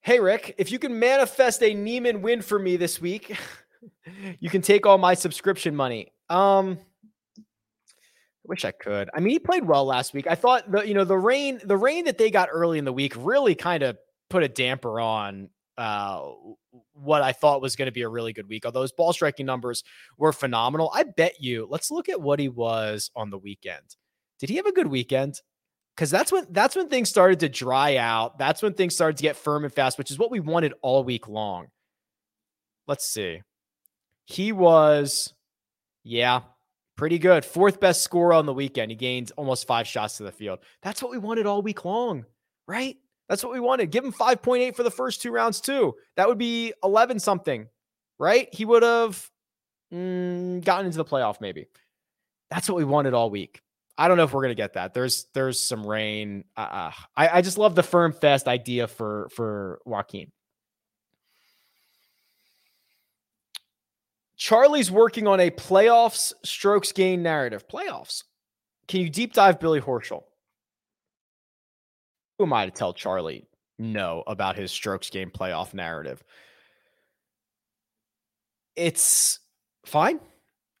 Hey 0.00 0.20
Rick, 0.20 0.54
if 0.58 0.72
you 0.72 0.78
can 0.78 0.98
manifest 0.98 1.62
a 1.62 1.74
Niemann 1.74 2.22
win 2.22 2.42
for 2.42 2.58
me 2.58 2.76
this 2.76 3.00
week, 3.00 3.36
you 4.40 4.50
can 4.50 4.62
take 4.62 4.86
all 4.86 4.98
my 4.98 5.14
subscription 5.14 5.76
money. 5.76 6.12
Um 6.28 6.78
I 7.38 7.42
wish 8.48 8.64
I 8.64 8.70
could. 8.70 9.10
I 9.14 9.20
mean, 9.20 9.30
he 9.30 9.38
played 9.38 9.66
well 9.66 9.84
last 9.84 10.14
week. 10.14 10.26
I 10.26 10.34
thought 10.34 10.70
the 10.70 10.86
you 10.86 10.94
know 10.94 11.04
the 11.04 11.18
rain 11.18 11.60
the 11.64 11.76
rain 11.76 12.06
that 12.06 12.18
they 12.18 12.30
got 12.30 12.48
early 12.50 12.78
in 12.78 12.84
the 12.84 12.92
week 12.92 13.12
really 13.16 13.54
kind 13.54 13.82
of 13.82 13.98
put 14.30 14.42
a 14.42 14.48
damper 14.48 15.00
on 15.00 15.50
uh, 15.78 16.32
what 16.92 17.22
I 17.22 17.32
thought 17.32 17.62
was 17.62 17.76
going 17.76 17.86
to 17.86 17.92
be 17.92 18.02
a 18.02 18.08
really 18.08 18.32
good 18.32 18.48
week. 18.48 18.66
Although 18.66 18.82
his 18.82 18.92
ball 18.92 19.12
striking 19.12 19.46
numbers 19.46 19.84
were 20.18 20.32
phenomenal. 20.32 20.90
I 20.92 21.04
bet 21.04 21.40
you. 21.40 21.66
Let's 21.70 21.90
look 21.90 22.08
at 22.08 22.20
what 22.20 22.40
he 22.40 22.48
was 22.48 23.10
on 23.14 23.30
the 23.30 23.38
weekend. 23.38 23.96
Did 24.40 24.50
he 24.50 24.56
have 24.56 24.66
a 24.66 24.72
good 24.72 24.88
weekend? 24.88 25.40
Because 25.96 26.10
that's 26.10 26.30
when 26.30 26.46
that's 26.50 26.76
when 26.76 26.88
things 26.88 27.08
started 27.08 27.40
to 27.40 27.48
dry 27.48 27.96
out. 27.96 28.38
That's 28.38 28.62
when 28.62 28.74
things 28.74 28.94
started 28.94 29.16
to 29.16 29.22
get 29.22 29.36
firm 29.36 29.64
and 29.64 29.72
fast, 29.72 29.98
which 29.98 30.10
is 30.10 30.18
what 30.18 30.30
we 30.30 30.40
wanted 30.40 30.74
all 30.82 31.04
week 31.04 31.28
long. 31.28 31.68
Let's 32.86 33.06
see. 33.06 33.42
He 34.26 34.52
was, 34.52 35.32
yeah, 36.04 36.40
pretty 36.96 37.18
good. 37.18 37.44
Fourth 37.44 37.80
best 37.80 38.02
scorer 38.02 38.34
on 38.34 38.46
the 38.46 38.52
weekend. 38.52 38.90
He 38.90 38.96
gained 38.96 39.32
almost 39.36 39.66
five 39.66 39.86
shots 39.86 40.18
to 40.18 40.24
the 40.24 40.32
field. 40.32 40.58
That's 40.82 41.02
what 41.02 41.10
we 41.10 41.18
wanted 41.18 41.46
all 41.46 41.62
week 41.62 41.84
long, 41.84 42.24
right? 42.66 42.96
That's 43.28 43.44
what 43.44 43.52
we 43.52 43.60
wanted. 43.60 43.90
Give 43.90 44.04
him 44.04 44.12
5.8 44.12 44.74
for 44.74 44.82
the 44.82 44.90
first 44.90 45.20
two 45.20 45.30
rounds, 45.30 45.60
too. 45.60 45.94
That 46.16 46.28
would 46.28 46.38
be 46.38 46.72
11 46.82 47.18
something, 47.20 47.66
right? 48.18 48.48
He 48.52 48.64
would 48.64 48.82
have 48.82 49.30
mm, 49.92 50.64
gotten 50.64 50.86
into 50.86 50.98
the 50.98 51.04
playoff, 51.04 51.40
maybe. 51.40 51.66
That's 52.50 52.68
what 52.68 52.76
we 52.78 52.84
wanted 52.84 53.14
all 53.14 53.30
week. 53.30 53.60
I 53.98 54.06
don't 54.06 54.16
know 54.16 54.22
if 54.22 54.32
we're 54.32 54.42
gonna 54.42 54.54
get 54.54 54.74
that. 54.74 54.94
There's 54.94 55.26
there's 55.34 55.60
some 55.60 55.84
rain. 55.84 56.44
Uh, 56.56 56.60
uh 56.60 56.92
I, 57.16 57.28
I 57.28 57.42
just 57.42 57.58
love 57.58 57.74
the 57.74 57.82
firm 57.82 58.12
fest 58.12 58.46
idea 58.46 58.86
for 58.86 59.28
for 59.34 59.80
Joaquin. 59.84 60.30
Charlie's 64.36 64.88
working 64.88 65.26
on 65.26 65.40
a 65.40 65.50
playoffs 65.50 66.32
strokes 66.44 66.92
gain 66.92 67.24
narrative. 67.24 67.66
Playoffs. 67.66 68.22
Can 68.86 69.00
you 69.00 69.10
deep 69.10 69.34
dive 69.34 69.58
Billy 69.58 69.80
Horschel? 69.80 70.22
Who 72.38 72.44
am 72.44 72.52
I 72.52 72.66
to 72.66 72.70
tell 72.70 72.92
Charlie 72.92 73.46
no 73.78 74.22
about 74.26 74.56
his 74.56 74.70
strokes 74.70 75.10
game 75.10 75.30
playoff 75.30 75.74
narrative? 75.74 76.22
It's 78.76 79.40
fine, 79.84 80.20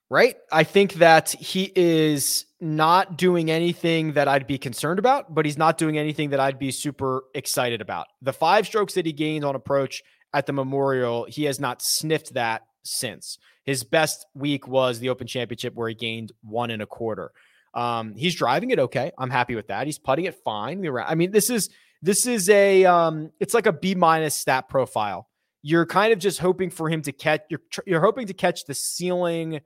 right? 0.08 0.36
I 0.52 0.62
think 0.62 0.94
that 0.94 1.30
he 1.30 1.72
is 1.74 2.46
not 2.60 3.18
doing 3.18 3.50
anything 3.50 4.12
that 4.12 4.28
I'd 4.28 4.46
be 4.46 4.58
concerned 4.58 5.00
about, 5.00 5.34
but 5.34 5.44
he's 5.44 5.58
not 5.58 5.78
doing 5.78 5.98
anything 5.98 6.30
that 6.30 6.38
I'd 6.38 6.60
be 6.60 6.70
super 6.70 7.24
excited 7.34 7.80
about. 7.80 8.06
The 8.22 8.32
five 8.32 8.66
strokes 8.66 8.94
that 8.94 9.06
he 9.06 9.12
gained 9.12 9.44
on 9.44 9.56
approach 9.56 10.02
at 10.32 10.46
the 10.46 10.52
Memorial, 10.52 11.26
he 11.28 11.44
has 11.44 11.58
not 11.58 11.82
sniffed 11.82 12.34
that 12.34 12.62
since. 12.84 13.38
His 13.64 13.82
best 13.82 14.26
week 14.34 14.68
was 14.68 15.00
the 15.00 15.08
Open 15.08 15.26
Championship 15.26 15.74
where 15.74 15.88
he 15.88 15.94
gained 15.94 16.32
one 16.42 16.70
and 16.70 16.82
a 16.82 16.86
quarter. 16.86 17.32
Um, 17.74 18.14
he's 18.14 18.34
driving 18.34 18.70
it 18.70 18.78
okay. 18.78 19.12
I'm 19.18 19.30
happy 19.30 19.54
with 19.54 19.68
that. 19.68 19.86
He's 19.86 19.98
putting 19.98 20.24
it 20.24 20.34
fine. 20.44 20.86
I 20.98 21.14
mean, 21.14 21.30
this 21.30 21.50
is 21.50 21.70
this 22.02 22.26
is 22.26 22.48
a 22.48 22.84
um, 22.84 23.30
it's 23.40 23.54
like 23.54 23.66
a 23.66 23.72
B 23.72 23.94
minus 23.94 24.34
stat 24.34 24.68
profile. 24.68 25.28
You're 25.62 25.86
kind 25.86 26.12
of 26.12 26.18
just 26.18 26.38
hoping 26.38 26.70
for 26.70 26.88
him 26.88 27.02
to 27.02 27.12
catch. 27.12 27.42
You're 27.50 27.62
you're 27.86 28.00
hoping 28.00 28.26
to 28.28 28.34
catch 28.34 28.64
the 28.64 28.74
ceiling 28.74 29.60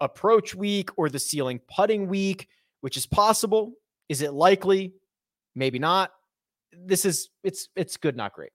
approach 0.00 0.54
week 0.54 0.90
or 0.96 1.08
the 1.08 1.18
ceiling 1.18 1.60
putting 1.74 2.08
week, 2.08 2.48
which 2.80 2.96
is 2.96 3.06
possible. 3.06 3.72
Is 4.08 4.22
it 4.22 4.32
likely? 4.32 4.94
Maybe 5.54 5.78
not. 5.78 6.12
This 6.72 7.04
is 7.04 7.30
it's 7.42 7.68
it's 7.74 7.96
good, 7.96 8.16
not 8.16 8.32
great. 8.32 8.50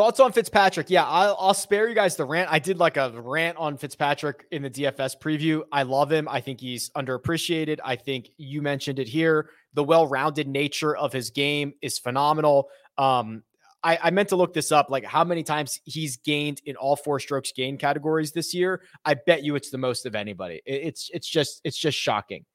Thoughts 0.00 0.18
on 0.18 0.32
Fitzpatrick? 0.32 0.88
Yeah, 0.88 1.04
I'll, 1.04 1.36
I'll, 1.38 1.52
spare 1.52 1.86
you 1.86 1.94
guys 1.94 2.16
the 2.16 2.24
rant. 2.24 2.50
I 2.50 2.58
did 2.58 2.78
like 2.78 2.96
a 2.96 3.12
rant 3.20 3.58
on 3.58 3.76
Fitzpatrick 3.76 4.46
in 4.50 4.62
the 4.62 4.70
DFS 4.70 5.20
preview. 5.22 5.60
I 5.70 5.82
love 5.82 6.10
him. 6.10 6.26
I 6.26 6.40
think 6.40 6.58
he's 6.58 6.88
underappreciated. 6.96 7.80
I 7.84 7.96
think 7.96 8.30
you 8.38 8.62
mentioned 8.62 8.98
it 8.98 9.08
here. 9.08 9.50
The 9.74 9.84
well-rounded 9.84 10.48
nature 10.48 10.96
of 10.96 11.12
his 11.12 11.28
game 11.28 11.74
is 11.82 11.98
phenomenal. 11.98 12.70
Um, 12.96 13.42
I, 13.82 13.98
I 14.04 14.10
meant 14.10 14.30
to 14.30 14.36
look 14.36 14.54
this 14.54 14.72
up, 14.72 14.88
like 14.88 15.04
how 15.04 15.22
many 15.22 15.42
times 15.42 15.78
he's 15.84 16.16
gained 16.16 16.62
in 16.64 16.76
all 16.76 16.96
four 16.96 17.20
strokes 17.20 17.52
gain 17.54 17.76
categories 17.76 18.32
this 18.32 18.54
year. 18.54 18.80
I 19.04 19.16
bet 19.26 19.44
you 19.44 19.54
it's 19.54 19.68
the 19.68 19.76
most 19.76 20.06
of 20.06 20.14
anybody. 20.14 20.62
It, 20.64 20.80
it's 20.82 21.10
it's 21.12 21.28
just 21.28 21.60
it's 21.62 21.76
just 21.76 21.98
shocking. 21.98 22.46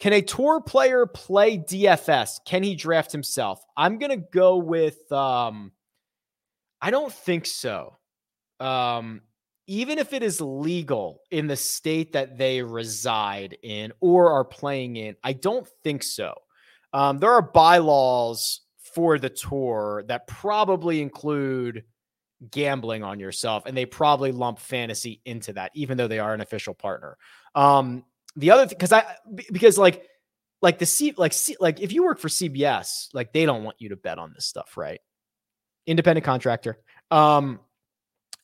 Can 0.00 0.12
a 0.12 0.20
tour 0.20 0.60
player 0.60 1.06
play 1.06 1.58
DFS? 1.58 2.40
Can 2.44 2.64
he 2.64 2.74
draft 2.74 3.12
himself? 3.12 3.62
I'm 3.76 3.98
gonna 3.98 4.16
go 4.16 4.56
with 4.56 5.12
um 5.12 5.70
I 6.80 6.90
don't 6.90 7.12
think 7.12 7.46
so. 7.46 7.96
Um, 8.60 9.22
even 9.66 9.98
if 9.98 10.12
it 10.12 10.22
is 10.22 10.40
legal 10.40 11.20
in 11.30 11.46
the 11.46 11.56
state 11.56 12.12
that 12.12 12.38
they 12.38 12.62
reside 12.62 13.56
in 13.62 13.92
or 14.00 14.30
are 14.32 14.44
playing 14.44 14.96
in, 14.96 15.16
I 15.24 15.32
don't 15.32 15.66
think 15.82 16.02
so. 16.02 16.34
Um, 16.92 17.18
there 17.18 17.32
are 17.32 17.42
bylaws 17.42 18.60
for 18.94 19.18
the 19.18 19.28
tour 19.28 20.04
that 20.08 20.26
probably 20.26 21.02
include 21.02 21.84
gambling 22.50 23.02
on 23.02 23.18
yourself, 23.18 23.64
and 23.66 23.76
they 23.76 23.86
probably 23.86 24.32
lump 24.32 24.58
fantasy 24.58 25.20
into 25.24 25.52
that, 25.54 25.72
even 25.74 25.96
though 25.96 26.08
they 26.08 26.18
are 26.18 26.32
an 26.32 26.40
official 26.40 26.74
partner. 26.74 27.16
Um, 27.54 28.04
the 28.36 28.50
other 28.52 28.66
thing, 28.66 28.76
because 28.78 28.92
I 28.92 29.04
because 29.52 29.78
like 29.78 30.04
like 30.62 30.78
the 30.78 30.86
C 30.86 31.14
like 31.16 31.32
C, 31.32 31.56
like 31.58 31.80
if 31.80 31.92
you 31.92 32.04
work 32.04 32.18
for 32.18 32.28
CBS, 32.28 33.08
like 33.12 33.32
they 33.32 33.46
don't 33.46 33.64
want 33.64 33.76
you 33.80 33.90
to 33.90 33.96
bet 33.96 34.18
on 34.18 34.32
this 34.34 34.46
stuff, 34.46 34.76
right? 34.76 35.00
Independent 35.86 36.24
contractor. 36.24 36.78
Um, 37.10 37.60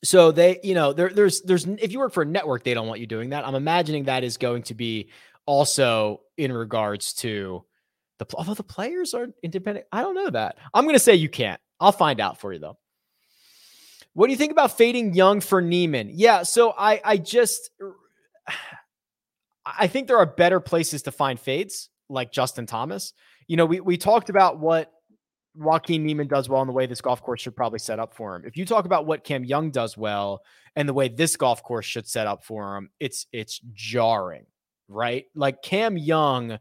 so 0.05 0.33
they, 0.33 0.61
you 0.63 0.75
know, 0.75 0.93
there, 0.93 1.11
there's, 1.11 1.43
there's, 1.43 1.65
if 1.67 1.93
you 1.93 1.99
work 1.99 2.13
for 2.13 2.23
a 2.23 2.27
network, 2.27 2.65
they 2.65 2.75
don't 2.75 2.89
want 2.89 3.01
you 3.01 3.07
doing 3.07 3.31
that. 3.31 3.47
I'm 3.47 3.55
imagining 3.55 4.05
that 4.05 4.25
is 4.25 4.37
going 4.37 4.63
to 4.65 4.75
be 4.75 5.11
also 5.47 6.23
in 6.37 6.53
regards 6.53 7.13
to 7.15 7.65
the, 8.19 8.27
although 8.35 8.55
the 8.55 8.63
players 8.63 9.15
are 9.15 9.29
independent. 9.43 9.87
I 9.93 10.01
don't 10.03 10.15
know 10.15 10.31
that. 10.31 10.59
I'm 10.75 10.85
going 10.85 10.95
to 10.95 11.01
say 11.01 11.15
you 11.15 11.29
can't. 11.29 11.61
I'll 11.79 11.93
find 11.93 12.21
out 12.21 12.39
for 12.41 12.53
you 12.53 12.59
though. 12.59 12.79
What 14.15 14.27
do 14.27 14.33
you 14.33 14.39
think 14.39 14.53
about 14.53 14.77
fading 14.77 15.15
Young 15.15 15.41
for 15.41 15.63
Niemann? 15.63 16.11
Yeah. 16.13 16.43
So 16.43 16.75
I, 16.77 17.01
I 17.05 17.17
just, 17.17 17.71
I 19.65 19.87
think 19.87 20.07
there 20.07 20.19
are 20.19 20.27
better 20.27 20.61
places 20.61 21.03
to 21.03 21.13
find 21.13 21.41
fades 21.41 21.89
like 22.09 22.31
Justin 22.33 22.67
Thomas. 22.67 23.15
You 23.47 23.57
know, 23.57 23.67
we, 23.67 23.81
we 23.81 23.97
talked 23.97 24.29
about 24.29 24.59
what 24.59 24.93
Joaquin 25.55 26.05
Niemann 26.05 26.29
does 26.29 26.49
well 26.49 26.63
in 26.63 26.67
the 26.67 26.73
way 26.73 26.87
this 26.87 27.01
golf 27.01 27.23
course 27.23 27.41
should 27.41 27.57
probably 27.57 27.79
set 27.79 27.99
up 27.99 28.15
for 28.15 28.35
him. 28.35 28.45
If 28.47 28.57
you 28.57 28.65
talk 28.65 28.85
about 28.85 29.07
what 29.07 29.25
Cam 29.25 29.45
Young 29.45 29.71
does 29.71 29.97
well 29.97 30.43
and 30.77 30.89
the 30.89 30.95
way 30.95 31.09
this 31.09 31.37
golf 31.37 31.63
course 31.63 31.85
should 31.85 32.09
set 32.09 32.27
up 32.27 32.45
for 32.45 32.77
him, 32.77 32.91
it's 33.01 33.27
it's 33.33 33.61
jarring, 33.73 34.47
right? 34.89 35.27
Like 35.35 35.63
Cam 35.63 35.99
Young 35.99 36.59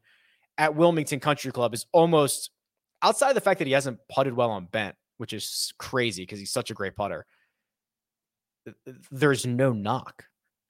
at 0.57 0.75
Wilmington 0.75 1.19
Country 1.19 1.51
Club 1.51 1.73
is 1.73 1.85
almost 1.93 2.51
outside 3.01 3.29
of 3.29 3.35
the 3.35 3.41
fact 3.41 3.59
that 3.59 3.67
he 3.67 3.73
hasn't 3.73 3.99
putted 4.09 4.33
well 4.33 4.51
on 4.51 4.65
bent, 4.65 4.95
which 5.17 5.33
is 5.33 5.73
crazy 5.77 6.23
because 6.23 6.39
he's 6.39 6.51
such 6.51 6.69
a 6.69 6.73
great 6.73 6.95
putter. 6.95 7.25
There's 9.09 9.45
no 9.45 9.71
knock. 9.71 10.25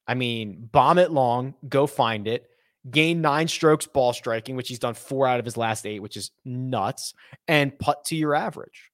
I 0.07 0.13
mean, 0.13 0.69
bomb 0.71 0.97
it 0.97 1.11
long, 1.11 1.55
go 1.67 1.87
find 1.87 2.27
it 2.27 2.50
gain 2.89 3.21
nine 3.21 3.47
strokes 3.47 3.85
ball 3.87 4.13
striking, 4.13 4.55
which 4.55 4.69
he's 4.69 4.79
done 4.79 4.93
four 4.93 5.27
out 5.27 5.39
of 5.39 5.45
his 5.45 5.57
last 5.57 5.85
eight, 5.85 6.01
which 6.01 6.17
is 6.17 6.31
nuts, 6.45 7.13
and 7.47 7.77
putt 7.77 8.05
to 8.05 8.15
your 8.15 8.33
average. 8.33 8.91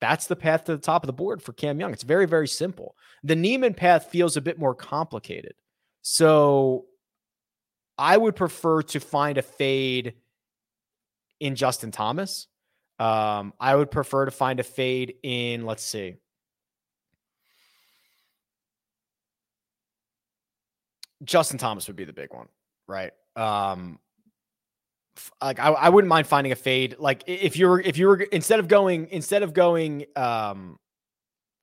That's 0.00 0.26
the 0.26 0.36
path 0.36 0.64
to 0.64 0.76
the 0.76 0.82
top 0.82 1.02
of 1.02 1.06
the 1.06 1.12
board 1.12 1.42
for 1.42 1.52
Cam 1.52 1.80
Young. 1.80 1.92
It's 1.92 2.02
very, 2.02 2.26
very 2.26 2.48
simple. 2.48 2.94
The 3.22 3.36
Niemann 3.36 3.74
path 3.74 4.10
feels 4.10 4.36
a 4.36 4.42
bit 4.42 4.58
more 4.58 4.74
complicated. 4.74 5.54
So 6.02 6.84
I 7.96 8.16
would 8.16 8.36
prefer 8.36 8.82
to 8.82 9.00
find 9.00 9.38
a 9.38 9.42
fade 9.42 10.14
in 11.40 11.56
Justin 11.56 11.90
Thomas. 11.90 12.46
Um, 12.98 13.54
I 13.58 13.74
would 13.74 13.90
prefer 13.90 14.26
to 14.26 14.30
find 14.30 14.60
a 14.60 14.62
fade 14.62 15.14
in, 15.22 15.64
let's 15.64 15.82
see. 15.82 16.16
Justin 21.24 21.58
Thomas 21.58 21.86
would 21.86 21.96
be 21.96 22.04
the 22.04 22.12
big 22.12 22.32
one, 22.32 22.48
right? 22.86 23.12
Um 23.36 23.98
like 25.40 25.58
I, 25.58 25.68
I 25.68 25.88
wouldn't 25.88 26.08
mind 26.08 26.26
finding 26.26 26.52
a 26.52 26.56
fade 26.56 26.96
like 26.98 27.22
if 27.26 27.56
you're 27.56 27.80
if 27.80 27.96
you 27.96 28.08
were 28.08 28.20
instead 28.20 28.58
of 28.60 28.68
going 28.68 29.08
instead 29.10 29.42
of 29.42 29.54
going 29.54 30.06
um 30.16 30.78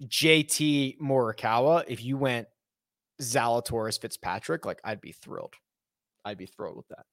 JT 0.03 0.99
Morikawa 0.99 1.83
if 1.87 2.03
you 2.03 2.17
went 2.17 2.47
Zalatoris 3.21 3.99
Fitzpatrick 3.99 4.65
like 4.65 4.79
I'd 4.83 5.01
be 5.01 5.11
thrilled. 5.11 5.53
I'd 6.23 6.37
be 6.37 6.45
thrilled 6.45 6.77
with 6.77 6.87
that. 6.89 7.05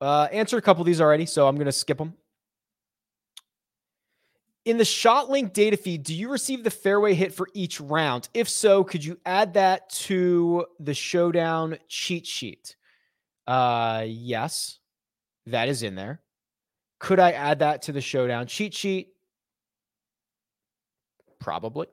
Uh 0.00 0.28
answer 0.32 0.56
a 0.56 0.62
couple 0.62 0.82
of 0.82 0.86
these 0.86 1.00
already 1.00 1.26
so 1.26 1.46
I'm 1.46 1.56
to 1.66 1.72
skip 1.72 1.98
them 1.98 2.14
In 4.64 4.78
the 4.78 4.84
ShotLink 4.84 5.52
data 5.52 5.76
feed, 5.76 6.04
do 6.04 6.14
you 6.14 6.30
receive 6.30 6.64
the 6.64 6.70
fairway 6.70 7.12
hit 7.12 7.34
for 7.34 7.48
each 7.52 7.80
round? 7.80 8.30
If 8.32 8.48
so, 8.48 8.82
could 8.82 9.04
you 9.04 9.18
add 9.26 9.54
that 9.54 9.90
to 9.90 10.64
the 10.80 10.94
showdown 10.94 11.76
cheat 11.88 12.26
sheet? 12.26 12.76
Uh, 13.46 14.04
yes, 14.06 14.78
that 15.46 15.68
is 15.68 15.82
in 15.82 15.96
there. 15.96 16.22
Could 16.98 17.20
I 17.20 17.32
add 17.32 17.58
that 17.58 17.82
to 17.82 17.92
the 17.92 18.00
showdown 18.00 18.46
cheat 18.46 18.72
sheet? 18.72 19.08
Probably, 21.40 21.88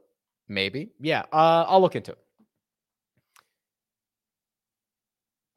maybe. 0.47 0.91
Yeah, 1.01 1.23
uh, 1.33 1.65
I'll 1.67 1.81
look 1.81 1.97
into 1.97 2.13
it. 2.13 2.19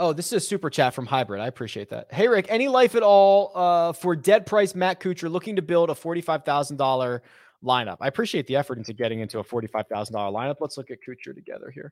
Oh, 0.04 0.12
this 0.12 0.26
is 0.26 0.32
a 0.34 0.40
super 0.40 0.68
chat 0.68 0.92
from 0.92 1.06
Hybrid. 1.06 1.40
I 1.40 1.46
appreciate 1.46 1.88
that. 1.88 2.12
Hey, 2.12 2.28
Rick, 2.28 2.44
any 2.50 2.68
life 2.68 2.94
at 2.94 3.02
all 3.02 3.52
uh, 3.54 3.94
for 3.94 4.14
dead 4.14 4.44
price 4.44 4.74
Matt 4.74 5.00
Kuchar 5.00 5.30
looking 5.30 5.56
to 5.56 5.62
build 5.62 5.88
a 5.88 5.94
$45,000 5.94 7.20
lineup? 7.64 7.96
I 8.02 8.08
appreciate 8.08 8.46
the 8.46 8.56
effort 8.56 8.76
into 8.76 8.92
getting 8.92 9.20
into 9.20 9.38
a 9.38 9.42
$45,000 9.42 9.88
lineup. 10.12 10.56
Let's 10.60 10.76
look 10.76 10.90
at 10.90 10.98
Kuchar 11.00 11.34
together 11.34 11.70
here. 11.74 11.90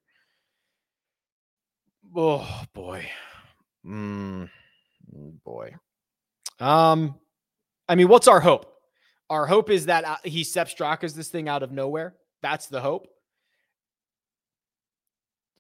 Oh, 2.15 2.65
boy. 2.75 3.09
Mm, 3.87 4.51
boy. 5.43 5.75
Um, 6.61 7.15
I 7.89 7.95
mean, 7.95 8.09
what's 8.09 8.29
our 8.29 8.41
hope? 8.41 8.75
Our 9.31 9.47
hope 9.47 9.71
is 9.71 9.87
that 9.87 10.05
uh, 10.05 10.17
he 10.23 10.45
Sepp 10.45 10.69
Straka's 10.69 11.15
this 11.15 11.29
thing 11.29 11.49
out 11.49 11.63
of 11.63 11.73
nowhere. 11.73 12.15
That's 12.43 12.67
the 12.67 12.83
hope. 12.83 13.09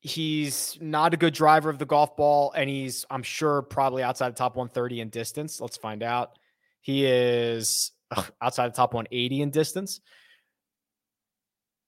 He's 0.05 0.77
not 0.81 1.15
a 1.15 1.17
good 1.17 1.33
driver 1.33 1.71
of 1.71 1.79
the 1.79 1.87
golf 1.87 2.17
ball, 2.17 2.53
and 2.57 2.69
he's, 2.69 3.07
I'm 3.09 3.23
sure, 3.23 3.62
probably 3.62 4.03
outside 4.03 4.31
the 4.31 4.37
top 4.37 4.57
130 4.57 5.01
in 5.01 5.09
distance. 5.11 5.61
Let's 5.61 5.77
find 5.77 6.03
out. 6.03 6.38
He 6.81 7.07
is 7.07 7.93
outside 8.41 8.73
the 8.73 8.77
top 8.77 8.95
180 8.95 9.43
in 9.43 9.51
distance. 9.51 10.01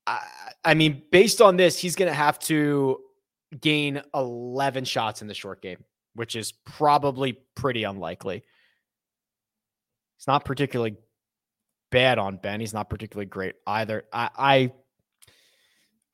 I, 0.07 0.21
I 0.65 0.75
mean, 0.75 1.03
based 1.11 1.43
on 1.43 1.57
this, 1.57 1.77
he's 1.77 1.97
going 1.97 2.09
to 2.09 2.15
have 2.15 2.39
to 2.41 3.01
gain 3.61 4.01
11 4.15 4.85
shots 4.85 5.21
in 5.21 5.27
the 5.27 5.35
short 5.35 5.61
game, 5.61 5.83
which 6.15 6.37
is 6.37 6.53
probably 6.53 7.39
pretty 7.57 7.83
unlikely. 7.83 8.45
He's 10.19 10.27
not 10.29 10.45
particularly 10.45 10.97
bad 11.91 12.19
on 12.19 12.37
bent. 12.37 12.61
He's 12.61 12.75
not 12.75 12.89
particularly 12.89 13.27
great 13.27 13.57
either. 13.67 14.05
I, 14.13 14.31
I 14.37 14.73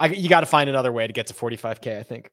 I, 0.00 0.06
you 0.06 0.28
got 0.28 0.40
to 0.40 0.46
find 0.46 0.68
another 0.68 0.90
way 0.90 1.06
to 1.06 1.12
get 1.12 1.28
to 1.28 1.34
45k. 1.34 1.98
I 1.98 2.02
think. 2.02 2.30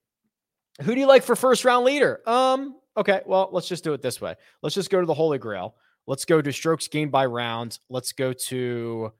Who 0.81 0.93
do 0.93 0.99
you 0.99 1.07
like 1.07 1.23
for 1.23 1.35
first 1.35 1.65
round 1.65 1.85
leader? 1.85 2.21
Um. 2.25 2.77
Okay. 2.95 3.21
Well, 3.25 3.49
let's 3.51 3.67
just 3.67 3.83
do 3.83 3.93
it 3.93 4.01
this 4.01 4.19
way. 4.19 4.35
Let's 4.63 4.73
just 4.73 4.89
go 4.89 4.99
to 4.99 5.05
the 5.05 5.13
Holy 5.13 5.37
Grail. 5.37 5.75
Let's 6.07 6.25
go 6.25 6.41
to 6.41 6.51
strokes 6.53 6.87
gained 6.87 7.11
by 7.11 7.25
round. 7.25 7.79
Let's 7.89 8.13
go 8.13 8.33
to 8.33 9.11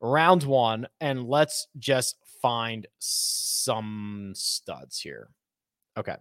round 0.00 0.44
one, 0.44 0.86
and 1.00 1.26
let's 1.26 1.66
just 1.78 2.16
find 2.42 2.86
some 2.98 4.32
studs 4.36 5.00
here. 5.00 5.30
Okay. 5.96 6.16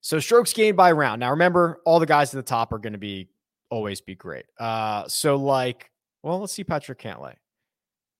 So 0.00 0.18
strokes 0.18 0.52
gained 0.52 0.76
by 0.76 0.92
round. 0.92 1.20
Now 1.20 1.30
remember, 1.30 1.80
all 1.84 2.00
the 2.00 2.06
guys 2.06 2.34
at 2.34 2.38
the 2.38 2.48
top 2.48 2.72
are 2.72 2.78
going 2.78 2.92
to 2.94 2.98
be 2.98 3.28
always 3.70 4.00
be 4.00 4.14
great. 4.14 4.46
Uh, 4.58 5.06
so 5.08 5.36
like, 5.36 5.90
well, 6.22 6.40
let's 6.40 6.52
see 6.52 6.64
Patrick 6.64 7.00
Cantlay. 7.00 7.34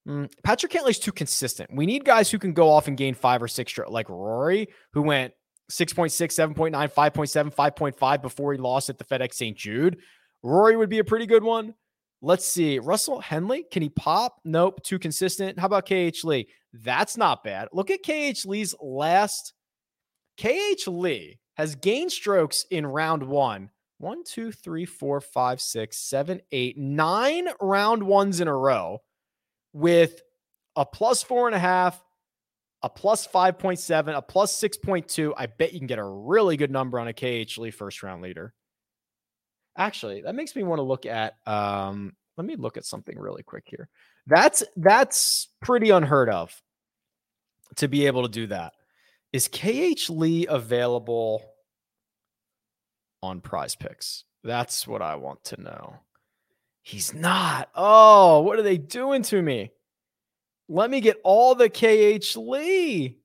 Mm, 0.06 0.30
Patrick 0.44 0.72
Cantlay's 0.72 0.98
too 0.98 1.12
consistent. 1.12 1.70
We 1.72 1.86
need 1.86 2.04
guys 2.04 2.30
who 2.30 2.38
can 2.38 2.52
go 2.52 2.70
off 2.70 2.86
and 2.86 2.96
gain 2.96 3.14
five 3.14 3.42
or 3.42 3.48
six, 3.48 3.76
like 3.88 4.08
Rory, 4.08 4.68
who 4.92 5.02
went 5.02 5.32
6.6, 5.70 6.54
7.9, 6.54 6.72
5.7, 6.92 7.54
5.5 7.54 8.22
before 8.22 8.52
he 8.52 8.58
lost 8.58 8.88
at 8.88 8.98
the 8.98 9.04
FedEx 9.04 9.34
St. 9.34 9.56
Jude. 9.56 9.98
Rory 10.42 10.76
would 10.76 10.88
be 10.88 11.00
a 11.00 11.04
pretty 11.04 11.26
good 11.26 11.42
one. 11.42 11.74
Let's 12.22 12.46
see. 12.46 12.78
Russell 12.78 13.20
Henley, 13.20 13.64
can 13.70 13.82
he 13.82 13.88
pop? 13.88 14.36
Nope, 14.44 14.82
too 14.82 14.98
consistent. 14.98 15.58
How 15.58 15.66
about 15.66 15.86
KH 15.86 16.24
Lee? 16.24 16.48
That's 16.72 17.16
not 17.16 17.42
bad. 17.42 17.68
Look 17.72 17.90
at 17.90 18.02
KH 18.02 18.46
Lee's 18.46 18.74
last. 18.80 19.52
KH 20.40 20.86
Lee 20.86 21.40
has 21.56 21.74
gained 21.74 22.12
strokes 22.12 22.64
in 22.70 22.86
round 22.86 23.22
one. 23.22 23.70
One, 23.98 24.24
two, 24.24 24.52
three, 24.52 24.84
four, 24.84 25.20
five, 25.20 25.60
six, 25.60 25.98
seven, 25.98 26.42
eight, 26.52 26.76
nine 26.76 27.48
round 27.60 28.02
ones 28.02 28.40
in 28.40 28.48
a 28.48 28.56
row 28.56 29.00
with 29.76 30.22
a 30.74 30.86
plus 30.86 31.22
four 31.22 31.46
and 31.46 31.54
a 31.54 31.58
half, 31.58 32.02
a 32.82 32.88
plus 32.88 33.26
5.7, 33.26 34.16
a 34.16 34.22
plus 34.22 34.58
6.2. 34.58 35.32
I 35.36 35.46
bet 35.46 35.72
you 35.74 35.80
can 35.80 35.86
get 35.86 35.98
a 35.98 36.04
really 36.04 36.56
good 36.56 36.70
number 36.70 36.98
on 36.98 37.08
a 37.08 37.12
KH 37.12 37.58
Lee 37.58 37.70
first 37.70 38.02
round 38.02 38.22
leader. 38.22 38.54
Actually, 39.76 40.22
that 40.22 40.34
makes 40.34 40.56
me 40.56 40.62
want 40.62 40.78
to 40.78 40.82
look 40.82 41.04
at 41.04 41.34
um, 41.46 42.12
let 42.38 42.46
me 42.46 42.56
look 42.56 42.78
at 42.78 42.86
something 42.86 43.18
really 43.18 43.42
quick 43.42 43.64
here. 43.66 43.88
That's 44.26 44.64
that's 44.76 45.48
pretty 45.60 45.90
unheard 45.90 46.30
of 46.30 46.54
to 47.76 47.88
be 47.88 48.06
able 48.06 48.22
to 48.22 48.28
do 48.28 48.46
that. 48.46 48.72
Is 49.34 49.48
KH 49.48 50.08
Lee 50.08 50.46
available 50.48 51.44
on 53.22 53.42
PrizePicks? 53.42 54.22
That's 54.42 54.86
what 54.86 55.02
I 55.02 55.16
want 55.16 55.44
to 55.44 55.60
know. 55.60 55.98
He's 56.86 57.12
not. 57.12 57.68
Oh, 57.74 58.42
what 58.42 58.60
are 58.60 58.62
they 58.62 58.78
doing 58.78 59.22
to 59.24 59.42
me? 59.42 59.72
Let 60.68 60.88
me 60.88 61.00
get 61.00 61.20
all 61.24 61.56
the 61.56 61.68
KH 61.68 62.36
Lee. 62.36 63.18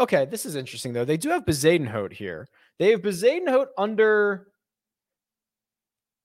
Okay, 0.00 0.24
this 0.24 0.44
is 0.44 0.56
interesting 0.56 0.92
though. 0.92 1.04
They 1.04 1.16
do 1.16 1.28
have 1.28 1.44
Bezuidenhout 1.44 2.12
here. 2.12 2.48
They 2.80 2.90
have 2.90 3.02
Bezuidenhout 3.02 3.66
under 3.78 4.48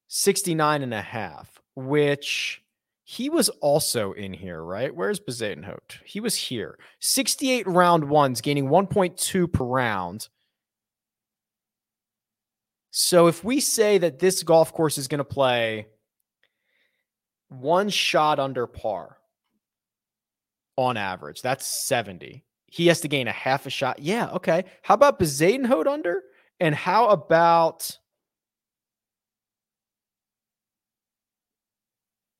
69 0.07 0.81
and 0.81 0.95
a 0.95 1.01
half, 1.03 1.61
which 1.75 2.63
he 3.03 3.29
was 3.29 3.49
also 3.61 4.11
in 4.13 4.33
here, 4.33 4.63
right? 4.63 4.95
Where's 4.95 5.19
Bezuidenhout? 5.19 6.01
He 6.03 6.19
was 6.19 6.33
here. 6.33 6.79
68 7.01 7.67
round 7.67 8.09
ones, 8.09 8.41
gaining 8.41 8.65
1.2 8.69 9.53
per 9.53 9.63
round. 9.63 10.29
So 12.89 13.27
if 13.27 13.43
we 13.43 13.59
say 13.59 13.99
that 13.99 14.17
this 14.17 14.41
golf 14.41 14.73
course 14.73 14.97
is 14.97 15.07
going 15.07 15.19
to 15.19 15.23
play 15.23 15.85
one 17.49 17.89
shot 17.89 18.39
under 18.39 18.67
par 18.67 19.17
on 20.77 20.97
average. 20.97 21.41
That's 21.41 21.65
70. 21.65 22.43
He 22.67 22.87
has 22.87 23.01
to 23.01 23.07
gain 23.07 23.27
a 23.27 23.31
half 23.31 23.65
a 23.65 23.69
shot. 23.69 23.99
Yeah, 23.99 24.29
okay. 24.31 24.65
How 24.83 24.95
about 24.95 25.19
Bezuidenhout 25.19 25.87
under? 25.87 26.23
And 26.59 26.73
how 26.75 27.07
about 27.07 27.97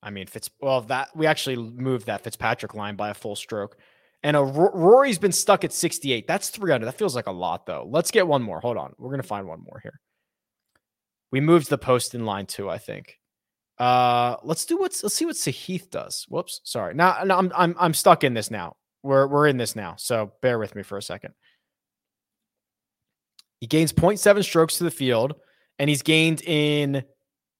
I 0.06 0.12
mean, 0.12 0.28
Fitz. 0.28 0.52
Well, 0.62 0.82
that 0.82 1.10
we 1.16 1.26
actually 1.26 1.56
moved 1.56 2.06
that 2.06 2.22
Fitzpatrick 2.22 2.76
line 2.76 2.96
by 2.96 3.10
a 3.10 3.14
full 3.16 3.36
stroke, 3.36 3.76
and 4.22 4.38
a 4.38 4.44
Rory's 4.44 5.18
been 5.18 5.32
stuck 5.32 5.64
at 5.64 5.74
68. 5.74 6.28
That's 6.28 6.50
300. 6.50 6.86
That 6.86 6.98
feels 6.98 7.16
like 7.16 7.26
a 7.26 7.32
lot, 7.32 7.66
though. 7.66 7.88
Let's 7.90 8.12
get 8.12 8.28
one 8.28 8.44
more. 8.44 8.60
Hold 8.60 8.78
on, 8.78 8.94
we're 9.00 9.10
gonna 9.10 9.24
find 9.24 9.48
one 9.48 9.62
more 9.62 9.80
here. 9.82 10.00
We 11.32 11.42
moved 11.42 11.70
the 11.70 11.80
post 11.80 12.14
in 12.14 12.24
line 12.24 12.46
too. 12.46 12.70
I 12.70 12.78
think. 12.78 13.18
Uh, 13.78 14.38
let's 14.44 14.66
do 14.66 14.78
what's 14.78 15.04
let's 15.04 15.16
see 15.16 15.26
what 15.26 15.36
Sahith 15.36 15.90
does. 15.90 16.26
Whoops, 16.30 16.62
sorry. 16.64 16.94
Now, 16.94 17.24
now 17.24 17.38
I'm 17.38 17.52
I'm 17.56 17.76
I'm 17.80 17.94
stuck 17.94 18.24
in 18.24 18.34
this 18.34 18.50
now. 18.50 18.76
We're 19.04 19.28
we're 19.28 19.48
in 19.48 19.58
this 19.58 19.76
now, 19.76 19.96
so 19.98 20.32
bear 20.42 20.58
with 20.58 20.76
me 20.76 20.84
for 20.84 20.98
a 20.98 21.02
second. 21.02 21.34
He 23.60 23.68
gains 23.68 23.94
0.7 23.94 24.44
strokes 24.44 24.78
to 24.78 24.84
the 24.84 24.92
field, 24.92 25.36
and 25.80 25.90
he's 25.90 26.02
gained 26.02 26.42
in 26.42 27.04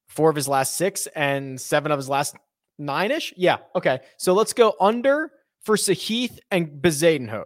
four 0.08 0.30
of 0.30 0.36
his 0.36 0.48
last 0.48 0.76
six 0.76 1.08
and 1.08 1.60
seven 1.60 1.92
of 1.92 1.98
his 1.98 2.10
last 2.10 2.36
nine 2.78 3.12
ish. 3.12 3.34
Yeah, 3.36 3.58
okay. 3.76 4.00
So 4.18 4.34
let's 4.34 4.54
go 4.54 4.76
under 4.80 5.32
for 5.64 5.76
Sahith 5.76 6.40
and 6.52 6.82
Bezuidenhout. 6.82 7.46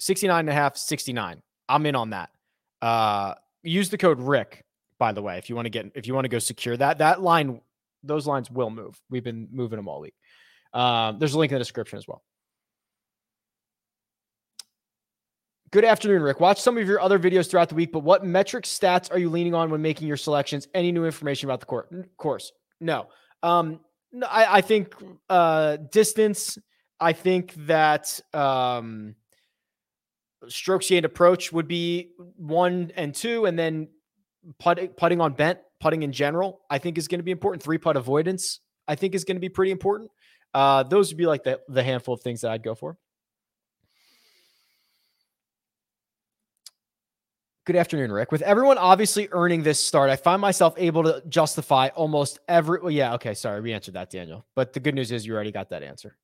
69 0.00 0.40
and 0.40 0.48
a 0.48 0.52
half, 0.52 0.76
69. 0.76 1.40
I'm 1.68 1.86
in 1.86 1.94
on 1.96 2.10
that. 2.10 2.30
Uh, 2.82 3.34
use 3.62 3.90
the 3.90 3.98
code 3.98 4.20
Rick 4.20 4.63
by 5.04 5.12
the 5.12 5.20
way, 5.20 5.36
if 5.36 5.50
you 5.50 5.54
want 5.54 5.66
to 5.66 5.70
get 5.70 5.92
if 5.94 6.06
you 6.06 6.14
want 6.14 6.24
to 6.24 6.30
go 6.30 6.38
secure 6.38 6.78
that, 6.78 6.96
that 6.96 7.20
line, 7.20 7.60
those 8.02 8.26
lines 8.26 8.50
will 8.50 8.70
move. 8.70 8.98
We've 9.10 9.22
been 9.22 9.48
moving 9.52 9.76
them 9.76 9.86
all 9.86 10.00
week. 10.00 10.14
Um, 10.72 11.18
there's 11.18 11.34
a 11.34 11.38
link 11.38 11.52
in 11.52 11.56
the 11.56 11.58
description 11.58 11.98
as 11.98 12.08
well. 12.08 12.22
Good 15.72 15.84
afternoon, 15.84 16.22
Rick. 16.22 16.40
Watch 16.40 16.58
some 16.58 16.78
of 16.78 16.88
your 16.88 17.02
other 17.02 17.18
videos 17.18 17.50
throughout 17.50 17.68
the 17.68 17.74
week, 17.74 17.92
but 17.92 17.98
what 17.98 18.24
metric 18.24 18.64
stats 18.64 19.12
are 19.12 19.18
you 19.18 19.28
leaning 19.28 19.54
on 19.54 19.70
when 19.70 19.82
making 19.82 20.08
your 20.08 20.16
selections? 20.16 20.68
Any 20.72 20.90
new 20.90 21.04
information 21.04 21.50
about 21.50 21.60
the 21.60 21.66
court? 21.66 21.90
course? 22.16 22.50
No. 22.80 23.08
Um, 23.42 23.80
I, 24.26 24.46
I 24.58 24.60
think 24.62 24.94
uh, 25.28 25.76
distance. 25.92 26.56
I 26.98 27.12
think 27.12 27.52
that 27.66 28.20
um, 28.32 29.16
strokes 30.48 30.88
gained 30.88 31.04
approach 31.04 31.52
would 31.52 31.68
be 31.68 32.12
one 32.36 32.90
and 32.96 33.14
two, 33.14 33.44
and 33.44 33.58
then 33.58 33.88
putting 34.58 34.88
putting 34.88 35.20
on 35.20 35.32
bent, 35.32 35.58
putting 35.80 36.02
in 36.02 36.12
general, 36.12 36.60
I 36.70 36.78
think 36.78 36.98
is 36.98 37.08
going 37.08 37.20
to 37.20 37.24
be 37.24 37.30
important. 37.30 37.62
Three 37.62 37.78
putt 37.78 37.96
avoidance, 37.96 38.60
I 38.88 38.94
think 38.94 39.14
is 39.14 39.24
going 39.24 39.36
to 39.36 39.40
be 39.40 39.48
pretty 39.48 39.72
important. 39.72 40.10
Uh, 40.52 40.82
those 40.82 41.10
would 41.10 41.18
be 41.18 41.26
like 41.26 41.44
the 41.44 41.60
the 41.68 41.82
handful 41.82 42.14
of 42.14 42.20
things 42.20 42.42
that 42.42 42.50
I'd 42.50 42.62
go 42.62 42.74
for. 42.74 42.96
Good 47.66 47.76
afternoon, 47.76 48.12
Rick. 48.12 48.30
With 48.30 48.42
everyone 48.42 48.76
obviously 48.76 49.26
earning 49.32 49.62
this 49.62 49.82
start, 49.82 50.10
I 50.10 50.16
find 50.16 50.38
myself 50.38 50.74
able 50.76 51.02
to 51.04 51.22
justify 51.28 51.88
almost 51.94 52.38
every. 52.46 52.78
Well, 52.80 52.90
yeah, 52.90 53.14
okay, 53.14 53.32
sorry, 53.32 53.62
we 53.62 53.72
answered 53.72 53.94
that, 53.94 54.10
Daniel. 54.10 54.44
But 54.54 54.74
the 54.74 54.80
good 54.80 54.94
news 54.94 55.10
is 55.10 55.26
you 55.26 55.34
already 55.34 55.50
got 55.50 55.70
that 55.70 55.82
answer. 55.82 56.14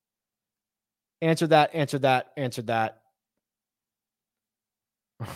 Answer 1.22 1.46
that, 1.46 1.74
answer 1.74 1.98
that, 2.00 2.32
answer 2.36 2.62
that. 2.62 3.00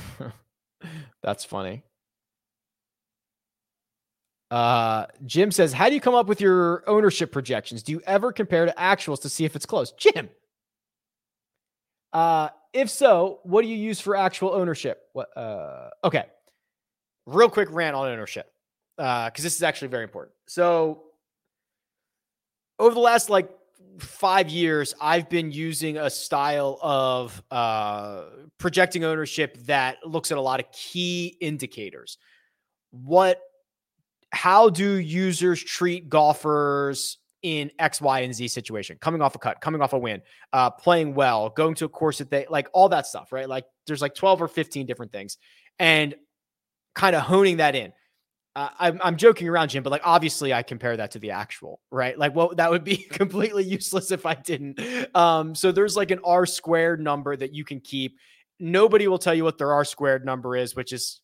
That's 1.23 1.44
funny. 1.47 1.85
Uh, 4.50 5.07
Jim 5.24 5.50
says, 5.50 5.72
How 5.72 5.88
do 5.88 5.94
you 5.94 6.00
come 6.00 6.14
up 6.14 6.26
with 6.26 6.40
your 6.40 6.85
ownership 6.87 7.33
projections? 7.33 7.83
Do 7.83 7.92
you 7.92 8.00
ever 8.07 8.33
compare 8.33 8.66
to 8.66 8.74
actuals 8.78 9.22
to 9.22 9.28
see 9.28 9.44
if 9.44 9.57
it's 9.57 9.66
close? 9.66 9.92
Jim. 9.92 10.28
Uh, 12.12 12.48
if 12.72 12.90
so, 12.90 13.40
what 13.44 13.62
do 13.62 13.68
you 13.68 13.76
use 13.76 14.00
for 14.00 14.16
actual 14.16 14.52
ownership? 14.52 15.02
What 15.12 15.35
uh 15.37 15.90
okay. 16.02 16.26
Real 17.26 17.48
quick 17.48 17.68
rant 17.70 17.96
on 17.96 18.09
ownership. 18.09 18.50
Uh, 18.98 19.30
because 19.30 19.42
this 19.42 19.57
is 19.57 19.62
actually 19.62 19.88
very 19.88 20.04
important. 20.04 20.35
So 20.46 21.04
over 22.78 22.94
the 22.94 23.00
last 23.00 23.30
like 23.30 23.48
five 23.98 24.50
years, 24.50 24.94
I've 25.00 25.28
been 25.28 25.52
using 25.52 25.96
a 25.96 26.11
style 26.11 26.78
of 26.83 27.42
uh 27.50 28.24
projecting 28.59 29.04
ownership 29.04 29.57
that 29.66 30.04
looks 30.07 30.33
at 30.33 30.38
a 30.38 30.40
lot 30.40 30.61
of 30.61 30.70
key 30.72 31.37
indicators. 31.40 32.18
What 32.90 33.40
how 34.35 34.68
do 34.68 34.94
users 34.94 35.62
treat 35.62 36.09
golfers 36.09 37.18
in 37.44 37.70
X, 37.79 38.01
Y, 38.01 38.20
and 38.20 38.35
Z 38.35 38.49
situation, 38.49 38.97
coming 39.01 39.20
off 39.20 39.35
a 39.35 39.38
cut, 39.38 39.61
coming 39.61 39.83
off 39.83 39.92
a 39.92 39.99
win, 39.99 40.23
uh, 40.55 40.70
playing 40.70 41.14
well, 41.14 41.51
going 41.51 41.75
to 41.75 41.85
a 41.85 41.88
course 41.88 42.18
that 42.18 42.31
they 42.31 42.47
like, 42.49 42.68
all 42.73 42.88
that 42.88 43.07
stuff, 43.07 43.33
right? 43.33 43.49
Like 43.49 43.66
there's 43.87 44.01
like 44.01 44.14
12 44.14 44.42
or 44.42 44.49
15 44.49 44.87
different 44.87 45.12
things 45.12 45.37
and 45.79 46.14
kind 46.94 47.14
of 47.14 47.23
honing 47.23 47.59
that 47.59 47.75
in. 47.75 47.92
Uh, 48.57 48.70
I'm, 48.79 49.01
I'm 49.05 49.16
joking 49.16 49.47
around, 49.47 49.68
Jim, 49.68 49.83
but 49.83 49.90
like 49.90 50.03
obviously 50.05 50.55
I 50.55 50.62
compare 50.62 50.97
that 50.97 51.11
to 51.12 51.18
the 51.18 51.33
actual, 51.33 51.81
right? 51.90 52.16
Like, 52.18 52.35
well, 52.35 52.55
that 52.57 52.70
would 52.70 52.85
be 52.85 52.97
completely 53.11 53.64
useless 53.64 54.11
if 54.11 54.25
I 54.25 54.35
didn't. 54.35 54.81
Um, 55.14 55.55
so 55.55 55.70
there's 55.70 55.97
like 55.97 56.12
an 56.12 56.20
R 56.25 56.47
squared 56.47 57.01
number 57.01 57.37
that 57.37 57.55
you 57.55 57.64
can 57.64 57.81
keep. 57.81 58.16
Nobody 58.59 59.07
will 59.07 59.18
tell 59.18 59.35
you 59.35 59.44
what 59.44 59.59
their 59.59 59.73
R 59.73 59.85
squared 59.85 60.25
number 60.25 60.57
is, 60.57 60.75
which 60.75 60.92
is 60.92 61.20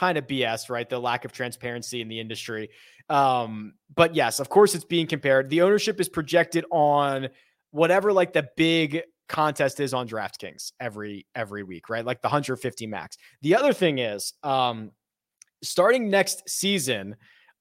kind 0.00 0.16
of 0.16 0.26
BS, 0.26 0.70
right? 0.70 0.88
The 0.88 0.98
lack 0.98 1.26
of 1.26 1.32
transparency 1.32 2.00
in 2.00 2.08
the 2.08 2.18
industry. 2.18 2.70
Um, 3.10 3.74
but 3.94 4.14
yes, 4.14 4.40
of 4.40 4.48
course, 4.48 4.74
it's 4.74 4.84
being 4.84 5.06
compared. 5.06 5.50
The 5.50 5.60
ownership 5.60 6.00
is 6.00 6.08
projected 6.08 6.64
on 6.70 7.28
whatever 7.70 8.10
like 8.10 8.32
the 8.32 8.48
big 8.56 9.02
contest 9.28 9.78
is 9.78 9.92
on 9.92 10.08
DraftKings 10.08 10.72
every 10.80 11.26
every 11.34 11.64
week, 11.64 11.90
right? 11.90 12.04
Like 12.04 12.22
the 12.22 12.28
150 12.28 12.86
max. 12.86 13.18
The 13.42 13.54
other 13.56 13.74
thing 13.74 13.98
is, 13.98 14.32
um, 14.42 14.92
starting 15.62 16.08
next 16.08 16.48
season. 16.48 17.16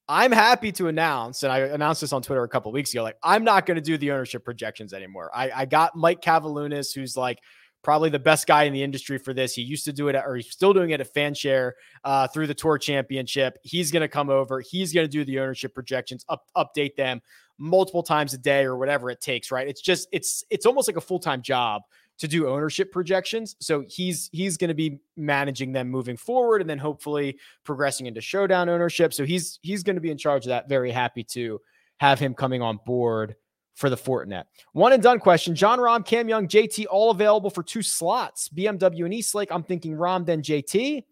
I'm 0.08 0.32
happy 0.32 0.72
to 0.72 0.88
announce, 0.88 1.44
and 1.44 1.52
I 1.52 1.60
announced 1.60 2.02
this 2.02 2.14
on 2.14 2.24
Twitter 2.24 2.44
a 2.44 2.50
couple 2.50 2.72
weeks 2.72 2.92
ago. 2.92 3.04
Like, 3.04 3.18
I'm 3.22 3.44
not 3.44 3.68
going 3.68 3.76
to 3.76 3.82
do 3.82 3.96
the 3.96 4.10
ownership 4.12 4.44
projections 4.44 4.92
anymore. 4.92 5.30
I, 5.36 5.52
I 5.52 5.66
got 5.66 5.96
Mike 5.96 6.22
Cavalunas, 6.22 6.96
who's 6.96 7.16
like 7.16 7.38
probably 7.84 8.10
the 8.10 8.20
best 8.20 8.48
guy 8.48 8.64
in 8.64 8.74
the 8.74 8.84
industry 8.84 9.18
for 9.18 9.34
this. 9.34 9.54
He 9.54 9.62
used 9.62 9.86
to 9.86 9.94
do 9.94 10.08
it, 10.10 10.16
or 10.16 10.36
he's 10.36 10.52
still 10.52 10.74
doing 10.74 10.92
it 10.92 11.00
at 11.00 11.14
Fanshare 11.14 11.72
uh, 12.04 12.28
through 12.28 12.48
the 12.48 12.54
Tour 12.54 12.78
Championship. 12.78 13.58
He's 13.64 13.92
going 13.92 14.02
to 14.02 14.08
come 14.08 14.30
over. 14.30 14.62
He's 14.62 14.94
going 14.94 15.06
to 15.06 15.12
do 15.12 15.24
the 15.24 15.40
ownership 15.40 15.74
projections, 15.74 16.26
up, 16.30 16.46
update 16.56 16.96
them 16.96 17.22
multiple 17.58 18.04
times 18.04 18.34
a 18.34 18.38
day 18.38 18.64
or 18.64 18.78
whatever 18.78 19.10
it 19.10 19.22
takes. 19.22 19.52
Right? 19.52 19.68
It's 19.68 19.82
just 19.82 20.08
it's 20.12 20.44
it's 20.50 20.66
almost 20.66 20.88
like 20.88 20.98
a 20.98 21.02
full 21.02 21.20
time 21.20 21.42
job 21.42 21.84
to 22.20 22.28
do 22.28 22.50
ownership 22.50 22.92
projections. 22.92 23.56
So 23.60 23.84
he's 23.88 24.30
he's 24.32 24.58
going 24.58 24.68
to 24.70 24.74
be 24.76 25.00
managing 25.16 25.72
them 25.72 25.90
moving 25.90 26.18
forward, 26.18 26.62
and 26.62 26.70
then 26.70 26.78
hopefully 26.78 27.38
progressing 27.64 28.06
into 28.06 28.22
showdown 28.22 28.70
ownership. 28.70 29.14
So 29.14 29.26
he's 29.26 29.60
he's 29.62 29.84
going 29.84 29.96
to 29.96 30.02
be 30.02 30.12
in 30.12 30.18
charge 30.18 30.46
of 30.46 30.50
that. 30.50 30.70
Very 30.70 30.92
happy 30.92 31.24
to 31.26 31.60
have 32.00 32.20
him 32.20 32.34
coming 32.34 32.62
on 32.62 32.80
board 32.86 33.36
for 33.80 33.90
the 33.90 33.96
Fortinet. 33.96 34.44
One 34.74 34.92
and 34.92 35.02
done 35.02 35.20
question. 35.20 35.56
Jon 35.56 35.80
Rahm, 35.80 36.06
Cam 36.06 36.28
Young, 36.28 36.50
JT, 36.50 36.86
all 36.92 37.12
available 37.12 37.50
for 37.50 37.64
two 37.64 37.82
slots. 37.82 38.50
BMW 38.50 39.06
and 39.06 39.14
East 39.14 39.34
Lake. 39.34 39.48
I'm 39.52 39.64
thinking 39.64 39.96
Rom, 39.96 40.26
then 40.26 40.42
JT. 40.42 41.06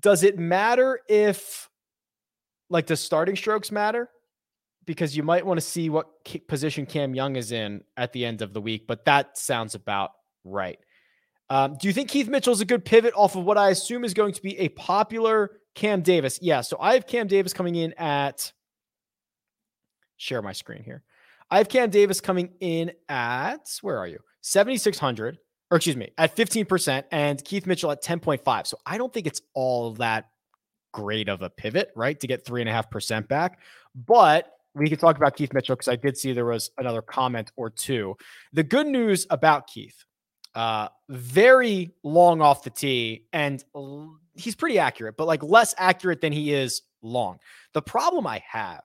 Does 0.00 0.24
it 0.24 0.38
matter 0.38 1.00
if 1.08 1.70
like 2.68 2.88
the 2.88 2.96
starting 2.96 3.36
strokes 3.36 3.70
matter? 3.70 4.10
Because 4.86 5.16
you 5.16 5.22
might 5.22 5.46
want 5.46 5.58
to 5.58 5.64
see 5.64 5.88
what 5.88 6.08
position 6.48 6.84
Cam 6.84 7.14
Young 7.14 7.36
is 7.36 7.52
in 7.52 7.84
at 7.96 8.12
the 8.12 8.24
end 8.24 8.42
of 8.42 8.52
the 8.52 8.60
week, 8.60 8.88
but 8.88 9.04
that 9.04 9.38
sounds 9.38 9.76
about 9.76 10.10
right. 10.44 10.80
Um, 11.48 11.76
do 11.80 11.86
you 11.86 11.94
think 11.94 12.08
Keith 12.08 12.28
Mitchell 12.28 12.52
is 12.52 12.60
a 12.60 12.64
good 12.64 12.84
pivot 12.84 13.14
off 13.14 13.36
of 13.36 13.44
what 13.44 13.56
I 13.56 13.70
assume 13.70 14.04
is 14.04 14.14
going 14.14 14.32
to 14.32 14.42
be 14.42 14.58
a 14.58 14.68
popular 14.70 15.60
Cam 15.76 16.02
Davis? 16.02 16.40
Yeah. 16.42 16.60
So 16.60 16.76
I 16.80 16.94
have 16.94 17.06
Cam 17.06 17.28
Davis 17.28 17.52
coming 17.52 17.76
in 17.76 17.92
at 17.92 18.52
share 20.16 20.42
my 20.42 20.52
screen 20.52 20.82
here. 20.82 21.02
I 21.50 21.58
have 21.58 21.68
Cam 21.68 21.90
Davis 21.90 22.20
coming 22.20 22.50
in 22.60 22.92
at 23.08 23.78
where 23.82 23.98
are 23.98 24.08
you? 24.08 24.18
7,600, 24.40 25.38
or 25.70 25.76
excuse 25.76 25.96
me, 25.96 26.10
at 26.18 26.34
15%, 26.36 27.04
and 27.12 27.42
Keith 27.44 27.66
Mitchell 27.66 27.90
at 27.90 28.02
10.5. 28.02 28.66
So 28.66 28.78
I 28.84 28.98
don't 28.98 29.12
think 29.12 29.26
it's 29.26 29.42
all 29.54 29.92
that 29.94 30.28
great 30.92 31.28
of 31.28 31.42
a 31.42 31.50
pivot, 31.50 31.90
right? 31.94 32.18
To 32.20 32.26
get 32.26 32.44
three 32.44 32.62
and 32.62 32.70
a 32.70 32.72
half 32.72 32.90
percent 32.90 33.28
back. 33.28 33.60
But 33.94 34.50
we 34.74 34.88
can 34.88 34.98
talk 34.98 35.16
about 35.16 35.36
Keith 35.36 35.52
Mitchell 35.52 35.76
because 35.76 35.88
I 35.88 35.96
did 35.96 36.16
see 36.18 36.32
there 36.32 36.44
was 36.44 36.70
another 36.78 37.02
comment 37.02 37.52
or 37.56 37.70
two. 37.70 38.16
The 38.52 38.62
good 38.62 38.86
news 38.86 39.26
about 39.30 39.66
Keith, 39.66 40.04
uh, 40.54 40.88
very 41.08 41.94
long 42.02 42.40
off 42.40 42.62
the 42.62 42.70
tee, 42.70 43.26
and 43.32 43.62
he's 44.34 44.54
pretty 44.54 44.78
accurate, 44.78 45.16
but 45.16 45.26
like 45.26 45.42
less 45.42 45.74
accurate 45.78 46.20
than 46.20 46.32
he 46.32 46.52
is 46.52 46.82
long. 47.02 47.38
The 47.72 47.82
problem 47.82 48.26
I 48.26 48.42
have 48.50 48.82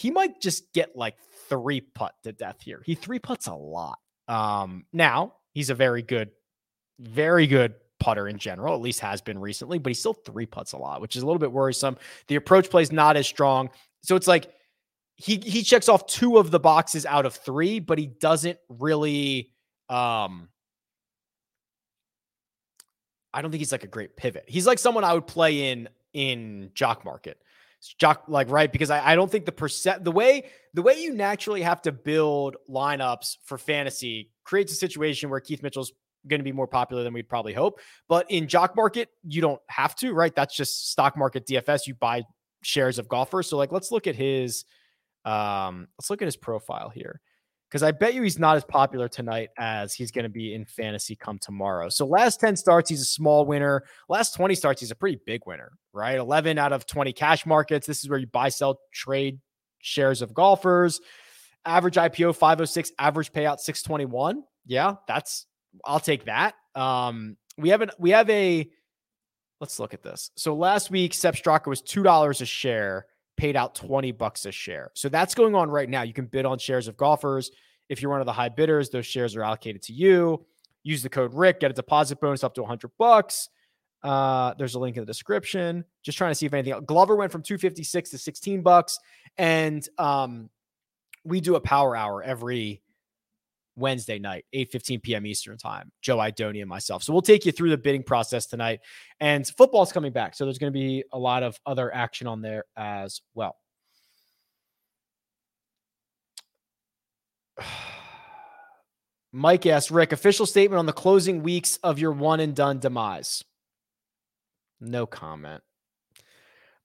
he 0.00 0.10
might 0.10 0.40
just 0.40 0.72
get 0.72 0.96
like 0.96 1.16
three 1.50 1.82
putt 1.82 2.14
to 2.22 2.32
death 2.32 2.56
here. 2.62 2.80
He 2.86 2.94
three 2.94 3.18
putts 3.18 3.48
a 3.48 3.54
lot. 3.54 3.98
Um, 4.28 4.86
now 4.94 5.34
he's 5.52 5.68
a 5.68 5.74
very 5.74 6.00
good, 6.00 6.30
very 6.98 7.46
good 7.46 7.74
putter 7.98 8.26
in 8.26 8.38
general, 8.38 8.74
at 8.74 8.80
least 8.80 9.00
has 9.00 9.20
been 9.20 9.38
recently, 9.38 9.78
but 9.78 9.90
he 9.90 9.94
still 9.94 10.14
three 10.14 10.46
putts 10.46 10.72
a 10.72 10.78
lot, 10.78 11.02
which 11.02 11.16
is 11.16 11.22
a 11.22 11.26
little 11.26 11.38
bit 11.38 11.52
worrisome. 11.52 11.98
The 12.28 12.36
approach 12.36 12.70
play 12.70 12.80
is 12.80 12.90
not 12.90 13.18
as 13.18 13.26
strong. 13.26 13.68
So 14.02 14.16
it's 14.16 14.26
like 14.26 14.50
he 15.16 15.36
he 15.36 15.62
checks 15.62 15.86
off 15.86 16.06
two 16.06 16.38
of 16.38 16.50
the 16.50 16.58
boxes 16.60 17.04
out 17.04 17.26
of 17.26 17.34
three, 17.34 17.78
but 17.78 17.98
he 17.98 18.06
doesn't 18.06 18.58
really 18.70 19.52
um 19.90 20.48
I 23.34 23.42
don't 23.42 23.50
think 23.50 23.60
he's 23.60 23.72
like 23.72 23.84
a 23.84 23.88
great 23.88 24.16
pivot. 24.16 24.44
He's 24.48 24.66
like 24.66 24.78
someone 24.78 25.04
I 25.04 25.12
would 25.12 25.26
play 25.26 25.70
in 25.70 25.90
in 26.14 26.70
jock 26.72 27.04
market 27.04 27.38
jock 27.98 28.24
like 28.28 28.50
right 28.50 28.70
because 28.70 28.90
I, 28.90 29.12
I 29.12 29.14
don't 29.14 29.30
think 29.30 29.46
the 29.46 29.52
percent 29.52 30.04
the 30.04 30.12
way 30.12 30.50
the 30.74 30.82
way 30.82 31.00
you 31.00 31.14
naturally 31.14 31.62
have 31.62 31.80
to 31.82 31.92
build 31.92 32.56
lineups 32.68 33.38
for 33.44 33.56
fantasy 33.58 34.30
creates 34.44 34.72
a 34.72 34.76
situation 34.76 35.30
where 35.30 35.40
Keith 35.40 35.62
Mitchell's 35.62 35.92
going 36.28 36.40
to 36.40 36.44
be 36.44 36.52
more 36.52 36.66
popular 36.66 37.02
than 37.02 37.14
we'd 37.14 37.28
probably 37.28 37.54
hope. 37.54 37.80
But 38.08 38.30
in 38.30 38.46
jock 38.46 38.76
market, 38.76 39.08
you 39.26 39.40
don't 39.40 39.60
have 39.68 39.94
to, 39.96 40.12
right? 40.12 40.34
That's 40.34 40.54
just 40.54 40.90
stock 40.90 41.16
market 41.16 41.46
DFS. 41.46 41.86
You 41.86 41.94
buy 41.94 42.24
shares 42.62 42.98
of 42.98 43.08
golfers. 43.08 43.48
So 43.48 43.56
like 43.56 43.72
let's 43.72 43.90
look 43.90 44.06
at 44.06 44.16
his 44.16 44.64
um 45.24 45.88
let's 45.98 46.10
look 46.10 46.22
at 46.22 46.26
his 46.26 46.36
profile 46.36 46.90
here 46.90 47.20
because 47.70 47.84
I 47.84 47.92
bet 47.92 48.14
you 48.14 48.22
he's 48.22 48.38
not 48.38 48.56
as 48.56 48.64
popular 48.64 49.08
tonight 49.08 49.50
as 49.56 49.94
he's 49.94 50.10
going 50.10 50.24
to 50.24 50.28
be 50.28 50.54
in 50.54 50.64
fantasy 50.64 51.14
come 51.14 51.38
tomorrow. 51.38 51.88
So 51.88 52.04
last 52.04 52.40
10 52.40 52.56
starts, 52.56 52.90
he's 52.90 53.00
a 53.00 53.06
small 53.06 53.46
winner. 53.46 53.84
Last 54.08 54.34
20 54.34 54.56
starts, 54.56 54.80
he's 54.80 54.90
a 54.90 54.96
pretty 54.96 55.20
big 55.24 55.42
winner, 55.46 55.72
right? 55.92 56.18
11 56.18 56.58
out 56.58 56.72
of 56.72 56.84
20 56.86 57.12
cash 57.12 57.46
markets. 57.46 57.86
This 57.86 58.02
is 58.02 58.10
where 58.10 58.18
you 58.18 58.26
buy, 58.26 58.48
sell, 58.48 58.80
trade 58.92 59.38
shares 59.78 60.20
of 60.20 60.34
golfers. 60.34 61.00
Average 61.64 61.94
IPO 61.94 62.34
506, 62.34 62.90
average 62.98 63.30
payout 63.30 63.60
621. 63.60 64.42
Yeah, 64.66 64.96
that's 65.06 65.46
I'll 65.84 66.00
take 66.00 66.24
that. 66.24 66.54
Um, 66.74 67.36
we 67.56 67.68
have 67.68 67.82
an 67.82 67.90
we 67.98 68.10
have 68.10 68.28
a 68.30 68.68
let's 69.60 69.78
look 69.78 69.94
at 69.94 70.02
this. 70.02 70.30
So 70.36 70.54
last 70.54 70.90
week, 70.90 71.12
Sepp 71.12 71.34
Straka 71.34 71.66
was 71.66 71.82
two 71.82 72.02
dollars 72.02 72.40
a 72.40 72.46
share 72.46 73.06
paid 73.40 73.56
out 73.56 73.74
20 73.74 74.12
bucks 74.12 74.44
a 74.44 74.52
share. 74.52 74.90
So 74.94 75.08
that's 75.08 75.34
going 75.34 75.54
on 75.54 75.70
right 75.70 75.88
now. 75.88 76.02
You 76.02 76.12
can 76.12 76.26
bid 76.26 76.44
on 76.44 76.58
shares 76.58 76.88
of 76.88 76.96
golfers. 76.98 77.50
If 77.90 78.00
you're 78.00 78.10
one 78.10 78.20
of 78.20 78.26
the 78.26 78.32
high 78.32 78.48
bidders, 78.48 78.88
those 78.88 79.04
shares 79.04 79.36
are 79.36 79.42
allocated 79.42 79.82
to 79.82 79.92
you. 79.92 80.46
Use 80.82 81.02
the 81.02 81.10
code 81.10 81.34
Rick, 81.34 81.60
get 81.60 81.70
a 81.70 81.74
deposit 81.74 82.20
bonus 82.20 82.42
up 82.42 82.54
to 82.54 82.62
100 82.62 82.90
bucks. 82.96 83.50
Uh, 84.02 84.54
there's 84.56 84.76
a 84.76 84.78
link 84.78 84.96
in 84.96 85.02
the 85.02 85.06
description. 85.06 85.84
Just 86.02 86.16
trying 86.16 86.30
to 86.30 86.34
see 86.34 86.46
if 86.46 86.54
anything 86.54 86.72
else. 86.72 86.84
Glover 86.86 87.16
went 87.16 87.30
from 87.30 87.42
256 87.42 88.10
to 88.10 88.16
16 88.18 88.62
bucks. 88.62 88.98
And 89.36 89.86
um, 89.98 90.48
we 91.24 91.40
do 91.40 91.56
a 91.56 91.60
power 91.60 91.94
hour 91.96 92.22
every 92.22 92.80
Wednesday 93.76 94.18
night, 94.18 94.44
8 94.52 94.70
15 94.70 95.00
p.m. 95.00 95.26
Eastern 95.26 95.58
time. 95.58 95.90
Joe 96.00 96.18
Idoni 96.18 96.60
and 96.60 96.68
myself. 96.68 97.02
So 97.02 97.12
we'll 97.12 97.22
take 97.22 97.44
you 97.44 97.52
through 97.52 97.70
the 97.70 97.78
bidding 97.78 98.02
process 98.02 98.46
tonight. 98.46 98.80
And 99.20 99.46
football's 99.46 99.92
coming 99.92 100.12
back. 100.12 100.34
So 100.34 100.44
there's 100.44 100.58
going 100.58 100.72
to 100.72 100.78
be 100.78 101.04
a 101.12 101.18
lot 101.18 101.42
of 101.42 101.58
other 101.66 101.92
action 101.94 102.26
on 102.26 102.40
there 102.40 102.64
as 102.76 103.20
well. 103.34 103.56
Mike 109.32 109.66
asks 109.66 109.90
Rick, 109.90 110.12
official 110.12 110.46
statement 110.46 110.78
on 110.78 110.86
the 110.86 110.92
closing 110.92 111.42
weeks 111.42 111.78
of 111.82 111.98
your 111.98 112.12
one 112.12 112.40
and 112.40 112.54
done 112.54 112.78
demise. 112.78 113.44
No 114.80 115.06
comment. 115.06 115.62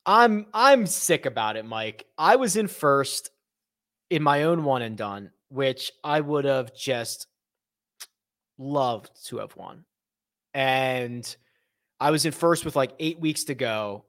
I'm 0.06 0.46
I'm 0.54 0.86
sick 0.86 1.26
about 1.26 1.58
it, 1.58 1.66
Mike. 1.66 2.06
I 2.18 2.36
was 2.36 2.56
in 2.56 2.68
first 2.68 3.32
in 4.10 4.22
my 4.22 4.44
own 4.44 4.64
one 4.64 4.82
and 4.82 4.96
done, 4.96 5.32
which 5.50 5.92
I 6.04 6.22
would 6.22 6.46
have 6.46 6.76
just 6.76 7.28
loved 8.58 9.10
to 9.28 9.38
have 9.38 9.56
won. 9.56 9.86
And 10.54 11.36
I 12.00 12.12
was 12.12 12.26
in 12.26 12.32
first 12.32 12.66
with 12.66 12.76
like 12.76 12.94
eight 13.00 13.20
weeks 13.20 13.46
to 13.46 13.56
go. 13.56 14.06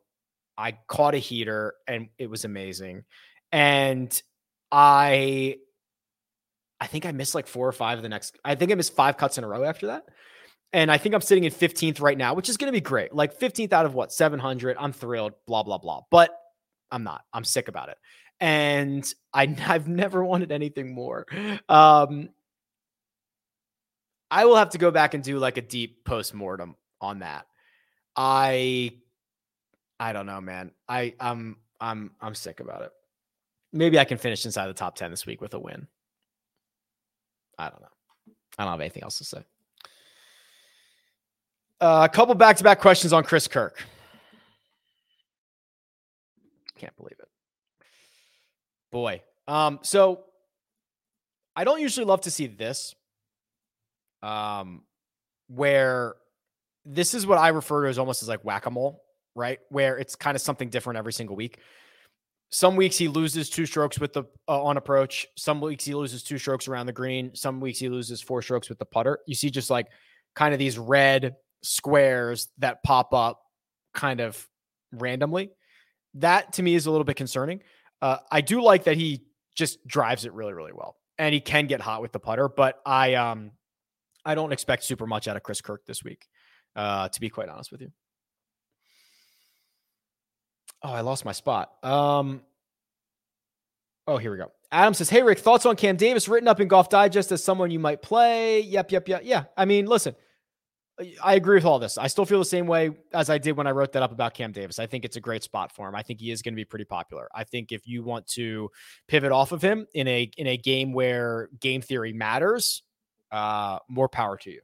I 0.59 0.73
caught 0.87 1.15
a 1.15 1.19
heater 1.19 1.75
and 1.87 2.09
it 2.19 2.29
was 2.29 2.45
amazing. 2.45 3.05
And 3.53 4.21
I 4.71 5.57
I 6.81 6.87
think 6.87 7.07
I 7.07 7.13
missed 7.13 7.35
like 7.35 7.47
four 7.47 7.67
or 7.67 7.73
five 7.73 7.99
of 7.99 8.03
the 8.03 8.09
next. 8.09 8.39
I 8.45 8.55
think 8.55 8.71
I 8.71 8.75
missed 8.75 8.95
five 8.95 9.17
cuts 9.17 9.39
in 9.39 9.45
a 9.45 9.49
row 9.49 9.65
after 9.65 9.89
that. 9.89 10.05
And 10.73 10.91
I 10.91 10.99
think 10.99 11.15
I'm 11.15 11.21
sitting 11.21 11.45
in 11.45 11.53
15th 11.53 12.01
right 12.01 12.19
now, 12.19 12.35
which 12.35 12.49
is 12.49 12.57
going 12.57 12.69
to 12.69 12.77
be 12.77 12.83
great. 12.83 13.15
Like 13.15 13.39
15th 13.39 13.73
out 13.73 13.87
of 13.87 13.95
what, 13.95 14.13
700. 14.13 14.77
I'm 14.79 14.93
thrilled, 14.93 15.33
blah, 15.47 15.63
blah, 15.63 15.79
blah. 15.79 16.03
But 16.11 16.37
I'm 16.91 17.03
not. 17.03 17.23
I'm 17.33 17.45
sick 17.45 17.69
about 17.69 17.89
it. 17.89 17.99
And 18.41 19.11
I, 19.33 19.55
I've 19.67 19.89
never 19.89 20.25
wanted 20.25 20.53
anything 20.53 20.95
more. 20.95 21.27
Um, 21.69 22.31
I 24.31 24.45
will 24.45 24.57
have 24.57 24.71
to 24.71 24.79
go 24.79 24.91
back 24.91 25.15
and 25.15 25.23
do 25.23 25.39
like 25.39 25.57
a 25.57 25.63
deep 25.63 26.05
post 26.05 26.35
mortem 26.35 26.75
on 27.01 27.21
that. 27.21 27.47
I, 28.17 28.93
I 30.01 30.13
don't 30.13 30.27
know, 30.27 30.41
man. 30.41 30.73
I, 30.89 31.15
I'm, 31.21 31.57
I'm, 31.81 32.11
I'm 32.21 32.35
sick 32.35 32.61
about 32.61 32.83
it. 32.83 32.91
Maybe 33.73 33.99
I 33.99 34.05
can 34.05 34.19
finish 34.19 34.45
inside 34.45 34.67
the 34.67 34.75
top 34.75 34.97
10 34.97 35.11
this 35.11 35.27
week 35.27 35.41
with 35.41 35.55
a 35.55 35.59
win. 35.59 35.87
I 37.59 37.69
don't 37.69 37.81
know. 37.81 37.89
I 38.59 38.65
don't 38.65 38.73
have 38.73 38.81
anything 38.81 39.03
else 39.03 39.19
to 39.19 39.25
say. 39.25 39.39
Uh, 41.81 42.09
a 42.11 42.15
couple 42.15 42.35
back 42.35 42.57
to 42.57 42.65
back 42.65 42.81
questions 42.81 43.13
on 43.13 43.23
Chris 43.23 43.49
Kirk. 43.49 43.85
Can't 46.79 46.97
believe 46.97 47.17
it. 47.19 47.29
Boy. 48.91 49.23
Um, 49.49 49.81
so 49.83 50.21
I 51.55 51.65
don't 51.65 51.81
usually 51.81 52.07
love 52.07 52.23
to 52.23 52.31
see 52.31 52.47
this. 52.47 52.95
Um, 54.23 54.83
where 55.49 56.17
this 56.85 57.15
is 57.15 57.27
what 57.27 57.39
I 57.39 57.49
refer 57.49 57.85
to 57.85 57.91
as 57.91 57.99
almost 57.99 58.23
as 58.23 58.29
like 58.29 58.45
whack-a-mole, 58.45 59.03
right? 59.35 59.61
Where 59.69 59.99
it's 59.99 60.17
kind 60.17 60.35
of 60.35 60.41
something 60.41 60.69
different 60.69 60.99
every 60.99 61.13
single 61.13 61.37
week. 61.37 61.59
Some 62.51 62.77
weeks 62.77 62.97
he 62.97 63.09
loses 63.09 63.51
two 63.51 63.67
strokes 63.67 63.99
with 63.99 64.13
the 64.13 64.25
uh, 64.49 64.63
on 64.63 64.77
approach. 64.77 65.27
Some 65.37 65.61
weeks 65.61 65.85
he 65.85 65.95
loses 65.95 66.23
two 66.23 66.39
strokes 66.39 66.69
around 66.69 66.87
the 66.87 66.93
green. 66.93 67.35
Some 67.35 67.61
weeks 67.61 67.79
he 67.79 67.89
loses 67.89 68.23
four 68.23 68.41
strokes 68.41 68.69
with 68.69 68.79
the 68.79 68.85
putter. 68.85 69.19
You 69.27 69.35
see 69.35 69.51
just 69.51 69.69
like 69.69 69.89
kind 70.35 70.53
of 70.53 70.59
these 70.59 70.79
red 70.79 71.37
squares 71.63 72.49
that 72.59 72.83
pop 72.85 73.13
up 73.13 73.41
kind 73.95 74.21
of 74.21 74.47
randomly. 74.93 75.51
That 76.15 76.53
to 76.55 76.63
me 76.63 76.75
is 76.75 76.87
a 76.87 76.91
little 76.91 77.05
bit 77.05 77.17
concerning. 77.17 77.63
Uh, 78.01 78.19
I 78.31 78.41
do 78.41 78.63
like 78.63 78.85
that 78.85 78.97
he 78.97 79.25
just 79.55 79.85
drives 79.87 80.25
it 80.25 80.33
really, 80.33 80.53
really 80.53 80.73
well, 80.73 80.97
and 81.19 81.35
he 81.35 81.41
can 81.41 81.67
get 81.67 81.81
hot 81.81 82.03
with 82.03 82.13
the 82.13 82.21
putter. 82.21 82.49
But 82.49 82.79
I, 82.87 83.15
um, 83.15 83.53
I 84.25 84.35
don't 84.35 84.53
expect 84.53 84.85
super 84.85 85.07
much 85.07 85.29
out 85.29 85.37
of 85.37 85.43
Chris 85.43 85.61
Kirk 85.61 85.85
this 85.87 86.05
week, 86.05 86.27
uh, 86.77 87.09
to 87.09 87.21
be 87.21 87.29
quite 87.29 87.49
honest 87.49 87.73
with 87.73 87.81
you. 87.81 87.91
Oh, 90.83 90.93
I 90.93 91.01
lost 91.01 91.25
my 91.25 91.33
spot. 91.33 91.73
Um, 91.85 92.43
oh, 94.07 94.19
here 94.19 94.31
we 94.31 94.39
go. 94.39 94.53
Adam 94.73 94.95
says, 94.95 95.09
"Hey 95.09 95.23
Rick, 95.23 95.39
thoughts 95.39 95.65
on 95.65 95.77
Cam 95.77 95.97
Davis 95.97 96.29
written 96.29 96.49
up 96.49 96.61
in 96.61 96.69
Golf 96.69 96.89
Digest 96.89 97.33
as 97.33 97.43
someone 97.43 97.71
you 97.71 97.79
might 97.79 98.03
play?" 98.03 98.61
Yep, 98.61 98.93
yep, 98.93 99.09
yep. 99.09 99.21
Yeah, 99.25 99.45
I 99.57 99.65
mean, 99.65 99.87
listen, 99.87 100.15
I 101.23 101.35
agree 101.35 101.57
with 101.57 101.67
all 101.67 101.79
this. 101.79 101.99
I 101.99 102.07
still 102.07 102.25
feel 102.25 102.39
the 102.39 102.45
same 102.45 102.67
way 102.67 102.91
as 103.13 103.29
I 103.29 103.37
did 103.39 103.57
when 103.57 103.67
I 103.67 103.71
wrote 103.71 103.93
that 103.93 104.03
up 104.03 104.13
about 104.13 104.35
Cam 104.35 104.53
Davis. 104.53 104.79
I 104.79 104.87
think 104.87 105.05
it's 105.05 105.17
a 105.17 105.21
great 105.21 105.43
spot 105.43 105.71
for 105.73 105.89
him. 105.89 105.95
I 105.95 106.03
think 106.03 106.21
he 106.21 106.31
is 106.31 106.41
going 106.41 106.55
to 106.55 106.57
be 106.57 106.65
pretty 106.65 106.87
popular. 106.87 107.29
I 107.35 107.45
think 107.45 107.71
if 107.71 107.87
you 107.87 108.03
want 108.03 108.27
to 108.29 108.71
pivot 109.07 109.31
off 109.31 109.53
of 109.53 109.61
him 109.63 109.87
in 109.95 110.09
a 110.09 110.31
in 110.37 110.47
a 110.47 110.57
game 110.57 110.93
where 110.93 111.49
game 111.61 111.83
theory 111.83 112.13
matters, 112.13 112.83
uh, 113.31 113.79
more 113.89 114.09
power 114.09 114.37
to 114.39 114.51
you. 114.51 114.61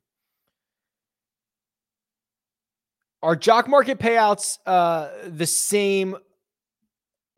Are 3.23 3.37
jock 3.37 3.69
market 3.69 3.99
payouts 3.99 4.59
uh, 4.67 5.09
the 5.27 5.47
same 5.47 6.17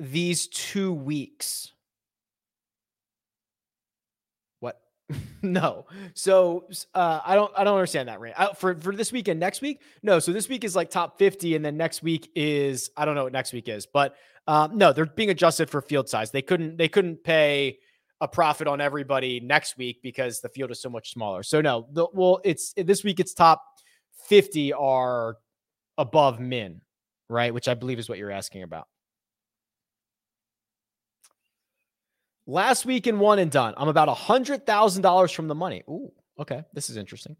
these 0.00 0.46
two 0.46 0.94
weeks? 0.94 1.72
What? 4.60 4.80
no. 5.42 5.84
So 6.14 6.64
uh, 6.94 7.20
I 7.24 7.34
don't 7.34 7.52
I 7.54 7.64
don't 7.64 7.74
understand 7.74 8.08
that 8.08 8.18
rate. 8.18 8.34
for 8.56 8.74
for 8.76 8.96
this 8.96 9.12
weekend 9.12 9.38
next 9.38 9.60
week? 9.60 9.82
No. 10.02 10.18
So 10.20 10.32
this 10.32 10.48
week 10.48 10.64
is 10.64 10.74
like 10.74 10.88
top 10.88 11.18
50 11.18 11.54
and 11.54 11.62
then 11.62 11.76
next 11.76 12.02
week 12.02 12.30
is 12.34 12.90
I 12.96 13.04
don't 13.04 13.14
know 13.14 13.24
what 13.24 13.32
next 13.32 13.52
week 13.52 13.68
is, 13.68 13.84
but 13.84 14.16
um, 14.46 14.78
no, 14.78 14.92
they're 14.92 15.06
being 15.06 15.30
adjusted 15.30 15.68
for 15.68 15.82
field 15.82 16.08
size. 16.08 16.30
They 16.30 16.42
couldn't 16.42 16.78
they 16.78 16.88
couldn't 16.88 17.22
pay 17.22 17.78
a 18.22 18.28
profit 18.28 18.66
on 18.66 18.80
everybody 18.80 19.38
next 19.40 19.76
week 19.76 20.00
because 20.02 20.40
the 20.40 20.48
field 20.48 20.70
is 20.70 20.80
so 20.80 20.88
much 20.88 21.12
smaller. 21.12 21.42
So 21.42 21.60
no, 21.60 21.86
the, 21.92 22.06
well 22.14 22.40
it's 22.42 22.72
this 22.74 23.04
week 23.04 23.20
it's 23.20 23.34
top 23.34 23.62
50 24.28 24.72
are 24.72 25.36
above 25.98 26.40
min, 26.40 26.80
right? 27.28 27.52
Which 27.52 27.68
I 27.68 27.74
believe 27.74 27.98
is 27.98 28.08
what 28.08 28.18
you're 28.18 28.30
asking 28.30 28.62
about. 28.62 28.88
Last 32.46 32.84
week 32.84 33.06
in 33.06 33.18
one 33.18 33.38
and 33.38 33.50
done, 33.50 33.72
I'm 33.76 33.88
about 33.88 34.08
a 34.08 34.12
$100,000 34.12 35.34
from 35.34 35.48
the 35.48 35.54
money. 35.54 35.82
Ooh, 35.88 36.12
okay. 36.38 36.62
This 36.74 36.90
is 36.90 36.96
interesting. 36.96 37.36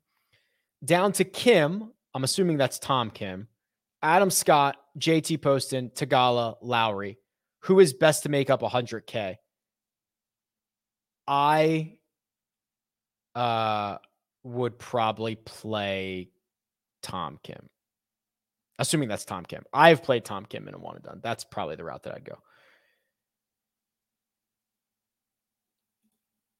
Down 0.85 1.13
to 1.13 1.25
Kim. 1.25 1.91
I'm 2.15 2.25
assuming 2.25 2.57
that's 2.57 2.79
Tom 2.79 3.11
Kim, 3.11 3.49
Adam 4.03 4.31
Scott, 4.31 4.77
JT 4.99 5.43
Poston, 5.43 5.91
Theegala, 5.91 6.57
Lowry. 6.63 7.19
Who 7.65 7.81
is 7.81 7.93
best 7.93 8.23
to 8.23 8.29
make 8.29 8.51
up 8.51 8.61
100K? 8.63 9.37
I 11.27 11.99
uh, 13.35 13.99
would 14.43 14.79
probably 14.79 15.35
play 15.35 16.29
Tom 17.03 17.39
Kim. 17.43 17.69
Assuming 18.79 19.09
that's 19.09 19.25
Tom 19.25 19.45
Kim. 19.45 19.65
I've 19.73 20.03
played 20.03 20.25
Tom 20.25 20.47
Kim 20.47 20.67
in 20.67 20.75
a 20.75 20.79
one 20.79 20.97
and 20.97 21.05
done. 21.05 21.21
That's 21.23 21.45
probably 21.45 21.77
the 21.77 21.85
route 21.85 22.03
that 22.05 22.15
I'd 22.15 22.25
go. 22.25 22.39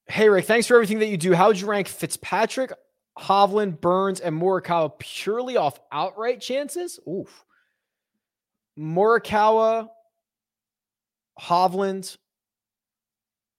Hey, 0.07 0.29
Rick, 0.29 0.45
thanks 0.45 0.67
for 0.67 0.75
everything 0.75 0.99
that 0.99 1.07
you 1.07 1.17
do. 1.17 1.33
How 1.33 1.47
would 1.47 1.59
you 1.59 1.67
rank 1.67 1.87
Fitzpatrick, 1.87 2.71
Hovland, 3.17 3.81
Burns, 3.81 4.19
and 4.19 4.39
Morikawa 4.39 4.97
purely 4.97 5.57
off 5.57 5.79
outright 5.91 6.39
chances? 6.39 6.99
Oof. 7.09 7.43
Morikawa, 8.79 9.89
Hovland, 11.41 12.17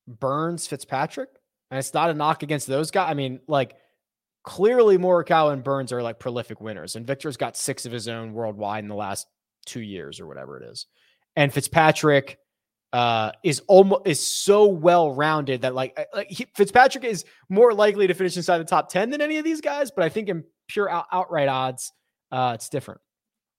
Burns, 0.06 0.66
Fitzpatrick. 0.66 1.30
And 1.70 1.78
it's 1.78 1.92
not 1.92 2.10
a 2.10 2.14
knock 2.14 2.42
against 2.42 2.68
those 2.68 2.90
guys. 2.90 3.10
I 3.10 3.14
mean, 3.14 3.40
like, 3.48 3.74
clearly 4.46 4.96
Morikawa 4.96 5.52
and 5.52 5.62
Burns 5.62 5.92
are 5.92 6.02
like 6.02 6.18
prolific 6.18 6.60
winners. 6.60 6.96
And 6.96 7.06
Viktor's 7.06 7.36
got 7.36 7.56
six 7.56 7.84
of 7.84 7.92
his 7.92 8.08
own 8.08 8.32
worldwide 8.32 8.84
in 8.84 8.88
the 8.88 8.94
last 8.94 9.26
two 9.66 9.80
years 9.80 10.20
or 10.20 10.26
whatever 10.26 10.56
it 10.56 10.70
is. 10.70 10.86
And 11.34 11.52
Fitzpatrick, 11.52 12.38
uh, 12.92 13.32
is 13.42 13.60
almost 13.66 14.06
is 14.06 14.24
so 14.24 14.66
well 14.66 15.12
rounded 15.12 15.62
that 15.62 15.74
like, 15.74 15.98
like 16.14 16.30
he, 16.30 16.46
Fitzpatrick 16.54 17.04
is 17.04 17.24
more 17.50 17.74
likely 17.74 18.06
to 18.06 18.14
finish 18.14 18.36
inside 18.36 18.58
the 18.58 18.64
top 18.64 18.88
ten 18.88 19.10
than 19.10 19.20
any 19.20 19.36
of 19.36 19.44
these 19.44 19.60
guys. 19.60 19.90
But 19.90 20.04
I 20.04 20.08
think 20.08 20.28
in 20.28 20.44
pure 20.68 20.88
out, 20.88 21.06
outright 21.12 21.48
odds, 21.48 21.92
uh, 22.30 22.52
it's 22.54 22.68
different. 22.68 23.00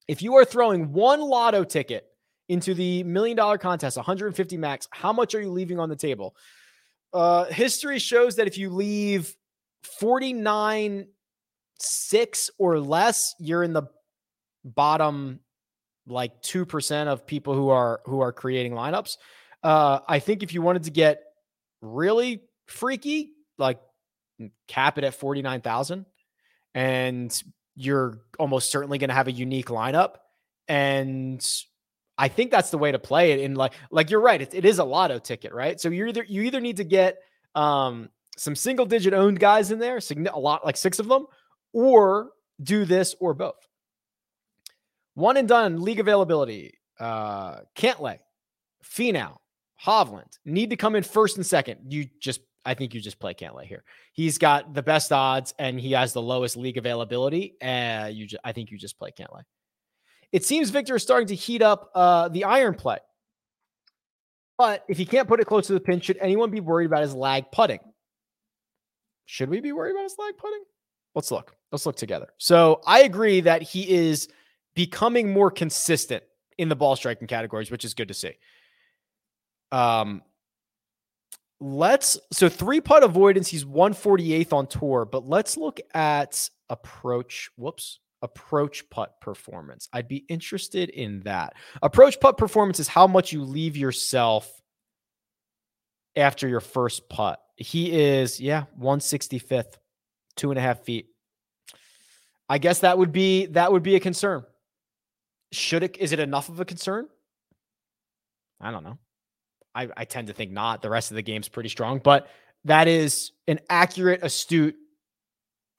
If 0.08 0.22
you 0.24 0.36
are 0.36 0.46
throwing 0.46 0.94
one 0.94 1.20
lotto 1.20 1.66
ticket 1.66 2.06
into 2.48 2.74
the 2.74 3.04
million 3.04 3.36
dollar 3.36 3.58
contest, 3.58 3.98
150 3.98 4.58
max, 4.58 4.88
how 4.92 5.12
much 5.12 5.36
are 5.36 5.42
you 5.42 5.52
leaving 5.52 5.80
on 5.80 5.90
the 5.90 5.98
table? 5.98 6.36
Uh, 7.14 7.44
history 7.46 8.00
shows 8.00 8.38
that 8.38 8.48
if 8.48 8.58
you 8.58 8.70
leave 8.70 9.36
49 10.00 11.08
six 11.80 12.50
or 12.58 12.80
less, 12.80 13.36
you're 13.40 13.64
in 13.64 13.74
the 13.74 13.84
bottom 14.64 15.40
like 16.08 16.42
2% 16.42 17.08
of 17.08 17.26
people 17.26 17.54
who 17.54 17.70
are 17.70 18.02
who 18.06 18.22
are 18.22 18.32
creating 18.32 18.74
lineups. 18.74 19.18
Uh, 19.64 20.00
I 20.08 20.20
think 20.20 20.44
if 20.44 20.54
you 20.54 20.62
wanted 20.62 20.84
to 20.84 20.92
get 20.92 21.22
really 21.82 22.42
freaky, 22.68 23.32
like 23.58 23.80
cap 24.68 24.98
it 24.98 25.04
at 25.04 25.16
49,000 25.16 26.06
and 26.76 27.44
you're 27.76 28.22
almost 28.38 28.72
certainly 28.72 28.98
going 28.98 29.10
to 29.10 29.16
have 29.16 29.28
a 29.28 29.32
unique 29.32 29.68
lineup 29.68 30.16
and 30.68 31.46
I 32.18 32.28
think 32.28 32.52
that's 32.52 32.70
the 32.72 32.78
way 32.78 32.92
to 32.92 33.00
play 33.00 33.32
it 33.32 33.40
in 33.40 33.56
like 33.56 33.74
like 33.90 34.10
you're 34.10 34.22
right 34.22 34.42
it, 34.42 34.54
it 34.54 34.66
is 34.66 34.80
a 34.80 34.84
lotto 34.84 35.18
ticket 35.18 35.54
right 35.54 35.80
so 35.80 35.90
you 35.90 36.06
either 36.06 36.24
you 36.24 36.44
either 36.44 36.60
need 36.60 36.78
to 36.78 36.84
get 36.84 37.18
um 37.56 38.10
some 38.38 38.56
single 38.56 38.86
digit 38.86 39.14
owned 39.14 39.40
guys 39.40 39.72
in 39.72 39.80
there 39.80 40.00
a 40.32 40.40
lot 40.40 40.66
like 40.66 40.78
six 40.78 41.00
of 41.00 41.08
them 41.08 41.26
or 41.74 42.32
do 42.64 42.86
this 42.86 43.16
or 43.20 43.34
both 43.34 43.68
one 45.18 45.36
and 45.38 45.48
done 45.48 45.82
league 45.82 46.00
availability. 46.00 46.78
Uh, 47.00 47.62
Cantlay, 47.76 48.20
Finau, 48.86 49.38
Hovland 49.84 50.38
need 50.46 50.70
to 50.70 50.76
come 50.76 50.96
in 50.96 51.02
first 51.02 51.38
and 51.38 51.46
second. 51.46 51.80
You 51.92 52.06
just, 52.20 52.42
I 52.66 52.76
think 52.76 52.94
you 52.94 53.02
just 53.02 53.20
play 53.20 53.34
Cantlay 53.34 53.66
here. 53.66 53.84
He's 54.14 54.38
got 54.38 54.76
the 54.76 54.84
best 54.84 55.12
odds 55.12 55.56
and 55.58 55.80
he 55.80 55.94
has 55.94 56.14
the 56.14 56.22
lowest 56.22 56.56
league 56.56 56.78
availability. 56.78 57.56
Uh, 57.60 58.12
you, 58.14 58.28
just, 58.28 58.42
I 58.44 58.52
think 58.52 58.70
you 58.70 58.78
just 58.78 59.00
play 59.00 59.10
Cantlay. 59.10 59.42
It 60.32 60.46
seems 60.46 60.70
Viktor 60.70 60.98
is 60.98 61.02
starting 61.02 61.28
to 61.30 61.36
heat 61.36 61.64
up 61.64 61.90
uh, 61.96 62.30
the 62.30 62.44
iron 62.44 62.76
play. 62.76 63.00
But 64.60 64.86
if 64.88 65.00
he 65.00 65.06
can't 65.06 65.28
put 65.28 65.40
it 65.40 65.46
close 65.46 65.66
to 65.68 65.74
the 65.74 65.80
pin, 65.80 66.00
should 66.00 66.18
anyone 66.18 66.52
be 66.52 66.60
worried 66.60 66.86
about 66.86 67.02
his 67.02 67.16
lag 67.16 67.52
putting? 67.52 67.80
Should 69.28 69.50
we 69.50 69.60
be 69.60 69.74
worried 69.74 69.92
about 69.92 70.04
his 70.04 70.16
lag 70.18 70.38
putting? 70.38 70.64
Let's 71.14 71.32
look. 71.32 71.56
Let's 71.72 71.86
look 71.86 71.98
together. 71.98 72.30
So 72.38 72.82
I 72.88 73.02
agree 73.02 73.42
that 73.42 73.62
he 73.62 73.90
is 73.90 74.30
becoming 74.74 75.34
more 75.34 75.52
consistent 75.52 76.24
in 76.58 76.70
the 76.70 76.76
ball 76.76 76.96
striking 76.96 77.28
categories, 77.28 77.70
which 77.70 77.84
is 77.84 77.94
good 77.94 78.08
to 78.08 78.14
see. 78.14 78.32
Um, 79.72 80.24
let's 81.60 82.18
so 82.32 82.48
three 82.48 82.80
putt 82.80 83.04
avoidance. 83.04 83.50
He's 83.50 83.66
148th 83.66 84.54
on 84.54 84.68
tour, 84.68 85.06
but 85.06 85.28
let's 85.28 85.58
look 85.58 85.80
at 85.94 86.50
approach. 86.70 87.50
Whoops. 87.58 88.00
Approach 88.24 88.90
putt 88.90 89.22
performance. 89.22 89.90
I'd 89.94 90.08
be 90.08 90.26
interested 90.28 90.90
in 90.90 91.20
that. 91.22 91.54
Approach 91.84 92.20
putt 92.20 92.36
performance 92.38 92.80
is 92.80 92.88
how 92.88 93.06
much 93.06 93.32
you 93.32 93.44
leave 93.44 93.78
yourself 93.78 94.50
after 96.16 96.48
your 96.48 96.60
first 96.60 97.10
putt. 97.10 97.40
He 97.58 97.92
is, 97.92 98.40
yeah, 98.40 98.66
165th, 98.80 99.78
two 100.36 100.52
and 100.52 100.60
a 100.60 100.62
half 100.62 100.82
feet. 100.82 101.08
I 102.48 102.60
guess 102.60 102.80
that 102.80 102.98
would 102.98 103.12
be 103.12 103.48
that 103.48 103.72
would 103.72 103.84
be 103.84 103.96
a 103.96 104.00
concern. 104.00 104.46
Should 105.52 105.84
it 105.84 105.98
is 105.98 106.12
it 106.14 106.20
enough 106.20 106.50
of 106.50 106.60
a 106.60 106.66
concern? 106.66 107.08
I 108.62 108.72
don't 108.72 108.84
know. 108.84 109.00
I, 109.76 109.90
I 109.98 110.06
tend 110.06 110.28
to 110.28 110.34
think 110.34 110.52
not. 110.52 110.82
The 110.82 110.90
rest 110.90 111.12
of 111.12 111.16
the 111.16 111.22
game's 111.22 111.50
pretty 111.50 111.70
strong, 111.70 112.00
but 112.00 112.30
that 112.66 112.88
is 112.88 113.32
an 113.48 113.60
accurate, 113.70 114.24
astute 114.24 114.76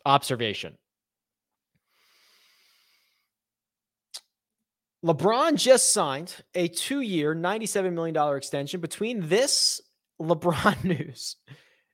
observation. 0.04 0.76
LeBron 5.04 5.54
just 5.54 5.92
signed 5.92 6.34
a 6.54 6.68
two 6.68 7.00
year, 7.00 7.34
$97 7.34 7.92
million 7.92 8.36
extension 8.36 8.80
between 8.80 9.28
this 9.28 9.80
LeBron 10.20 10.84
news 10.98 11.36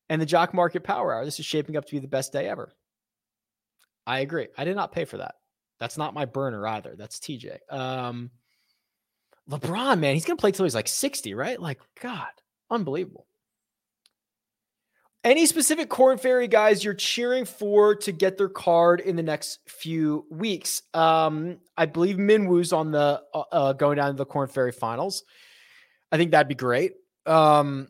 and 0.09 0.21
the 0.21 0.27
Jock 0.27 0.55
Market 0.55 0.85
Power 0.85 1.15
Hour. 1.15 1.25
This 1.25 1.41
is 1.41 1.47
shaping 1.47 1.77
up 1.77 1.85
to 1.87 1.93
be 1.93 1.99
the 1.99 2.09
best 2.09 2.33
day 2.33 2.49
ever. 2.49 2.73
I 4.07 4.21
agree. 4.21 4.49
I 4.57 4.65
did 4.65 4.77
not 4.77 4.93
pay 4.93 5.05
for 5.05 5.19
that. 5.19 5.37
That's 5.79 5.99
not 5.99 6.15
my 6.15 6.25
burner 6.25 6.67
either. 6.67 6.95
That's 6.97 7.19
TJ. 7.19 7.59
Um, 7.71 8.31
LeBron, 9.51 9.99
man, 9.99 10.15
he's 10.15 10.25
going 10.25 10.37
to 10.37 10.41
play 10.41 10.51
till 10.51 10.65
he's 10.65 10.75
like 10.75 10.89
60, 10.89 11.35
right? 11.35 11.61
Like, 11.61 11.81
God, 12.01 12.29
unbelievable. 12.71 13.27
Any 15.23 15.47
specific 15.47 15.89
Korn 15.89 16.19
Ferry 16.19 16.49
guys 16.49 16.85
you're 16.85 16.93
cheering 16.93 17.47
for 17.47 17.95
to 17.97 18.13
get 18.13 18.37
their 18.37 18.51
card 18.51 19.01
in 19.01 19.17
the 19.17 19.23
next 19.23 19.59
few 19.67 20.27
weeks? 20.31 20.83
Um, 20.93 21.59
I 21.79 21.87
believe 21.87 22.17
Minwoo's 22.17 22.75
on 22.75 22.91
the 22.91 23.23
uh, 23.33 23.43
uh, 23.51 23.73
going 23.73 23.97
down 23.97 24.09
to 24.09 24.17
the 24.19 24.27
Korn 24.27 24.49
Ferry 24.49 24.73
finals. 24.73 25.25
I 26.13 26.19
think 26.19 26.33
that'd 26.33 26.47
be 26.47 26.55
great. 26.55 26.93
Um, 27.25 27.89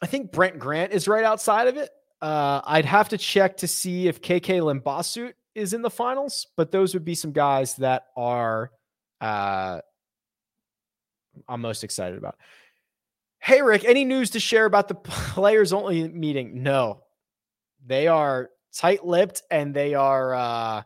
I 0.00 0.06
think 0.06 0.32
Brent 0.32 0.58
Grant 0.58 0.92
is 0.92 1.08
right 1.08 1.24
outside 1.24 1.68
of 1.68 1.76
it. 1.76 1.90
Uh, 2.20 2.60
I'd 2.64 2.84
have 2.84 3.10
to 3.10 3.18
check 3.18 3.58
to 3.58 3.68
see 3.68 4.08
if 4.08 4.20
KK 4.20 4.60
Limbhasut 4.60 5.34
is 5.54 5.72
in 5.72 5.82
the 5.82 5.90
finals, 5.90 6.46
but 6.56 6.70
those 6.70 6.94
would 6.94 7.04
be 7.04 7.14
some 7.14 7.32
guys 7.32 7.76
that 7.76 8.06
are 8.16 8.70
uh, 9.20 9.80
I'm 11.48 11.60
most 11.60 11.84
excited 11.84 12.18
about. 12.18 12.36
Hey, 13.40 13.62
Rick, 13.62 13.84
any 13.84 14.04
news 14.04 14.30
to 14.30 14.40
share 14.40 14.64
about 14.64 14.88
the 14.88 14.94
players 14.94 15.72
only 15.72 16.08
meeting? 16.08 16.62
No, 16.62 17.02
they 17.86 18.08
are 18.08 18.50
tight 18.74 19.06
lipped 19.06 19.42
and 19.50 19.74
they 19.74 19.94
are, 19.94 20.34
uh, 20.34 20.82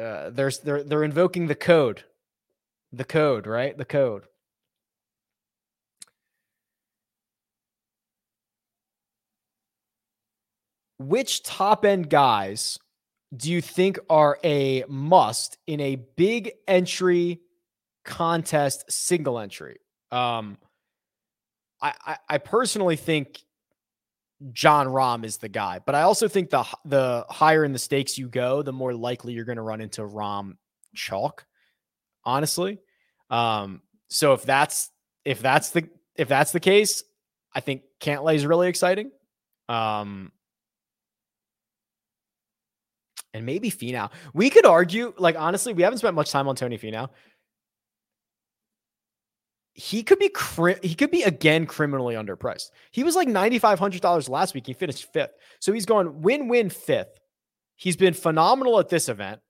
uh, 0.00 0.30
there's, 0.30 0.58
they're, 0.60 0.82
they're 0.82 1.04
invoking 1.04 1.46
the 1.46 1.54
code, 1.54 2.04
the 2.92 3.04
code, 3.04 3.46
right? 3.46 3.76
The 3.76 3.84
code. 3.84 4.24
Which 10.98 11.42
top 11.42 11.84
end 11.84 12.08
guys 12.08 12.78
do 13.36 13.50
you 13.50 13.60
think 13.60 13.98
are 14.08 14.38
a 14.44 14.84
must 14.88 15.58
in 15.66 15.80
a 15.80 15.96
big 16.16 16.52
entry 16.66 17.40
contest 18.04 18.84
single 18.90 19.38
entry? 19.38 19.78
Um, 20.10 20.58
I, 21.82 21.92
I, 22.04 22.16
I 22.28 22.38
personally 22.38 22.96
think 22.96 23.42
Jon 24.52 24.86
Rahm 24.86 25.24
is 25.24 25.38
the 25.38 25.48
guy, 25.48 25.80
but 25.84 25.94
I 25.94 26.02
also 26.02 26.28
think 26.28 26.50
the 26.50 26.64
the 26.84 27.24
higher 27.28 27.64
in 27.64 27.72
the 27.72 27.78
stakes 27.78 28.18
you 28.18 28.28
go, 28.28 28.62
the 28.62 28.72
more 28.72 28.94
likely 28.94 29.32
you're 29.32 29.44
going 29.44 29.56
to 29.56 29.62
run 29.62 29.80
into 29.80 30.04
Rom 30.04 30.58
chalk. 30.94 31.46
Honestly, 32.24 32.78
um, 33.30 33.82
so 34.08 34.32
if 34.34 34.42
that's 34.42 34.90
if 35.24 35.40
that's 35.40 35.70
the 35.70 35.88
if 36.16 36.28
that's 36.28 36.52
the 36.52 36.60
case, 36.60 37.02
I 37.54 37.60
think 37.60 37.82
Cantlay 38.00 38.34
is 38.34 38.46
really 38.46 38.68
exciting. 38.68 39.10
Um, 39.68 40.32
and 43.36 43.46
maybe 43.46 43.70
Finau. 43.70 44.10
We 44.34 44.50
could 44.50 44.66
argue, 44.66 45.12
like 45.18 45.36
honestly, 45.38 45.72
we 45.72 45.82
haven't 45.82 45.98
spent 45.98 46.16
much 46.16 46.30
time 46.30 46.48
on 46.48 46.56
Tony 46.56 46.78
Finau 46.78 47.08
he 49.78 50.02
could 50.02 50.18
be 50.18 50.30
cri- 50.30 50.78
he 50.82 50.94
could 50.94 51.10
be 51.10 51.22
again 51.22 51.66
criminally 51.66 52.14
underpriced. 52.14 52.70
He 52.92 53.04
was 53.04 53.14
like 53.14 53.28
ninety 53.28 53.58
five 53.58 53.78
hundred 53.78 54.00
dollars 54.00 54.26
last 54.26 54.54
week. 54.54 54.66
He 54.66 54.72
finished 54.72 55.12
fifth, 55.12 55.32
so 55.60 55.70
he's 55.72 55.84
going 55.84 56.22
win 56.22 56.48
win 56.48 56.70
fifth. 56.70 57.20
He's 57.76 57.96
been 57.96 58.14
phenomenal 58.14 58.80
at 58.80 58.88
this 58.88 59.10
event. 59.10 59.40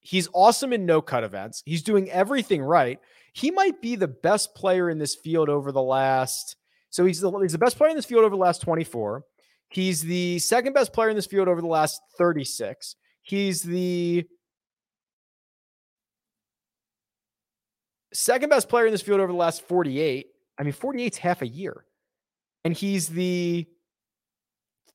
He's 0.00 0.28
awesome 0.34 0.72
in 0.72 0.86
no 0.86 1.00
cut 1.00 1.22
events. 1.22 1.62
He's 1.64 1.84
doing 1.84 2.10
everything 2.10 2.62
right. 2.62 2.98
He 3.32 3.52
might 3.52 3.80
be 3.80 3.94
the 3.94 4.08
best 4.08 4.56
player 4.56 4.90
in 4.90 4.98
this 4.98 5.14
field 5.14 5.48
over 5.48 5.70
the 5.70 5.82
last. 5.82 6.56
So 6.90 7.04
he's 7.04 7.20
the, 7.20 7.30
he's 7.38 7.52
the 7.52 7.58
best 7.58 7.76
player 7.76 7.90
in 7.90 7.96
this 7.96 8.06
field 8.06 8.24
over 8.24 8.34
the 8.34 8.42
last 8.42 8.60
twenty 8.60 8.84
four. 8.84 9.22
He's 9.68 10.02
the 10.02 10.38
second 10.38 10.72
best 10.72 10.92
player 10.92 11.10
in 11.10 11.16
this 11.16 11.26
field 11.26 11.48
over 11.48 11.60
the 11.60 11.66
last 11.66 12.00
thirty 12.16 12.44
six. 12.44 12.96
He's 13.22 13.62
the 13.62 14.26
second 18.12 18.48
best 18.48 18.68
player 18.68 18.86
in 18.86 18.92
this 18.92 19.02
field 19.02 19.20
over 19.20 19.32
the 19.32 19.38
last 19.38 19.62
48. 19.62 20.26
I 20.58 20.62
mean, 20.62 20.72
48's 20.72 21.18
half 21.18 21.42
a 21.42 21.46
year. 21.46 21.84
And 22.64 22.74
he's 22.74 23.08
the 23.08 23.66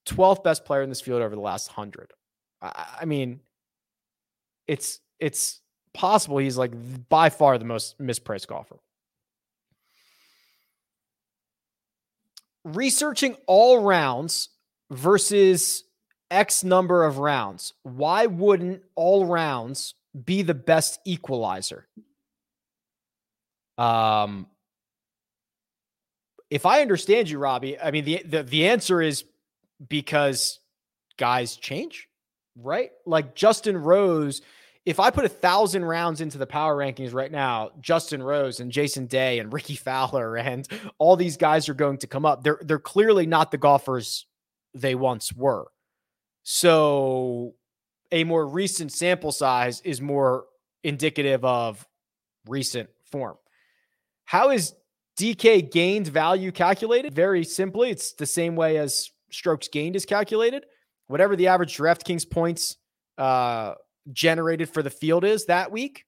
12th 0.05 0.43
best 0.43 0.65
player 0.65 0.81
in 0.81 0.89
this 0.89 1.01
field 1.01 1.21
over 1.21 1.35
the 1.35 1.41
last 1.41 1.69
100. 1.69 2.11
I, 2.61 2.97
I 3.01 3.05
mean, 3.05 3.39
it's 4.67 4.99
it's 5.19 5.61
possible 5.93 6.37
he's 6.37 6.57
like 6.57 6.71
by 7.09 7.29
far 7.29 7.57
the 7.57 7.65
most 7.65 7.99
mispriced 7.99 8.47
golfer. 8.47 8.77
Researching 12.65 13.35
all 13.45 13.81
rounds 13.81 14.49
versus 14.93 15.83
X 16.31 16.63
number 16.63 17.03
of 17.03 17.19
rounds. 17.19 17.73
Why 17.83 18.25
wouldn't 18.25 18.83
all 18.95 19.25
rounds 19.25 19.95
be 20.25 20.41
the 20.41 20.53
best 20.53 20.99
equalizer? 21.05 21.87
Um, 23.77 24.47
if 26.49 26.65
I 26.65 26.81
understand 26.81 27.29
you, 27.29 27.39
Robbie, 27.39 27.79
I 27.79 27.91
mean 27.91 28.05
the, 28.05 28.23
the 28.23 28.43
the 28.43 28.67
answer 28.67 29.01
is 29.01 29.25
because 29.87 30.59
guys 31.17 31.55
change, 31.55 32.07
right? 32.55 32.91
Like 33.05 33.35
Justin 33.35 33.77
Rose. 33.77 34.41
If 34.85 34.99
I 34.99 35.11
put 35.11 35.23
a 35.23 35.29
thousand 35.29 35.85
rounds 35.85 36.19
into 36.19 36.37
the 36.37 36.45
power 36.45 36.75
rankings 36.75 37.13
right 37.13 37.31
now, 37.31 37.71
Justin 37.79 38.21
Rose 38.21 38.59
and 38.59 38.69
Jason 38.69 39.05
Day 39.05 39.39
and 39.39 39.51
Rickie 39.53 39.75
Fowler 39.75 40.35
and 40.37 40.67
all 40.97 41.15
these 41.15 41.37
guys 41.37 41.69
are 41.69 41.73
going 41.73 41.97
to 41.99 42.07
come 42.07 42.25
up. 42.25 42.43
They're 42.43 42.59
they're 42.61 42.79
clearly 42.79 43.25
not 43.25 43.49
the 43.49 43.57
golfers 43.57 44.25
they 44.73 44.95
once 44.95 45.33
were. 45.33 45.67
So 46.43 47.55
a 48.11 48.23
more 48.23 48.45
recent 48.45 48.91
sample 48.91 49.31
size 49.31 49.81
is 49.81 50.01
more 50.01 50.45
indicative 50.83 51.43
of 51.45 51.87
recent 52.47 52.89
form. 53.03 53.37
How 54.25 54.51
is 54.51 54.73
DK 55.17 55.71
gained 55.71 56.07
value 56.07 56.51
calculated? 56.51 57.13
Very 57.13 57.43
simply, 57.43 57.89
it's 57.89 58.13
the 58.13 58.25
same 58.25 58.55
way 58.55 58.77
as 58.77 59.11
strokes 59.31 59.67
gained 59.67 59.95
is 59.95 60.05
calculated. 60.05 60.65
Whatever 61.07 61.35
the 61.35 61.47
average 61.47 61.77
DraftKings 61.77 62.29
points 62.29 62.77
uh, 63.17 63.75
generated 64.11 64.69
for 64.69 64.81
the 64.81 64.89
field 64.89 65.23
is 65.23 65.45
that 65.45 65.71
week. 65.71 66.05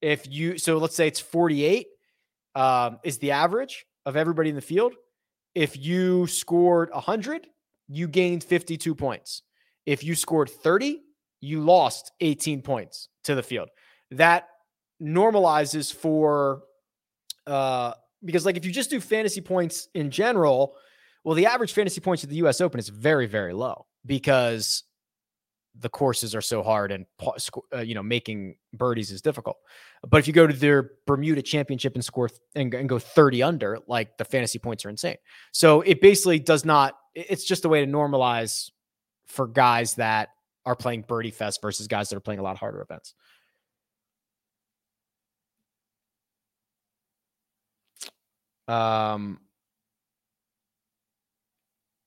If 0.00 0.28
you, 0.28 0.58
so 0.58 0.78
let's 0.78 0.94
say 0.94 1.08
it's 1.08 1.20
48 1.20 1.86
um, 2.54 2.98
is 3.02 3.18
the 3.18 3.32
average 3.32 3.86
of 4.04 4.16
everybody 4.16 4.50
in 4.50 4.56
the 4.56 4.62
field. 4.62 4.94
If 5.54 5.76
you 5.76 6.26
scored 6.26 6.90
100, 6.92 7.46
you 7.88 8.08
gained 8.08 8.44
52 8.44 8.94
points. 8.94 9.42
If 9.86 10.02
you 10.02 10.14
scored 10.14 10.50
30, 10.50 11.00
you 11.40 11.60
lost 11.60 12.12
18 12.20 12.62
points 12.62 13.08
to 13.24 13.34
the 13.34 13.42
field. 13.42 13.68
That 14.10 14.48
normalizes 15.02 15.92
for 15.92 16.62
uh, 17.46 17.92
because 18.24 18.46
like 18.46 18.56
if 18.56 18.64
you 18.64 18.72
just 18.72 18.90
do 18.90 19.00
fantasy 19.00 19.40
points 19.40 19.88
in 19.94 20.10
general, 20.10 20.76
well, 21.24 21.34
the 21.34 21.46
average 21.46 21.72
fantasy 21.72 22.00
points 22.00 22.24
at 22.24 22.30
the 22.30 22.36
U.S. 22.36 22.60
Open 22.60 22.78
is 22.78 22.88
very, 22.88 23.26
very 23.26 23.52
low 23.52 23.86
because 24.06 24.84
the 25.78 25.88
courses 25.88 26.34
are 26.34 26.40
so 26.40 26.62
hard 26.62 26.92
and 26.92 27.04
uh, 27.74 27.80
you 27.80 27.94
know 27.94 28.02
making 28.02 28.56
birdies 28.72 29.10
is 29.10 29.20
difficult. 29.20 29.56
But 30.08 30.18
if 30.18 30.26
you 30.26 30.32
go 30.32 30.46
to 30.46 30.52
their 30.52 30.92
Bermuda 31.06 31.42
Championship 31.42 31.94
and 31.94 32.04
score 32.04 32.28
th- 32.28 32.40
and, 32.54 32.72
and, 32.74 32.88
go 32.88 32.98
30 32.98 33.42
under, 33.42 33.78
like 33.88 34.16
the 34.16 34.24
fantasy 34.24 34.58
points 34.58 34.84
are 34.84 34.90
insane. 34.90 35.16
So 35.52 35.80
it 35.80 36.00
basically 36.00 36.38
does 36.38 36.64
not. 36.64 36.96
It's 37.14 37.44
just 37.44 37.64
a 37.64 37.68
way 37.68 37.84
to 37.84 37.90
normalize 37.90 38.70
for 39.26 39.46
guys 39.46 39.94
that 39.94 40.28
are 40.66 40.76
playing 40.76 41.02
Birdie 41.02 41.30
Fest 41.30 41.60
versus 41.60 41.88
guys 41.88 42.08
that 42.08 42.16
are 42.16 42.20
playing 42.20 42.40
a 42.40 42.42
lot 42.42 42.56
harder 42.56 42.80
events. 42.80 43.14
Um, 48.66 49.40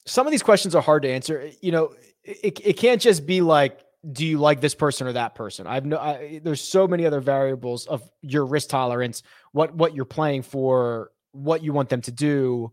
some 0.05 0.25
of 0.25 0.31
these 0.31 0.41
questions 0.41 0.73
are 0.73 0.81
hard 0.81 1.03
to 1.03 1.09
answer. 1.09 1.51
You 1.61 1.71
know, 1.71 1.93
it, 2.27 2.59
it 2.63 2.73
can't 2.73 3.01
just 3.01 3.25
be 3.25 3.41
like, 3.41 3.79
do 4.11 4.25
you 4.25 4.37
like 4.37 4.61
this 4.61 4.75
person 4.75 5.07
or 5.07 5.13
that 5.13 5.35
person? 5.35 5.65
I've 5.65 5.85
no, 5.85 5.97
I, 5.97 6.39
there's 6.43 6.61
so 6.61 6.87
many 6.87 7.05
other 7.05 7.21
variables 7.21 7.87
of 7.87 8.09
your 8.21 8.45
risk 8.45 8.69
tolerance, 8.69 9.23
what, 9.53 9.73
what 9.73 9.95
you're 9.95 10.05
playing 10.05 10.43
for, 10.43 11.11
what 11.31 11.63
you 11.63 11.73
want 11.73 11.89
them 11.89 12.01
to 12.01 12.11
do. 12.11 12.71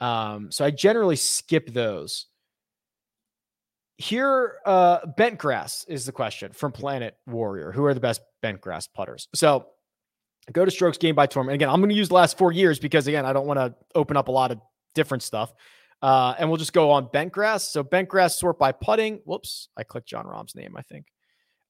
Um, 0.00 0.50
so 0.50 0.64
I 0.64 0.70
generally 0.70 1.16
skip 1.16 1.72
those. 1.72 2.26
Here, 3.96 4.56
uh, 4.66 5.06
bent 5.06 5.38
grass 5.38 5.84
is 5.86 6.06
the 6.06 6.12
question 6.12 6.52
from 6.52 6.72
Planet 6.72 7.16
Warrior. 7.26 7.70
Who 7.70 7.84
are 7.84 7.94
the 7.94 8.00
best 8.00 8.22
bent 8.42 8.60
grass 8.60 8.88
putters? 8.88 9.28
So 9.34 9.66
go 10.52 10.64
to 10.64 10.70
strokes 10.70 10.98
gained 10.98 11.16
by 11.16 11.26
tournament. 11.26 11.54
Again, 11.54 11.68
I'm 11.68 11.80
going 11.80 11.90
to 11.90 11.96
use 11.96 12.08
the 12.08 12.14
last 12.14 12.36
four 12.36 12.52
years 12.52 12.78
because 12.78 13.06
again, 13.06 13.24
I 13.24 13.32
don't 13.32 13.46
want 13.46 13.58
to 13.58 13.74
open 13.94 14.16
up 14.16 14.28
a 14.28 14.32
lot 14.32 14.50
of 14.50 14.60
different 14.94 15.22
stuff. 15.22 15.52
Uh, 16.04 16.34
and 16.38 16.50
we'll 16.50 16.58
just 16.58 16.74
go 16.74 16.90
on 16.90 17.08
bent 17.14 17.32
grass. 17.32 17.66
So 17.66 17.82
bent 17.82 18.10
grass 18.10 18.38
sort 18.38 18.58
by 18.58 18.72
putting. 18.72 19.20
Whoops, 19.24 19.70
I 19.74 19.84
clicked 19.84 20.06
Jon 20.06 20.26
Rahm's 20.26 20.54
name, 20.54 20.76
I 20.76 20.82
think. 20.82 21.06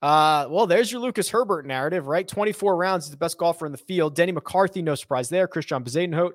Uh, 0.03 0.49
well, 0.51 0.67
there's 0.67 0.91
your 0.91 1.01
Lucas 1.01 1.29
Herbert 1.29 1.65
narrative, 1.65 2.09
right? 2.09 2.27
24 2.27 2.75
rounds, 2.75 3.05
he's 3.05 3.13
the 3.13 3.17
best 3.17 3.39
golfer 3.39 3.65
in 3.65 3.71
the 3.71 3.79
field. 3.79 4.17
Denny 4.17 4.33
McCarthy, 4.33 4.83
no 4.83 4.97
surprise 4.97 5.29
there. 5.29 5.47
Christiaan 5.47 5.85
Bezuidenhout. 5.85 6.33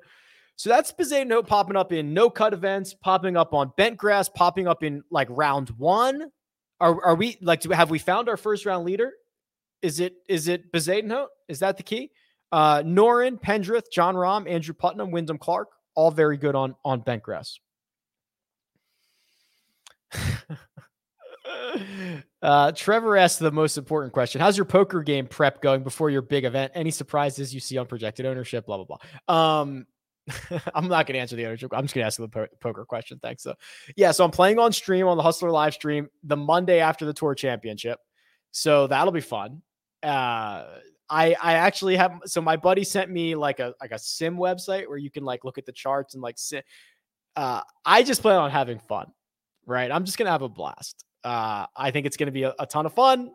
So 0.55 0.69
that's 0.69 0.93
Bezuidenhout 0.93 1.45
popping 1.45 1.75
up 1.75 1.91
in 1.91 2.13
no 2.13 2.29
cut 2.29 2.53
events, 2.53 2.93
popping 2.93 3.35
up 3.35 3.53
on 3.53 3.73
bent 3.75 3.97
grass, 3.97 4.29
popping 4.29 4.65
up 4.65 4.81
in 4.81 5.03
like 5.11 5.27
round 5.29 5.67
one. 5.71 6.31
Are, 6.79 7.03
are 7.03 7.15
we 7.15 7.37
like, 7.41 7.59
do, 7.59 7.69
have 7.71 7.89
we 7.89 7.99
found 7.99 8.29
our 8.29 8.37
first 8.37 8.65
round 8.65 8.85
leader? 8.85 9.11
Is 9.81 9.99
it 9.99 10.13
is 10.29 10.47
it 10.47 10.71
Bezuidenhout? 10.71 11.27
Is 11.49 11.59
that 11.59 11.75
the 11.75 11.83
key? 11.83 12.11
Uh, 12.49 12.81
Noren, 12.81 13.41
Pendrith, 13.41 13.91
John 13.91 14.15
Rahm, 14.15 14.49
Andrew 14.49 14.73
Putnam, 14.73 15.11
Wyndham 15.11 15.37
Clark, 15.37 15.67
all 15.95 16.11
very 16.11 16.37
good 16.37 16.55
on 16.55 16.75
on 16.85 17.01
bent 17.01 17.23
grass. 17.23 17.59
Uh, 22.41 22.71
Trevor 22.73 23.17
asked 23.17 23.39
the 23.39 23.51
most 23.51 23.77
important 23.77 24.13
question: 24.13 24.41
How's 24.41 24.57
your 24.57 24.65
poker 24.65 25.01
game 25.01 25.27
prep 25.27 25.61
going 25.61 25.83
before 25.83 26.09
your 26.09 26.21
big 26.21 26.45
event? 26.45 26.71
Any 26.75 26.91
surprises 26.91 27.53
you 27.53 27.59
see 27.59 27.77
on 27.77 27.85
projected 27.85 28.25
ownership? 28.25 28.65
Blah 28.65 28.83
blah 28.83 28.97
blah. 28.97 29.35
Um, 29.61 29.85
I'm 30.75 30.87
not 30.87 31.07
going 31.07 31.13
to 31.13 31.19
answer 31.19 31.35
the 31.35 31.45
ownership. 31.45 31.71
I'm 31.73 31.83
just 31.83 31.95
going 31.95 32.03
to 32.03 32.07
ask 32.07 32.17
the 32.17 32.27
po- 32.27 32.47
poker 32.59 32.85
question. 32.85 33.19
Thanks. 33.21 33.43
So, 33.43 33.55
yeah, 33.95 34.11
so 34.11 34.23
I'm 34.23 34.31
playing 34.31 34.59
on 34.59 34.71
stream 34.71 35.07
on 35.07 35.17
the 35.17 35.23
Hustler 35.23 35.51
live 35.51 35.73
stream 35.73 36.07
the 36.23 36.37
Monday 36.37 36.79
after 36.79 37.05
the 37.05 37.13
Tour 37.13 37.35
Championship, 37.35 37.99
so 38.51 38.87
that'll 38.87 39.13
be 39.13 39.21
fun. 39.21 39.61
Uh, 40.03 40.65
I 41.09 41.35
I 41.41 41.53
actually 41.53 41.95
have 41.95 42.19
so 42.25 42.41
my 42.41 42.55
buddy 42.55 42.83
sent 42.83 43.09
me 43.09 43.35
like 43.35 43.59
a 43.59 43.73
like 43.81 43.91
a 43.91 43.99
sim 43.99 44.37
website 44.37 44.87
where 44.87 44.97
you 44.97 45.09
can 45.09 45.25
like 45.25 45.43
look 45.43 45.57
at 45.57 45.65
the 45.65 45.71
charts 45.71 46.13
and 46.13 46.21
like 46.21 46.37
sit. 46.37 46.65
Uh, 47.35 47.61
I 47.85 48.03
just 48.03 48.21
plan 48.21 48.37
on 48.37 48.51
having 48.51 48.79
fun 48.79 49.11
right? 49.69 49.91
I'm 49.91 50.05
just 50.05 50.17
going 50.17 50.25
to 50.25 50.31
have 50.31 50.41
a 50.41 50.49
blast. 50.49 51.05
Uh, 51.23 51.65
I 51.75 51.91
think 51.91 52.05
it's 52.05 52.17
going 52.17 52.27
to 52.27 52.31
be 52.31 52.43
a, 52.43 52.53
a, 52.59 52.65
ton 52.65 52.85
of 52.85 52.93
fun. 52.93 53.31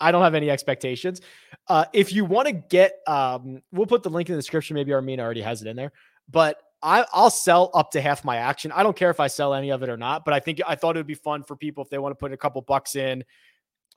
I 0.00 0.12
don't 0.12 0.22
have 0.22 0.34
any 0.34 0.50
expectations. 0.50 1.20
Uh, 1.68 1.84
if 1.92 2.12
you 2.12 2.24
want 2.24 2.48
to 2.48 2.52
get, 2.52 2.98
um, 3.06 3.62
we'll 3.72 3.86
put 3.86 4.02
the 4.02 4.10
link 4.10 4.28
in 4.28 4.34
the 4.34 4.38
description. 4.38 4.74
Maybe 4.74 4.92
Armina 4.92 5.20
already 5.20 5.42
has 5.42 5.62
it 5.62 5.68
in 5.68 5.76
there, 5.76 5.92
but 6.30 6.58
I, 6.82 7.06
I'll 7.12 7.30
sell 7.30 7.70
up 7.74 7.92
to 7.92 8.00
half 8.00 8.24
my 8.24 8.36
action. 8.36 8.72
I 8.72 8.82
don't 8.82 8.96
care 8.96 9.10
if 9.10 9.20
I 9.20 9.28
sell 9.28 9.54
any 9.54 9.70
of 9.70 9.82
it 9.82 9.88
or 9.88 9.96
not, 9.96 10.24
but 10.24 10.34
I 10.34 10.40
think 10.40 10.60
I 10.66 10.74
thought 10.74 10.96
it 10.96 10.98
would 10.98 11.06
be 11.06 11.14
fun 11.14 11.44
for 11.44 11.56
people 11.56 11.84
if 11.84 11.90
they 11.90 11.98
want 11.98 12.12
to 12.12 12.16
put 12.16 12.32
a 12.32 12.36
couple 12.36 12.60
bucks 12.62 12.96
in, 12.96 13.24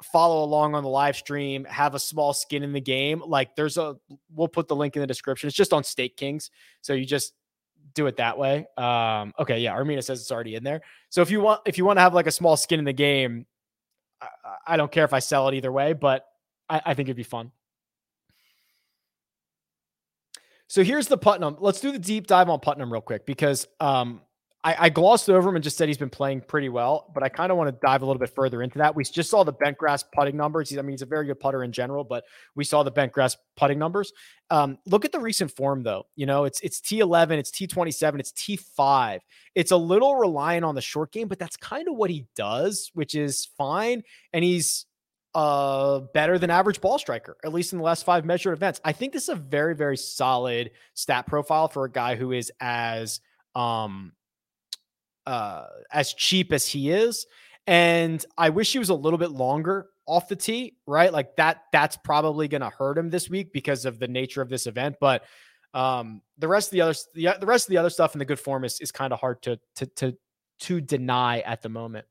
follow 0.03 0.43
along 0.43 0.75
on 0.75 0.83
the 0.83 0.89
live 0.89 1.15
stream, 1.15 1.65
have 1.65 1.95
a 1.95 1.99
small 1.99 2.31
skin 2.33 2.61
in 2.61 2.73
the 2.73 2.81
game. 2.81 3.23
Like 3.25 3.55
there's 3.55 3.77
a, 3.77 3.95
we'll 4.33 4.47
put 4.47 4.67
the 4.67 4.75
link 4.75 4.95
in 4.95 5.01
the 5.01 5.07
description. 5.07 5.47
It's 5.47 5.57
just 5.57 5.73
on 5.73 5.83
Stake 5.83 6.15
Kings. 6.15 6.51
So 6.81 6.93
you 6.93 7.05
just 7.05 7.33
do 7.95 8.07
it 8.07 8.17
that 8.17 8.37
way. 8.37 8.67
Um, 8.77 9.33
okay, 9.39 9.59
yeah, 9.59 9.75
Armina 9.75 10.03
says 10.03 10.21
it's 10.21 10.31
already 10.31 10.55
in 10.55 10.63
there. 10.63 10.81
So 11.09 11.21
if 11.21 11.31
you 11.31 11.41
want, 11.41 11.61
if 11.65 11.77
you 11.77 11.85
want 11.85 11.97
to 11.97 12.01
have 12.01 12.13
like 12.13 12.27
a 12.27 12.31
small 12.31 12.55
skin 12.57 12.77
in 12.77 12.85
the 12.85 12.93
game, 12.93 13.47
I, 14.21 14.27
I 14.67 14.77
don't 14.77 14.91
care 14.91 15.05
if 15.05 15.13
I 15.13 15.19
sell 15.19 15.47
it 15.47 15.55
either 15.55 15.71
way, 15.71 15.93
but 15.93 16.25
I, 16.69 16.81
I 16.85 16.93
think 16.93 17.07
it'd 17.07 17.17
be 17.17 17.23
fun. 17.23 17.51
So 20.67 20.83
here's 20.83 21.07
the 21.07 21.17
Putnam. 21.17 21.57
Let's 21.59 21.79
do 21.79 21.91
the 21.91 21.99
deep 21.99 22.27
dive 22.27 22.49
on 22.49 22.59
Putnam 22.59 22.91
real 22.91 23.01
quick 23.01 23.25
because 23.25 23.67
um, 23.79 24.21
I, 24.66 24.76
I, 24.86 24.89
glossed 24.89 25.30
over 25.30 25.47
him 25.47 25.55
and 25.55 25.63
just 25.63 25.78
said 25.78 25.88
he's 25.88 25.97
been 25.99 26.09
playing 26.09 26.41
pretty 26.41 26.70
well, 26.70 27.11
but 27.13 27.22
I 27.22 27.30
kind 27.30 27.51
of 27.51 27.57
want 27.57 27.70
to 27.70 27.80
dive 27.86 28.01
a 28.01 28.05
little 28.05 28.20
bit 28.20 28.32
further 28.32 28.63
into 28.63 28.80
that. 28.80 28.95
We 28.95 29.03
just 29.03 29.30
saw 29.30 29.43
the 29.43 29.51
bent 29.51 29.78
grass 29.78 30.03
putting 30.03 30.36
numbers. 30.36 30.76
I 30.76 30.82
mean, 30.82 30.93
he's 30.93 31.03
a 31.03 31.05
very 31.05 31.28
good 31.28 31.39
putter 31.39 31.63
in 31.63 31.72
general, 31.72 32.03
but 32.03 32.24
we 32.55 32.63
saw 32.63 32.82
the 32.82 32.89
bent 32.89 33.11
grass 33.11 33.38
putting 33.55 33.78
numbers. 33.78 34.11
Um, 34.49 34.80
look 34.88 35.05
at 35.05 35.11
the 35.11 35.20
recent 35.20 35.51
form, 35.51 35.84
though. 35.84 36.07
You 36.16 36.26
know, 36.26 36.45
it's 36.45 36.61
it's 36.61 36.82
T11, 36.82 37.38
it's 37.38 37.51
T27, 37.51 38.20
it's 38.20 38.32
T5. 38.32 39.20
It's 39.53 39.70
a 39.70 39.78
little 39.78 40.16
reliant 40.16 40.66
on 40.66 40.74
the 40.74 40.82
short 40.82 41.11
game, 41.11 41.28
but 41.28 41.38
that's 41.38 41.57
kind 41.57 41.88
of 41.88 41.95
what 41.95 42.09
he 42.09 42.26
does, 42.36 42.89
which 42.95 43.13
is 43.13 43.47
fine. 43.57 44.01
And 44.34 44.43
he's 44.43 44.88
uh 45.36 45.99
better 46.16 46.39
than 46.39 46.49
average 46.49 46.82
ball 46.82 46.97
striker, 46.97 47.38
at 47.43 47.53
least 47.53 47.72
in 47.72 47.78
the 47.78 47.86
last 47.86 48.03
five 48.03 48.26
measured 48.26 48.53
events. 48.53 48.82
I 48.84 48.93
think 48.93 49.13
this 49.13 49.24
is 49.24 49.30
a 49.30 49.36
very, 49.36 49.76
very 49.76 49.97
solid 49.97 50.72
stat 50.95 51.28
profile 51.28 51.68
for 51.68 51.86
a 51.86 51.91
guy 51.91 52.16
who 52.16 52.32
is 52.32 52.51
as 52.59 53.20
um 53.53 54.13
uh, 55.26 55.65
as 55.91 56.13
cheap 56.13 56.53
as 56.53 56.67
he 56.67 56.89
is. 56.89 57.26
And 57.67 58.23
I 58.38 58.49
wish 58.49 58.71
he 58.71 58.80
was 58.80 58.89
a 58.89 58.95
little 58.95 59.17
bit 59.17 59.32
longer 59.32 59.88
off 60.05 60.28
the 60.28 60.36
tee, 60.36 60.78
right? 60.86 61.11
Like 61.11 61.36
that, 61.38 61.63
that's 61.71 61.97
probably 61.97 62.47
going 62.47 62.61
to 62.61 62.69
hurt 62.69 62.97
him 62.97 63.09
this 63.09 63.30
week 63.30 63.51
because 63.51 63.86
of 63.86 63.97
the 63.97 64.07
nature 64.07 64.41
of 64.41 64.49
this 64.49 64.67
event. 64.67 64.97
But 64.99 65.23
um, 65.73 66.21
the 66.38 66.47
rest 66.47 66.67
of 66.67 66.71
the 66.71 66.82
other, 66.82 66.93
the, 67.15 67.36
the 67.39 67.47
rest 67.47 67.67
of 67.67 67.71
the 67.71 67.78
other 67.78 67.89
stuff 67.89 68.13
in 68.13 68.19
the 68.19 68.26
good 68.26 68.39
form 68.39 68.63
is, 68.63 68.80
is 68.80 68.91
kind 68.91 69.11
of 69.11 69.19
hard 69.19 69.41
to, 69.43 69.59
to, 69.78 69.86
to, 69.88 70.17
to 70.59 70.80
deny 70.80 71.39
at 71.39 71.63
the 71.63 71.69
moment. 71.69 72.05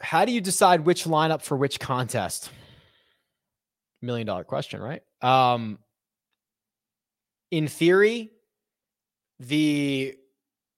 How 0.00 0.24
do 0.24 0.32
you 0.32 0.40
decide 0.40 0.80
which 0.80 1.04
lineup 1.04 1.42
for 1.42 1.56
which 1.56 1.80
contest? 1.80 2.50
Million 4.02 4.26
dollar 4.26 4.44
question, 4.44 4.80
right? 4.80 5.02
Um, 5.22 5.78
in 7.50 7.68
theory, 7.68 8.30
the 9.38 10.16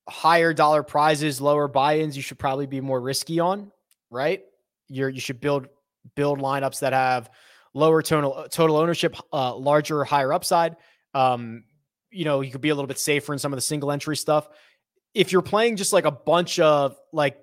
higher 0.09 0.53
dollar 0.53 0.83
prizes, 0.83 1.41
lower 1.41 1.69
buy-ins, 1.69 2.17
you 2.17 2.23
should 2.23 2.39
probably 2.39 2.67
be 2.67 2.81
more 2.81 3.01
risky 3.01 3.41
on, 3.41 3.71
right? 4.11 4.43
You're 4.89 5.09
you 5.09 5.21
should 5.21 5.41
build 5.41 5.69
build 6.15 6.41
lineups 6.41 6.81
that 6.81 6.93
have 6.93 7.31
lower 7.75 8.03
total 8.03 8.47
total 8.51 8.77
ownership, 8.77 9.17
uh, 9.33 9.55
larger, 9.55 10.05
higher 10.05 10.33
upside. 10.33 10.77
Um, 11.15 11.65
you 12.11 12.25
know, 12.25 12.41
you 12.41 12.51
could 12.51 12.61
be 12.61 12.71
a 12.71 12.75
little 12.75 12.87
bit 12.87 12.99
safer 12.99 13.33
in 13.33 13.39
some 13.39 13.53
of 13.53 13.57
the 13.57 13.63
single 13.63 13.93
entry 13.93 14.17
stuff. 14.17 14.49
If 15.15 15.33
you're 15.33 15.43
playing 15.43 15.77
just 15.77 15.93
like 15.93 16.05
a 16.05 16.11
bunch 16.11 16.59
of 16.59 16.97
like 17.13 17.39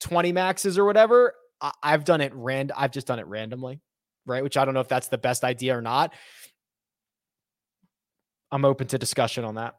20 0.00 0.32
maxes 0.32 0.78
or 0.78 0.84
whatever, 0.84 1.34
I, 1.60 1.72
I've 1.82 2.04
done 2.04 2.20
it 2.20 2.32
rand. 2.34 2.72
I've 2.76 2.92
just 2.92 3.06
done 3.06 3.18
it 3.18 3.26
randomly, 3.26 3.80
right? 4.26 4.42
Which 4.42 4.56
I 4.56 4.64
don't 4.64 4.74
know 4.74 4.80
if 4.80 4.88
that's 4.88 5.08
the 5.08 5.18
best 5.18 5.44
idea 5.44 5.76
or 5.76 5.82
not. 5.82 6.14
I'm 8.52 8.64
open 8.64 8.86
to 8.88 8.98
discussion 8.98 9.44
on 9.44 9.54
that. 9.56 9.76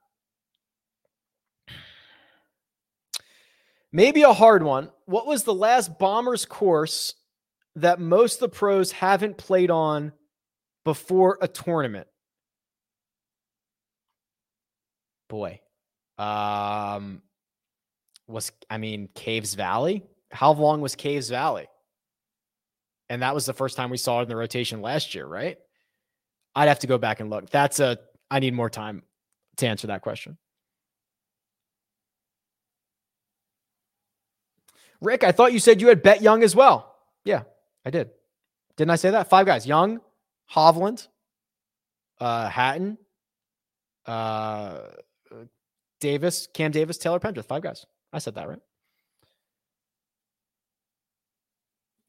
Maybe 3.91 4.21
a 4.21 4.33
hard 4.33 4.63
one. 4.63 4.89
What 5.05 5.27
was 5.27 5.43
the 5.43 5.53
last 5.53 5.99
Bombers 5.99 6.45
course 6.45 7.15
that 7.75 7.99
most 7.99 8.35
of 8.35 8.39
the 8.39 8.55
pros 8.55 8.91
haven't 8.91 9.37
played 9.37 9.69
on 9.69 10.13
before 10.85 11.37
a 11.41 11.47
tournament? 11.47 12.07
Boy. 15.29 15.59
Um 16.17 17.21
was 18.27 18.51
I 18.69 18.77
mean 18.77 19.09
Caves 19.13 19.55
Valley? 19.55 20.03
How 20.31 20.53
long 20.53 20.79
was 20.79 20.95
Caves 20.95 21.29
Valley? 21.29 21.67
And 23.09 23.21
that 23.23 23.35
was 23.35 23.45
the 23.45 23.53
first 23.53 23.75
time 23.75 23.89
we 23.89 23.97
saw 23.97 24.19
it 24.19 24.23
in 24.23 24.29
the 24.29 24.37
rotation 24.37 24.81
last 24.81 25.13
year, 25.13 25.25
right? 25.25 25.57
I'd 26.55 26.69
have 26.69 26.79
to 26.79 26.87
go 26.87 26.97
back 26.97 27.19
and 27.19 27.29
look. 27.29 27.49
That's 27.49 27.81
a 27.81 27.99
I 28.31 28.39
need 28.39 28.53
more 28.53 28.69
time 28.69 29.03
to 29.57 29.67
answer 29.67 29.87
that 29.87 30.01
question. 30.01 30.37
Rick, 35.01 35.23
I 35.23 35.33
thought 35.33 35.51
you 35.51 35.59
said 35.59 35.81
you 35.81 35.89
had 35.89 36.01
bet 36.01 36.21
Young 36.21 36.41
as 36.41 36.55
well. 36.55 36.95
Yeah, 37.25 37.43
I 37.85 37.89
did. 37.89 38.11
Didn't 38.77 38.91
I 38.91 38.95
say 38.95 39.11
that? 39.11 39.29
Five 39.29 39.45
guys: 39.45 39.67
Young, 39.67 39.99
Hovland, 40.53 41.07
uh, 42.19 42.47
Hatton, 42.47 42.97
uh, 44.05 44.79
Davis, 45.99 46.47
Cam 46.53 46.71
Davis, 46.71 46.97
Taylor 46.97 47.19
Pendrith, 47.19 47.45
five 47.45 47.63
guys. 47.63 47.85
I 48.13 48.19
said 48.19 48.35
that 48.35 48.47
right. 48.47 48.59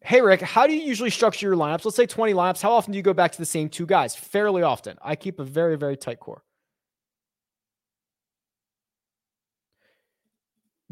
Hey, 0.05 0.21
Rick, 0.21 0.41
how 0.41 0.67
do 0.67 0.75
you 0.75 0.83
usually 0.83 1.11
structure 1.11 1.47
your 1.47 1.57
lineups? 1.57 1.85
Let's 1.85 1.97
say 1.97 2.07
20 2.07 2.35
lineups. 2.35 2.61
How 2.61 2.73
often 2.73 2.93
do 2.93 2.97
you 2.97 3.03
go 3.03 3.13
back 3.13 3.33
to 3.33 3.39
the 3.39 3.47
same 3.47 3.69
two 3.69 3.87
guys? 3.87 4.17
Fairly 4.17 4.63
often. 4.63 4.99
I 5.01 5.15
keep 5.15 5.39
a 5.39 5.45
very, 5.45 5.77
very 5.77 5.97
tight 5.97 6.19
core. 6.19 6.43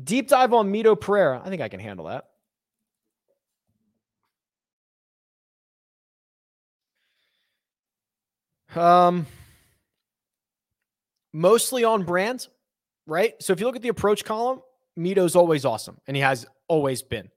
Deep 0.02 0.28
dive 0.28 0.52
on 0.52 0.72
Mito 0.72 0.98
Pereira. 0.98 1.42
I 1.44 1.48
think 1.48 1.61
I 1.61 1.68
can 1.68 1.80
handle 1.80 2.06
that. 2.06 2.26
Um, 8.80 9.26
mostly 11.32 11.82
on 11.82 12.04
brand, 12.04 12.46
right? 13.06 13.34
So 13.42 13.52
if 13.52 13.58
you 13.58 13.66
look 13.66 13.74
at 13.74 13.82
the 13.82 13.88
approach 13.88 14.24
column, 14.24 14.62
Mito's 14.96 15.34
always 15.34 15.64
awesome, 15.64 16.00
and 16.06 16.16
he 16.16 16.22
has 16.22 16.46
always 16.68 17.02
been 17.02 17.30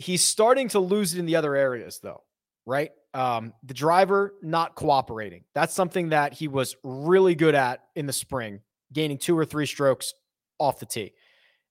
he's 0.00 0.24
starting 0.24 0.68
to 0.68 0.80
lose 0.80 1.14
it 1.14 1.18
in 1.18 1.26
the 1.26 1.36
other 1.36 1.54
areas, 1.54 2.00
though, 2.02 2.22
right? 2.64 2.90
Um, 3.12 3.52
the 3.62 3.74
driver 3.74 4.34
not 4.42 4.74
cooperating. 4.74 5.44
That's 5.54 5.74
something 5.74 6.08
that 6.08 6.32
he 6.32 6.48
was 6.48 6.74
really 6.82 7.34
good 7.34 7.54
at 7.54 7.80
in 7.94 8.06
the 8.06 8.12
spring, 8.12 8.60
gaining 8.92 9.18
two 9.18 9.38
or 9.38 9.44
three 9.44 9.66
strokes 9.66 10.14
off 10.58 10.80
the 10.80 10.86
tee. 10.86 11.12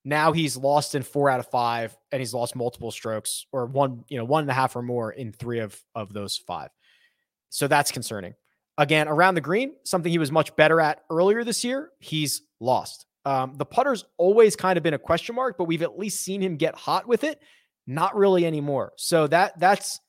Now 0.05 0.31
he's 0.31 0.55
lost 0.55 0.93
in 0.95 1.01
four 1.01 1.29
out 1.29 1.39
of 1.39 1.47
five, 1.47 1.97
and 2.11 2.19
he's 2.19 2.33
lost 2.33 2.55
multiple 2.55 2.91
strokes 2.91 3.45
or 3.51 3.65
one, 3.65 4.05
you 4.09 4.17
know, 4.17 4.25
one 4.25 4.43
and 4.43 4.51
a 4.51 4.53
half 4.53 4.75
or 4.75 4.81
more 4.81 5.11
in 5.11 5.31
three 5.33 5.59
of 5.59 5.81
of 5.95 6.13
those 6.13 6.37
five. 6.37 6.69
So 7.49 7.67
that's 7.67 7.91
concerning. 7.91 8.35
Again, 8.77 9.07
around 9.07 9.35
the 9.35 9.41
green, 9.41 9.73
something 9.83 10.11
he 10.11 10.19
was 10.19 10.31
much 10.31 10.55
better 10.55 10.79
at 10.79 11.01
earlier 11.09 11.43
this 11.43 11.63
year, 11.63 11.89
he's 11.99 12.43
lost. 12.59 13.07
Um, 13.25 13.55
the 13.55 13.65
putter's 13.65 14.05
always 14.17 14.55
kind 14.55 14.77
of 14.77 14.83
been 14.83 14.93
a 14.93 14.99
question 14.99 15.35
mark, 15.35 15.57
but 15.57 15.65
we've 15.65 15.81
at 15.81 15.99
least 15.99 16.21
seen 16.21 16.41
him 16.41 16.55
get 16.55 16.75
hot 16.75 17.07
with 17.07 17.23
it. 17.23 17.41
Not 17.89 18.15
really 18.15 18.45
anymore. 18.45 18.93
So 18.97 19.25
that 19.25 19.59
that's 19.59 19.99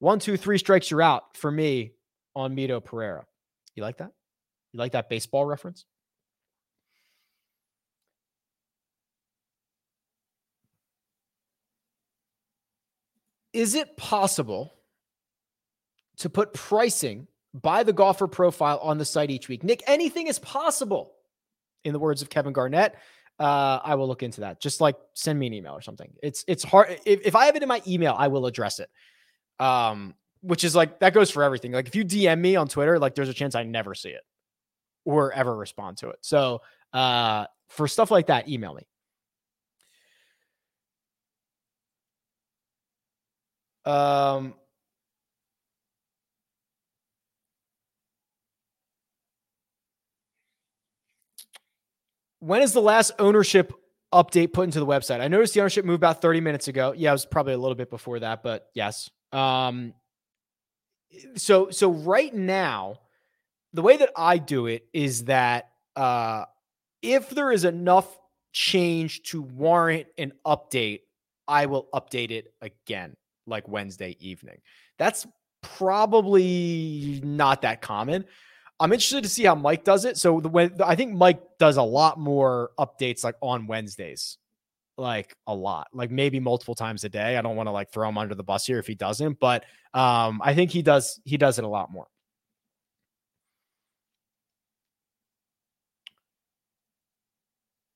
one, 0.00 0.18
two, 0.18 0.36
three 0.36 0.58
strikes 0.58 0.90
you're 0.90 1.00
out 1.00 1.36
for 1.36 1.52
me 1.52 1.92
on 2.34 2.56
Mito 2.56 2.84
Pereira. 2.84 3.24
You 3.76 3.84
like 3.84 3.98
that? 3.98 4.10
You 4.72 4.80
like 4.80 4.90
that 4.92 5.08
baseball 5.08 5.46
reference? 5.46 5.84
Is 13.52 13.76
it 13.76 13.96
possible 13.96 14.74
to 16.16 16.28
put 16.28 16.52
pricing 16.54 17.28
by 17.54 17.84
the 17.84 17.92
golfer 17.92 18.26
profile 18.26 18.80
on 18.82 18.98
the 18.98 19.04
site 19.04 19.30
each 19.30 19.48
week? 19.48 19.62
Nick, 19.62 19.84
anything 19.86 20.26
is 20.26 20.40
possible, 20.40 21.12
in 21.84 21.92
the 21.92 22.00
words 22.00 22.20
of 22.20 22.30
Kevin 22.30 22.52
Garnett 22.52 22.96
uh, 23.38 23.80
I 23.82 23.94
will 23.94 24.08
look 24.08 24.22
into 24.22 24.42
that. 24.42 24.60
Just 24.60 24.80
like 24.80 24.96
send 25.14 25.38
me 25.38 25.46
an 25.46 25.54
email 25.54 25.72
or 25.72 25.80
something. 25.80 26.12
It's 26.22 26.44
it's 26.46 26.62
hard. 26.62 26.98
If, 27.04 27.20
if 27.24 27.36
I 27.36 27.46
have 27.46 27.56
it 27.56 27.62
in 27.62 27.68
my 27.68 27.82
email, 27.86 28.14
I 28.16 28.28
will 28.28 28.46
address 28.46 28.78
it. 28.78 28.90
Um, 29.58 30.14
which 30.42 30.64
is 30.64 30.74
like 30.74 31.00
that 31.00 31.14
goes 31.14 31.30
for 31.30 31.42
everything. 31.42 31.72
Like 31.72 31.86
if 31.86 31.94
you 31.94 32.04
DM 32.04 32.40
me 32.40 32.56
on 32.56 32.68
Twitter, 32.68 32.98
like 32.98 33.14
there's 33.14 33.28
a 33.28 33.34
chance 33.34 33.54
I 33.54 33.62
never 33.62 33.94
see 33.94 34.10
it 34.10 34.22
or 35.04 35.32
ever 35.32 35.54
respond 35.56 35.98
to 35.98 36.10
it. 36.10 36.18
So 36.22 36.62
uh, 36.92 37.46
for 37.68 37.88
stuff 37.88 38.10
like 38.10 38.26
that, 38.26 38.48
email 38.48 38.74
me. 38.74 38.82
Um, 43.84 44.54
when 52.42 52.60
is 52.60 52.72
the 52.72 52.82
last 52.82 53.12
ownership 53.20 53.72
update 54.12 54.52
put 54.52 54.64
into 54.64 54.80
the 54.80 54.86
website? 54.86 55.20
I 55.20 55.28
noticed 55.28 55.54
the 55.54 55.60
ownership 55.60 55.84
moved 55.84 56.00
about 56.00 56.20
30 56.20 56.40
minutes 56.40 56.66
ago. 56.66 56.92
Yeah, 56.96 57.10
it 57.10 57.12
was 57.12 57.24
probably 57.24 57.52
a 57.52 57.58
little 57.58 57.76
bit 57.76 57.88
before 57.88 58.18
that, 58.18 58.42
but 58.42 58.68
yes. 58.74 59.08
Um, 59.30 59.94
so 61.36 61.70
so 61.70 61.90
right 61.92 62.34
now, 62.34 62.96
the 63.72 63.82
way 63.82 63.96
that 63.96 64.10
I 64.16 64.38
do 64.38 64.66
it 64.66 64.86
is 64.92 65.24
that 65.24 65.70
uh, 65.94 66.46
if 67.00 67.30
there 67.30 67.52
is 67.52 67.64
enough 67.64 68.18
change 68.52 69.22
to 69.24 69.42
warrant 69.42 70.08
an 70.18 70.32
update, 70.44 71.02
I 71.46 71.66
will 71.66 71.86
update 71.94 72.32
it 72.32 72.52
again, 72.60 73.14
like 73.46 73.68
Wednesday 73.68 74.16
evening. 74.18 74.58
That's 74.98 75.26
probably 75.62 77.20
not 77.22 77.62
that 77.62 77.82
common. 77.82 78.24
I'm 78.82 78.92
interested 78.92 79.22
to 79.22 79.28
see 79.28 79.44
how 79.44 79.54
Mike 79.54 79.84
does 79.84 80.04
it. 80.04 80.16
So 80.16 80.40
the 80.40 80.48
when 80.48 80.74
I 80.84 80.96
think 80.96 81.14
Mike 81.14 81.40
does 81.58 81.76
a 81.76 81.82
lot 81.82 82.18
more 82.18 82.72
updates 82.80 83.22
like 83.22 83.36
on 83.40 83.68
Wednesdays, 83.68 84.38
like 84.98 85.36
a 85.46 85.54
lot, 85.54 85.86
like 85.92 86.10
maybe 86.10 86.40
multiple 86.40 86.74
times 86.74 87.04
a 87.04 87.08
day. 87.08 87.36
I 87.36 87.42
don't 87.42 87.54
want 87.54 87.68
to 87.68 87.70
like 87.70 87.92
throw 87.92 88.08
him 88.08 88.18
under 88.18 88.34
the 88.34 88.42
bus 88.42 88.66
here 88.66 88.80
if 88.80 88.88
he 88.88 88.96
doesn't, 88.96 89.38
but 89.38 89.64
um, 89.94 90.40
I 90.42 90.54
think 90.54 90.72
he 90.72 90.82
does. 90.82 91.20
He 91.24 91.36
does 91.36 91.60
it 91.60 91.64
a 91.64 91.68
lot 91.68 91.92
more. 91.92 92.08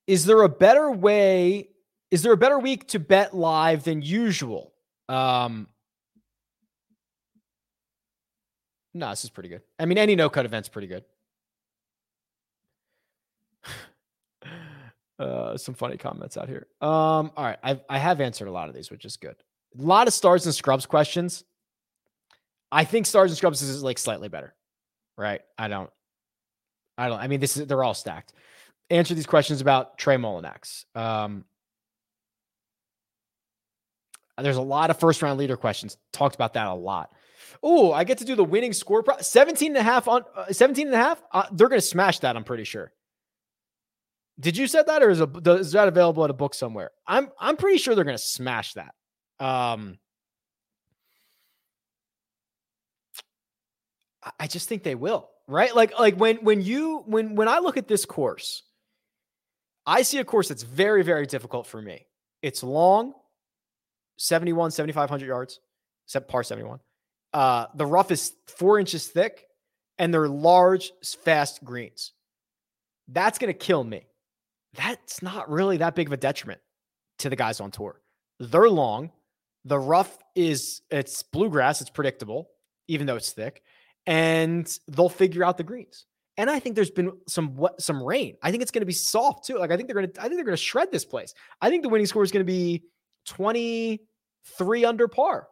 Is 0.06 0.24
there 0.24 0.42
a 0.42 0.48
better 0.48 0.92
way? 0.92 1.70
Is 2.12 2.22
there 2.22 2.32
a 2.32 2.36
better 2.36 2.60
week 2.60 2.86
to 2.90 3.00
bet 3.00 3.34
live 3.34 3.82
than 3.82 4.02
usual? 4.02 4.72
Um, 5.08 5.66
No, 8.96 9.10
this 9.10 9.24
is 9.24 9.30
pretty 9.30 9.50
good. 9.50 9.60
I 9.78 9.84
mean, 9.84 9.98
any 9.98 10.16
no 10.16 10.30
cut 10.30 10.46
event's 10.46 10.70
pretty 10.70 10.88
good. 10.88 11.04
uh, 15.18 15.58
some 15.58 15.74
funny 15.74 15.98
comments 15.98 16.38
out 16.38 16.48
here. 16.48 16.66
Um, 16.80 17.30
all 17.36 17.44
right, 17.44 17.58
I've 17.62 17.80
I 17.90 17.98
have 17.98 18.22
answered 18.22 18.48
a 18.48 18.52
lot 18.52 18.70
of 18.70 18.74
these, 18.74 18.90
which 18.90 19.04
is 19.04 19.18
good. 19.18 19.36
A 19.78 19.82
lot 19.82 20.08
of 20.08 20.14
stars 20.14 20.46
and 20.46 20.54
scrubs 20.54 20.86
questions. 20.86 21.44
I 22.72 22.84
think 22.84 23.04
stars 23.04 23.30
and 23.30 23.36
scrubs 23.36 23.60
is 23.60 23.82
like 23.82 23.98
slightly 23.98 24.28
better, 24.28 24.54
right? 25.18 25.42
I 25.58 25.68
don't, 25.68 25.90
I 26.96 27.08
don't. 27.08 27.20
I 27.20 27.26
mean, 27.28 27.40
this 27.40 27.58
is 27.58 27.66
they're 27.66 27.84
all 27.84 27.92
stacked. 27.92 28.32
Answer 28.88 29.14
these 29.14 29.26
questions 29.26 29.60
about 29.60 29.98
Trey 29.98 30.16
Mullinax. 30.16 30.86
Um, 30.94 31.44
there's 34.38 34.56
a 34.56 34.62
lot 34.62 34.88
of 34.88 34.98
first 34.98 35.20
round 35.20 35.38
leader 35.38 35.58
questions. 35.58 35.98
Talked 36.14 36.34
about 36.34 36.54
that 36.54 36.66
a 36.66 36.74
lot. 36.74 37.10
Oh, 37.62 37.92
I 37.92 38.04
get 38.04 38.18
to 38.18 38.24
do 38.24 38.34
the 38.34 38.44
winning 38.44 38.72
score. 38.72 39.02
Pro- 39.02 39.18
17 39.18 39.68
and 39.68 39.76
a 39.76 39.82
half 39.82 40.08
on 40.08 40.22
uh, 40.36 40.52
17 40.52 40.86
and 40.86 40.94
a 40.94 40.98
half. 40.98 41.22
Uh, 41.32 41.44
they're 41.52 41.68
going 41.68 41.80
to 41.80 41.86
smash 41.86 42.20
that. 42.20 42.36
I'm 42.36 42.44
pretty 42.44 42.64
sure. 42.64 42.92
Did 44.38 44.56
you 44.56 44.66
set 44.66 44.86
that 44.86 45.02
or 45.02 45.10
is, 45.10 45.20
a, 45.20 45.30
is 45.46 45.72
that 45.72 45.88
available 45.88 46.22
at 46.24 46.30
a 46.30 46.34
book 46.34 46.54
somewhere? 46.54 46.90
I'm, 47.06 47.30
I'm 47.40 47.56
pretty 47.56 47.78
sure 47.78 47.94
they're 47.94 48.04
going 48.04 48.16
to 48.16 48.22
smash 48.22 48.74
that. 48.74 48.94
Um, 49.38 49.98
I 54.38 54.46
just 54.46 54.68
think 54.68 54.82
they 54.82 54.94
will, 54.94 55.30
right? 55.46 55.74
Like, 55.74 55.98
like 55.98 56.16
when, 56.16 56.36
when 56.38 56.60
you, 56.60 57.02
when, 57.06 57.34
when 57.34 57.48
I 57.48 57.60
look 57.60 57.76
at 57.76 57.88
this 57.88 58.04
course, 58.04 58.62
I 59.86 60.02
see 60.02 60.18
a 60.18 60.24
course 60.24 60.48
that's 60.48 60.64
very, 60.64 61.02
very 61.02 61.26
difficult 61.26 61.66
for 61.66 61.80
me. 61.80 62.06
It's 62.42 62.62
long, 62.62 63.14
71, 64.18 64.72
7,500 64.72 65.26
yards, 65.26 65.60
except 66.06 66.28
par 66.28 66.42
71. 66.42 66.80
Uh, 67.36 67.66
the 67.74 67.84
rough 67.84 68.10
is 68.10 68.32
four 68.46 68.78
inches 68.78 69.08
thick 69.08 69.46
and 69.98 70.12
they're 70.12 70.26
large, 70.26 70.90
fast 71.22 71.62
greens. 71.62 72.12
That's 73.08 73.36
going 73.36 73.52
to 73.52 73.58
kill 73.58 73.84
me. 73.84 74.06
That's 74.72 75.20
not 75.20 75.50
really 75.50 75.76
that 75.76 75.94
big 75.94 76.06
of 76.06 76.14
a 76.14 76.16
detriment 76.16 76.62
to 77.18 77.28
the 77.28 77.36
guys 77.36 77.60
on 77.60 77.70
tour. 77.70 78.00
They're 78.40 78.70
long. 78.70 79.10
The 79.66 79.78
rough 79.78 80.16
is 80.34 80.80
it's 80.90 81.22
bluegrass, 81.24 81.82
it's 81.82 81.90
predictable, 81.90 82.48
even 82.88 83.06
though 83.06 83.16
it's 83.16 83.32
thick, 83.32 83.62
and 84.06 84.66
they'll 84.88 85.10
figure 85.10 85.44
out 85.44 85.58
the 85.58 85.62
greens. 85.62 86.06
And 86.38 86.48
I 86.48 86.58
think 86.58 86.74
there's 86.74 86.90
been 86.90 87.12
some 87.28 87.66
some 87.78 88.02
rain. 88.02 88.38
I 88.42 88.50
think 88.50 88.62
it's 88.62 88.70
going 88.70 88.80
to 88.80 88.86
be 88.86 88.94
soft 88.94 89.44
too. 89.44 89.58
Like 89.58 89.70
I 89.70 89.76
think 89.76 89.88
they're 89.88 89.94
going 89.94 90.10
to 90.10 90.20
I 90.20 90.22
think 90.22 90.36
they're 90.36 90.44
going 90.44 90.56
to 90.56 90.62
shred 90.62 90.90
this 90.90 91.04
place. 91.04 91.34
I 91.60 91.68
think 91.68 91.82
the 91.82 91.90
winning 91.90 92.06
score 92.06 92.22
is 92.22 92.32
going 92.32 92.46
to 92.46 92.50
be 92.50 92.84
23 93.26 94.86
under 94.86 95.06
par. 95.06 95.48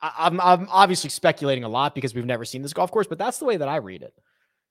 I'm, 0.00 0.40
I'm 0.40 0.68
obviously 0.70 1.10
speculating 1.10 1.64
a 1.64 1.68
lot 1.68 1.94
because 1.94 2.14
we've 2.14 2.24
never 2.24 2.44
seen 2.44 2.62
this 2.62 2.72
golf 2.72 2.90
course, 2.90 3.06
but 3.06 3.18
that's 3.18 3.38
the 3.38 3.44
way 3.44 3.56
that 3.56 3.68
I 3.68 3.76
read 3.76 4.02
it. 4.02 4.14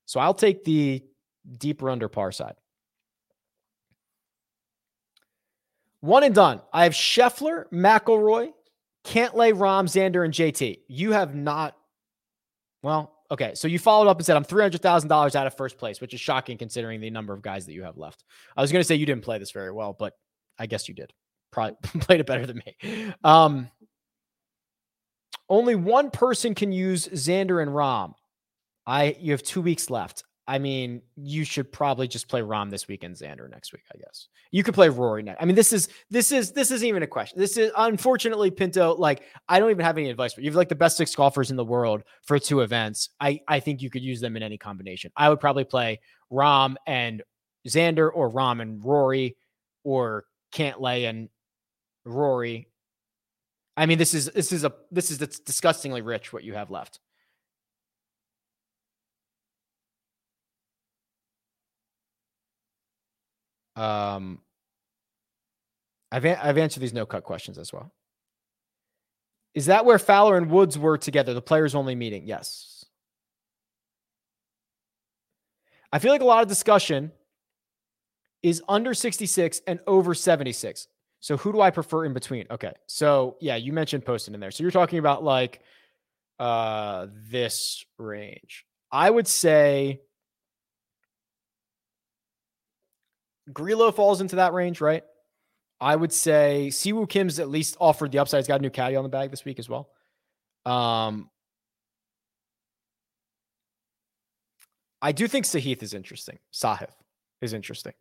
So 0.06 0.20
I'll 0.20 0.34
take 0.34 0.64
the 0.64 1.04
deeper 1.58 1.90
under 1.90 2.08
par 2.08 2.32
side. 2.32 2.56
One 6.00 6.24
and 6.24 6.34
done. 6.34 6.62
I 6.72 6.84
have 6.84 6.94
Scheffler, 6.94 7.66
McIlroy, 7.72 8.52
Cantlay, 9.04 9.54
Rahm, 9.54 9.86
Xander, 9.86 10.24
and 10.24 10.34
JT. 10.34 10.80
You 10.88 11.12
have 11.12 11.36
not. 11.36 11.76
Well, 12.84 13.14
okay. 13.32 13.56
So 13.56 13.68
you 13.68 13.80
followed 13.80 14.08
up 14.08 14.18
and 14.18 14.26
said 14.26 14.38
I'm 14.38 14.44
three 14.44 14.62
hundred 14.62 14.82
thousand 14.82 15.10
dollars 15.10 15.36
out 15.36 15.48
of 15.48 15.58
first 15.58 15.78
place, 15.78 16.00
which 16.00 16.14
is 16.14 16.20
shocking 16.20 16.58
considering 16.58 17.02
the 17.02 17.10
number 17.10 17.34
of 17.34 17.42
guys 17.42 17.66
that 17.66 17.74
you 17.74 17.84
have 17.84 17.98
left. 17.98 18.24
I 18.56 18.62
was 18.62 18.72
going 18.72 18.82
to 18.82 18.88
say 18.88 18.96
you 18.96 19.06
didn't 19.06 19.24
play 19.24 19.40
this 19.40 19.52
very 19.52 19.72
well, 19.72 19.96
but 19.98 20.14
I 20.60 20.68
guess 20.68 20.88
you 20.88 20.94
did. 20.94 21.12
Probably 21.52 21.76
played 22.00 22.20
it 22.20 22.28
better 22.28 22.46
than 22.46 22.62
me. 22.64 23.14
Um, 23.24 23.70
only 25.50 25.76
one 25.76 26.12
person 26.12 26.56
can 26.56 26.72
use 26.72 27.08
Xander 27.08 27.62
and 27.62 27.72
Rahm. 27.72 28.14
I 28.86 29.16
you 29.20 29.32
have 29.32 29.44
two 29.44 29.62
weeks 29.62 29.90
left. 29.90 30.24
I 30.50 30.60
mean, 30.60 31.02
you 31.18 31.44
should 31.44 31.74
probably 31.74 32.08
just 32.08 32.30
play 32.30 32.40
Rahm 32.40 32.72
this 32.72 32.88
weekend, 32.88 33.22
and 33.22 33.40
Xander 33.40 33.50
next 33.50 33.74
week. 33.74 33.84
I 33.94 33.98
guess 33.98 34.30
you 34.52 34.64
could 34.64 34.74
play 34.74 34.88
Rory 34.88 35.22
next. 35.22 35.42
I 35.42 35.46
mean, 35.46 35.56
this 35.56 35.74
is 35.74 35.90
this 36.10 36.32
is 36.32 36.54
this 36.54 36.72
isn't 36.72 36.88
even 36.88 37.04
a 37.04 37.08
question. 37.08 37.38
This 37.38 37.58
is 37.58 37.72
unfortunately 37.78 38.50
Pinto. 38.50 38.96
Like, 38.96 39.24
I 39.50 39.60
don't 39.60 39.72
even 39.72 39.84
have 39.84 39.98
any 39.98 40.10
advice 40.10 40.34
for 40.34 40.40
you. 40.40 40.46
You 40.46 40.52
have 40.52 40.56
like 40.56 40.70
the 40.70 40.76
best 40.76 40.96
six 40.96 41.14
golfers 41.14 41.52
in 41.52 41.58
the 41.58 41.66
world 41.66 42.04
for 42.24 42.40
two 42.40 42.62
events. 42.62 43.10
I 43.20 43.42
I 43.48 43.60
think 43.60 43.82
you 43.82 43.90
could 43.90 44.04
use 44.04 44.22
them 44.22 44.38
in 44.38 44.44
any 44.44 44.58
combination. 44.58 45.12
I 45.18 45.28
would 45.30 45.42
probably 45.42 45.66
play 45.66 46.00
Rahm 46.32 46.76
and 46.86 47.24
Xander, 47.68 48.10
or 48.14 48.32
Rahm 48.32 48.62
and 48.62 48.84
Rory, 48.84 49.36
or 49.84 50.26
Cantlay 50.54 51.10
and 51.10 51.28
Rory. 52.06 52.70
I 53.78 53.86
mean, 53.86 54.00
this 54.00 54.16
is 54.16 54.26
this 54.26 54.52
is 54.52 54.64
a 54.64 54.74
this 54.92 55.12
is 55.12 55.20
disgustingly 55.20 56.02
rich 56.02 56.34
what 56.34 56.44
you 56.44 56.56
have 56.56 56.72
left. 56.72 57.00
Um, 63.76 64.40
I've 66.12 66.26
I've 66.26 66.58
answered 66.58 66.80
these 66.80 66.94
no 66.94 67.06
cut 67.06 67.24
questions 67.24 67.60
as 67.60 67.72
well. 67.72 67.94
Is 69.54 69.68
that 69.68 69.86
where 69.86 70.00
Fowler 70.00 70.38
and 70.38 70.50
Woods 70.50 70.78
were 70.78 70.98
together? 70.98 71.36
The 71.36 71.42
players 71.42 71.76
only 71.76 71.94
meeting? 71.96 72.26
Yes. 72.26 72.86
I 75.92 76.00
feel 76.00 76.12
like 76.12 76.22
a 76.22 76.26
lot 76.26 76.42
of 76.42 76.50
discussion 76.50 77.12
is 78.44 78.62
under 78.68 78.94
66 78.94 79.62
and 79.68 79.80
over 79.88 80.14
76. 80.14 80.88
So 81.20 81.38
who 81.38 81.52
do 81.52 81.62
I 81.62 81.72
prefer 81.72 82.06
in 82.06 82.14
between? 82.14 82.46
Okay. 82.52 82.74
So 82.86 83.38
yeah, 83.42 83.56
you 83.56 83.74
mentioned 83.74 84.06
Poston 84.06 84.34
in 84.34 84.40
there. 84.40 84.52
So 84.52 84.64
you're 84.64 84.72
talking 84.72 85.00
about 85.00 85.24
like 85.24 85.62
uh 86.40 87.08
this 87.30 87.84
range. 87.98 88.66
I 88.92 89.10
would 89.10 89.28
say 89.28 90.02
Grillo 93.52 93.92
falls 93.92 94.22
into 94.22 94.38
that 94.38 94.54
range, 94.54 94.82
right? 94.82 95.04
I 95.80 95.96
would 95.96 96.12
say 96.12 96.68
Siwoo 96.72 97.08
Kim's 97.08 97.40
at 97.40 97.50
least 97.50 97.78
offered 97.80 98.12
the 98.12 98.20
upside. 98.20 98.40
He's 98.40 98.48
got 98.48 98.60
a 98.60 98.64
new 98.64 98.70
caddy 98.70 98.96
on 98.96 99.04
the 99.04 99.10
bag 99.10 99.30
this 99.30 99.46
week 99.46 99.60
as 99.60 99.70
well. 99.70 99.90
Um, 100.66 101.30
I 105.02 105.12
do 105.12 105.28
think 105.28 105.46
Sahith 105.46 105.84
is 105.84 105.94
interesting. 105.94 106.40
Sahith 106.52 106.96
is 107.42 107.54
interesting, 107.54 107.94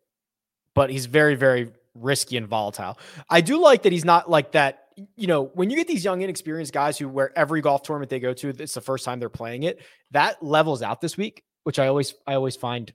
but 0.73 0.89
he's 0.89 1.05
very, 1.05 1.35
very 1.35 1.71
risky 2.01 2.37
and 2.37 2.47
volatile. 2.47 2.97
I 3.29 3.41
do 3.41 3.61
like 3.61 3.83
that 3.83 3.91
he's 3.91 4.05
not 4.05 4.29
like 4.29 4.53
that. 4.53 4.85
You 5.15 5.27
know, 5.27 5.51
when 5.53 5.69
you 5.69 5.75
get 5.75 5.87
these 5.87 6.03
young, 6.03 6.21
inexperienced 6.21 6.73
guys 6.73 6.97
who, 6.97 7.07
where 7.07 7.37
every 7.37 7.61
golf 7.61 7.83
tournament 7.83 8.09
they 8.09 8.19
go 8.19 8.33
to, 8.33 8.49
it's 8.49 8.73
the 8.73 8.81
first 8.81 9.05
time 9.05 9.19
they're 9.19 9.29
playing 9.29 9.63
it. 9.63 9.79
That 10.11 10.41
levels 10.41 10.81
out 10.81 11.01
this 11.01 11.17
week, 11.17 11.43
which 11.63 11.77
I 11.79 11.87
always, 11.87 12.15
I 12.25 12.33
always 12.33 12.55
find 12.55 12.91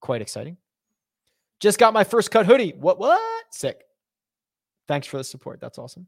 quite 0.00 0.22
exciting. 0.22 0.56
Just 1.60 1.78
got 1.78 1.92
my 1.92 2.04
first 2.04 2.30
cut 2.30 2.46
hoodie. 2.46 2.74
What? 2.78 2.98
What? 2.98 3.20
Sick. 3.50 3.82
Thanks 4.86 5.06
for 5.06 5.16
the 5.16 5.24
support. 5.24 5.60
That's 5.60 5.78
awesome. 5.78 6.06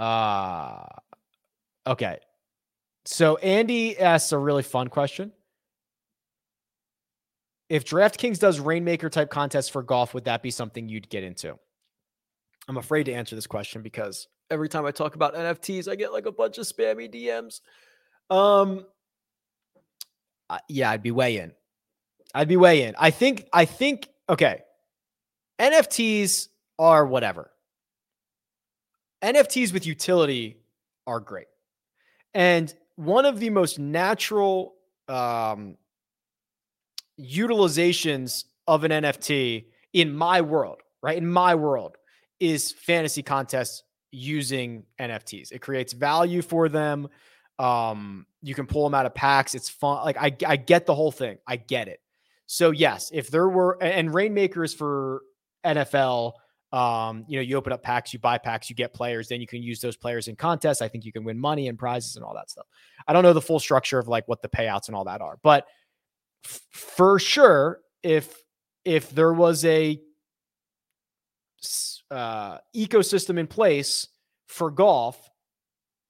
Uh 0.00 0.82
okay. 1.86 2.18
So 3.04 3.36
Andy 3.36 3.98
asks 3.98 4.32
a 4.32 4.38
really 4.38 4.62
fun 4.62 4.88
question. 4.88 5.32
If 7.70 7.84
DraftKings 7.84 8.40
does 8.40 8.58
Reignmaker 8.58 9.10
type 9.10 9.30
contests 9.30 9.68
for 9.68 9.84
golf, 9.84 10.12
would 10.12 10.24
that 10.24 10.42
be 10.42 10.50
something 10.50 10.88
you'd 10.88 11.08
get 11.08 11.22
into? 11.22 11.56
I'm 12.68 12.76
afraid 12.76 13.04
to 13.04 13.12
answer 13.12 13.36
this 13.36 13.46
question 13.46 13.80
because 13.80 14.26
every 14.50 14.68
time 14.68 14.84
I 14.84 14.90
talk 14.90 15.14
about 15.14 15.36
NFTs, 15.36 15.90
I 15.90 15.94
get 15.94 16.12
like 16.12 16.26
a 16.26 16.32
bunch 16.32 16.58
of 16.58 16.66
spammy 16.66 17.08
DMs. 17.08 17.60
Um, 18.28 18.84
uh, 20.50 20.58
yeah, 20.68 20.90
I'd 20.90 21.02
be 21.02 21.12
way 21.12 21.38
in. 21.38 21.52
I'd 22.34 22.48
be 22.48 22.56
way 22.56 22.82
in. 22.82 22.96
I 22.98 23.12
think, 23.12 23.46
I 23.52 23.64
think, 23.64 24.08
okay. 24.28 24.62
NFTs 25.60 26.48
are 26.76 27.06
whatever. 27.06 27.52
NFTs 29.22 29.72
with 29.72 29.86
utility 29.86 30.56
are 31.06 31.20
great. 31.20 31.46
And 32.34 32.74
one 32.96 33.26
of 33.26 33.38
the 33.38 33.50
most 33.50 33.78
natural 33.78 34.74
um, 35.08 35.76
utilizations 37.20 38.44
of 38.66 38.84
an 38.84 38.90
NFT 38.90 39.66
in 39.92 40.14
my 40.14 40.40
world, 40.40 40.80
right? 41.02 41.18
In 41.18 41.26
my 41.26 41.54
world, 41.54 41.96
is 42.38 42.72
fantasy 42.72 43.22
contests 43.22 43.82
using 44.10 44.84
NFTs. 44.98 45.52
It 45.52 45.60
creates 45.60 45.92
value 45.92 46.42
for 46.42 46.68
them. 46.68 47.08
Um, 47.58 48.26
you 48.42 48.54
can 48.54 48.66
pull 48.66 48.84
them 48.84 48.94
out 48.94 49.06
of 49.06 49.14
packs. 49.14 49.54
It's 49.54 49.68
fun. 49.68 50.04
Like 50.04 50.16
I, 50.16 50.34
I 50.46 50.56
get 50.56 50.86
the 50.86 50.94
whole 50.94 51.12
thing. 51.12 51.38
I 51.46 51.56
get 51.56 51.88
it. 51.88 52.00
So 52.46 52.70
yes, 52.70 53.10
if 53.12 53.30
there 53.30 53.48
were 53.48 53.80
and 53.82 54.08
Reignmakers 54.08 54.74
for 54.74 55.22
NFL, 55.64 56.32
um, 56.72 57.24
you 57.28 57.36
know, 57.36 57.42
you 57.42 57.56
open 57.56 57.72
up 57.72 57.82
packs, 57.82 58.12
you 58.12 58.18
buy 58.18 58.38
packs, 58.38 58.70
you 58.70 58.76
get 58.76 58.94
players, 58.94 59.28
then 59.28 59.40
you 59.40 59.46
can 59.46 59.62
use 59.62 59.80
those 59.80 59.96
players 59.96 60.28
in 60.28 60.36
contests. 60.36 60.80
I 60.80 60.88
think 60.88 61.04
you 61.04 61.12
can 61.12 61.24
win 61.24 61.38
money 61.38 61.68
and 61.68 61.78
prizes 61.78 62.16
and 62.16 62.24
all 62.24 62.34
that 62.34 62.48
stuff. 62.48 62.66
I 63.06 63.12
don't 63.12 63.22
know 63.22 63.32
the 63.32 63.40
full 63.40 63.60
structure 63.60 63.98
of 63.98 64.08
like 64.08 64.26
what 64.26 64.40
the 64.40 64.48
payouts 64.48 64.86
and 64.86 64.96
all 64.96 65.04
that 65.04 65.20
are, 65.20 65.38
but 65.42 65.66
f- 66.44 66.60
for 66.70 67.18
sure, 67.18 67.80
if 68.02 68.34
if 68.84 69.10
there 69.10 69.32
was 69.32 69.64
a 69.64 70.00
uh, 72.10 72.58
ecosystem 72.74 73.38
in 73.38 73.46
place 73.46 74.08
for 74.48 74.70
golf 74.70 75.30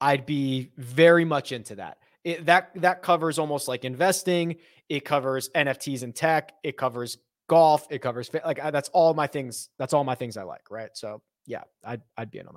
I'd 0.00 0.24
be 0.26 0.70
very 0.76 1.24
much 1.24 1.52
into 1.52 1.76
that. 1.76 1.98
It, 2.24 2.46
that 2.46 2.70
that 2.76 3.02
covers 3.02 3.38
almost 3.38 3.68
like 3.68 3.84
investing. 3.84 4.56
It 4.88 5.04
covers 5.04 5.50
NFTs 5.50 6.02
and 6.02 6.14
tech. 6.14 6.52
It 6.62 6.76
covers 6.76 7.18
golf. 7.48 7.86
It 7.90 8.00
covers 8.00 8.30
like 8.44 8.58
that's 8.72 8.88
all 8.90 9.14
my 9.14 9.26
things. 9.26 9.68
That's 9.78 9.92
all 9.92 10.04
my 10.04 10.14
things 10.14 10.36
I 10.36 10.42
like. 10.42 10.70
Right. 10.70 10.90
So 10.94 11.22
yeah, 11.46 11.62
I'd 11.84 12.02
I'd 12.16 12.30
be 12.30 12.38
in 12.38 12.46
on 12.48 12.54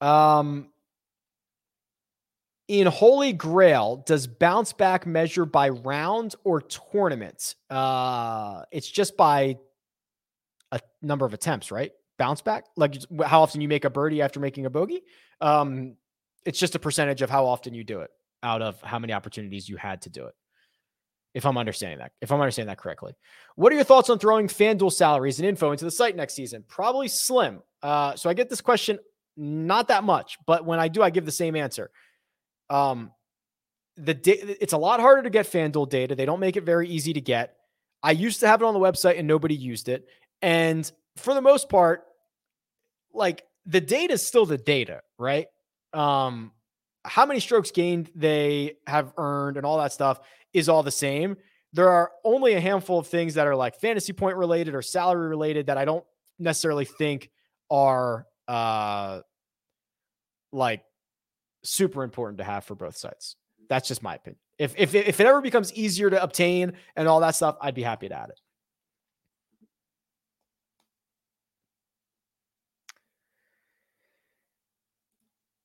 that. 0.00 0.06
Um, 0.06 0.68
in 2.68 2.86
Holy 2.86 3.32
Grail, 3.32 4.02
does 4.06 4.26
bounce 4.26 4.72
back 4.72 5.06
measure 5.06 5.44
by 5.44 5.68
round 5.68 6.34
or 6.44 6.62
tournament? 6.62 7.54
Uh, 7.68 8.62
it's 8.70 8.88
just 8.88 9.16
by 9.16 9.56
a 10.70 10.80
number 11.02 11.26
of 11.26 11.34
attempts, 11.34 11.70
right? 11.70 11.92
bounce 12.22 12.40
back, 12.40 12.66
like 12.76 12.94
how 13.24 13.42
often 13.42 13.60
you 13.60 13.66
make 13.66 13.84
a 13.84 13.90
birdie 13.90 14.22
after 14.22 14.38
making 14.38 14.64
a 14.64 14.70
bogey. 14.70 15.02
Um, 15.40 15.96
it's 16.46 16.58
just 16.58 16.76
a 16.76 16.78
percentage 16.78 17.20
of 17.20 17.30
how 17.30 17.46
often 17.46 17.74
you 17.74 17.82
do 17.82 18.00
it 18.00 18.10
out 18.44 18.62
of 18.62 18.80
how 18.80 19.00
many 19.00 19.12
opportunities 19.12 19.68
you 19.68 19.76
had 19.76 20.02
to 20.02 20.10
do 20.10 20.26
it. 20.26 20.34
If 21.34 21.46
I'm 21.46 21.58
understanding 21.58 21.98
that, 21.98 22.12
if 22.20 22.30
I'm 22.30 22.40
understanding 22.40 22.68
that 22.68 22.78
correctly, 22.78 23.14
what 23.56 23.72
are 23.72 23.74
your 23.74 23.84
thoughts 23.84 24.08
on 24.08 24.20
throwing 24.20 24.46
FanDuel 24.46 24.92
salaries 24.92 25.40
and 25.40 25.48
info 25.48 25.72
into 25.72 25.84
the 25.84 25.90
site 25.90 26.14
next 26.14 26.34
season? 26.34 26.62
Probably 26.68 27.08
slim. 27.08 27.60
Uh, 27.82 28.14
so 28.14 28.30
I 28.30 28.34
get 28.34 28.48
this 28.48 28.60
question 28.60 29.00
not 29.36 29.88
that 29.88 30.04
much, 30.04 30.38
but 30.46 30.64
when 30.64 30.78
I 30.78 30.86
do, 30.86 31.02
I 31.02 31.10
give 31.10 31.24
the 31.24 31.32
same 31.32 31.56
answer. 31.56 31.90
Um, 32.72 33.12
the 33.96 34.14
da- 34.14 34.56
it's 34.60 34.72
a 34.72 34.78
lot 34.78 35.00
harder 35.00 35.22
to 35.22 35.30
get 35.30 35.46
FanDuel 35.46 35.88
data. 35.90 36.14
They 36.14 36.24
don't 36.24 36.40
make 36.40 36.56
it 36.56 36.64
very 36.64 36.88
easy 36.88 37.12
to 37.12 37.20
get. 37.20 37.54
I 38.02 38.12
used 38.12 38.40
to 38.40 38.48
have 38.48 38.62
it 38.62 38.64
on 38.64 38.74
the 38.74 38.80
website 38.80 39.18
and 39.18 39.28
nobody 39.28 39.54
used 39.54 39.88
it. 39.88 40.06
And 40.40 40.90
for 41.16 41.34
the 41.34 41.42
most 41.42 41.68
part, 41.68 42.04
like 43.12 43.44
the 43.66 43.80
data 43.80 44.14
is 44.14 44.26
still 44.26 44.46
the 44.46 44.58
data, 44.58 45.02
right? 45.18 45.46
Um, 45.92 46.52
how 47.04 47.26
many 47.26 47.40
strokes 47.40 47.70
gained 47.70 48.10
they 48.14 48.76
have 48.86 49.12
earned 49.18 49.56
and 49.56 49.66
all 49.66 49.78
that 49.78 49.92
stuff 49.92 50.20
is 50.52 50.68
all 50.68 50.82
the 50.82 50.90
same. 50.90 51.36
There 51.74 51.90
are 51.90 52.10
only 52.24 52.54
a 52.54 52.60
handful 52.60 52.98
of 52.98 53.06
things 53.06 53.34
that 53.34 53.46
are 53.46 53.56
like 53.56 53.78
fantasy 53.78 54.12
point 54.12 54.36
related 54.36 54.74
or 54.74 54.82
salary 54.82 55.28
related 55.28 55.66
that 55.66 55.78
I 55.78 55.84
don't 55.84 56.04
necessarily 56.38 56.84
think 56.86 57.30
are 57.70 58.26
uh 58.48 59.20
like 60.52 60.82
super 61.62 62.02
important 62.02 62.38
to 62.38 62.44
have 62.44 62.64
for 62.64 62.74
both 62.74 62.96
sites. 62.96 63.36
That's 63.68 63.88
just 63.88 64.02
my 64.02 64.16
opinion. 64.16 64.38
If 64.58 64.74
if 64.76 64.94
if 64.94 65.20
it 65.20 65.26
ever 65.26 65.40
becomes 65.40 65.72
easier 65.72 66.10
to 66.10 66.22
obtain 66.22 66.74
and 66.96 67.08
all 67.08 67.20
that 67.20 67.34
stuff, 67.34 67.56
I'd 67.60 67.74
be 67.74 67.82
happy 67.82 68.08
to 68.08 68.14
add 68.14 68.30
it. 68.30 68.40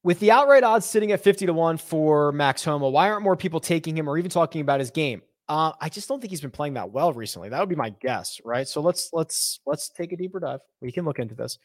With 0.04 0.20
the 0.22 0.32
outright 0.32 0.64
odds 0.64 0.86
sitting 0.86 1.12
at 1.12 1.22
50 1.22 1.48
to 1.48 1.54
1 1.54 1.78
for 1.80 2.32
Max 2.32 2.64
Homa, 2.64 2.90
why 2.90 3.10
aren't 3.10 3.24
more 3.24 3.36
people 3.36 3.60
taking 3.60 3.98
him 3.98 4.08
or 4.10 4.18
even 4.18 4.32
talking 4.32 4.62
about 4.62 4.80
his 4.80 4.90
game? 4.90 5.22
Uh, 5.50 5.74
I 5.82 5.90
just 5.90 6.08
don't 6.08 6.22
think 6.22 6.32
he's 6.32 6.40
been 6.40 6.50
playing 6.50 6.76
that 6.76 6.92
well 6.92 7.12
recently. 7.12 7.50
That 7.50 7.60
would 7.60 7.68
be 7.68 7.76
my 7.76 7.90
guess, 7.90 8.40
right? 8.46 8.66
So 8.66 8.80
let's 8.80 9.10
let's 9.12 9.60
let's 9.66 9.90
take 9.90 10.14
a 10.14 10.18
deeper 10.18 10.40
dive. 10.40 10.60
We 10.82 10.94
can 10.94 11.04
look 11.04 11.20
into 11.20 11.36
this. 11.36 11.58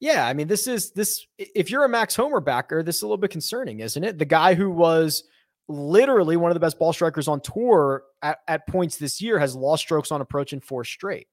Yeah, 0.00 0.26
I 0.26 0.34
mean, 0.34 0.46
this 0.46 0.66
is 0.66 0.92
this. 0.92 1.26
If 1.38 1.70
you're 1.70 1.84
a 1.84 1.88
Max 1.88 2.14
Homa 2.14 2.40
backer, 2.40 2.82
this 2.82 2.96
is 2.96 3.02
a 3.02 3.06
little 3.06 3.16
bit 3.16 3.30
concerning, 3.30 3.80
isn't 3.80 4.04
it? 4.04 4.18
The 4.18 4.24
guy 4.24 4.54
who 4.54 4.70
was 4.70 5.24
literally 5.68 6.36
one 6.36 6.50
of 6.50 6.54
the 6.54 6.60
best 6.60 6.78
ball 6.78 6.92
strikers 6.92 7.28
on 7.28 7.40
tour 7.40 8.04
at, 8.22 8.38
at 8.46 8.66
points 8.68 8.98
this 8.98 9.20
year 9.20 9.38
has 9.38 9.56
lost 9.56 9.82
strokes 9.82 10.12
on 10.12 10.20
approach 10.20 10.52
in 10.52 10.60
four 10.60 10.84
straight. 10.84 11.28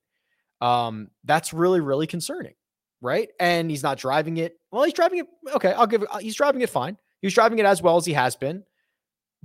Um, 0.60 1.08
that's 1.24 1.52
really 1.52 1.80
really 1.80 2.06
concerning 2.06 2.54
right? 3.04 3.28
And 3.38 3.70
he's 3.70 3.82
not 3.82 3.98
driving 3.98 4.38
it. 4.38 4.58
Well, 4.72 4.82
he's 4.82 4.94
driving 4.94 5.20
it. 5.20 5.26
Okay, 5.54 5.72
I'll 5.72 5.86
give. 5.86 6.04
Uh, 6.10 6.18
he's 6.18 6.34
driving 6.34 6.62
it 6.62 6.70
fine. 6.70 6.96
He's 7.20 7.34
driving 7.34 7.58
it 7.58 7.66
as 7.66 7.82
well 7.82 7.96
as 7.96 8.06
he 8.06 8.14
has 8.14 8.34
been, 8.34 8.64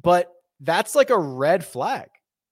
but 0.02 0.32
that's 0.62 0.96
like 0.96 1.10
a 1.10 1.18
red 1.18 1.64
flag, 1.64 2.08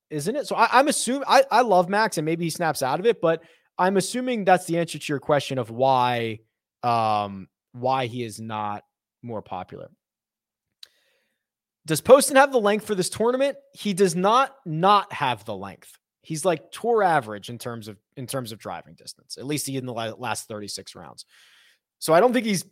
isn't 0.09 0.35
it? 0.35 0.47
So 0.47 0.55
I, 0.55 0.79
am 0.79 0.87
assuming 0.87 1.23
I, 1.27 1.43
I 1.49 1.61
love 1.61 1.89
Max 1.89 2.17
and 2.17 2.25
maybe 2.25 2.45
he 2.45 2.49
snaps 2.49 2.81
out 2.81 2.99
of 2.99 3.05
it, 3.05 3.19
but 3.21 3.41
I'm 3.77 3.97
assuming 3.97 4.45
that's 4.45 4.65
the 4.65 4.77
answer 4.77 4.97
to 4.97 5.05
your 5.09 5.19
question 5.19 5.57
of 5.57 5.69
why 5.69 6.39
um 6.83 7.47
why 7.73 8.07
he 8.07 8.23
is 8.23 8.39
not 8.39 8.83
more 9.21 9.41
popular. 9.41 9.89
Does 11.85 12.01
Poston 12.01 12.35
have 12.35 12.51
the 12.51 12.59
length 12.59 12.85
for 12.85 12.95
this 12.95 13.09
tournament? 13.09 13.57
He 13.73 13.93
does 13.93 14.15
not 14.15 14.53
not 14.65 15.11
have 15.13 15.45
the 15.45 15.55
length. 15.55 15.97
He's 16.21 16.43
like 16.43 16.71
tour 16.71 17.01
average 17.01 17.49
in 17.49 17.57
terms 17.57 17.87
of 17.87 17.97
in 18.17 18.27
terms 18.27 18.51
of 18.51 18.59
driving 18.59 18.95
distance. 18.95 19.37
At 19.37 19.45
least 19.45 19.65
he 19.65 19.77
in 19.77 19.85
the 19.85 19.93
last 19.93 20.49
36 20.49 20.95
rounds. 20.95 21.25
So 21.99 22.13
I 22.13 22.19
don't 22.19 22.33
think 22.33 22.45
he's 22.45 22.65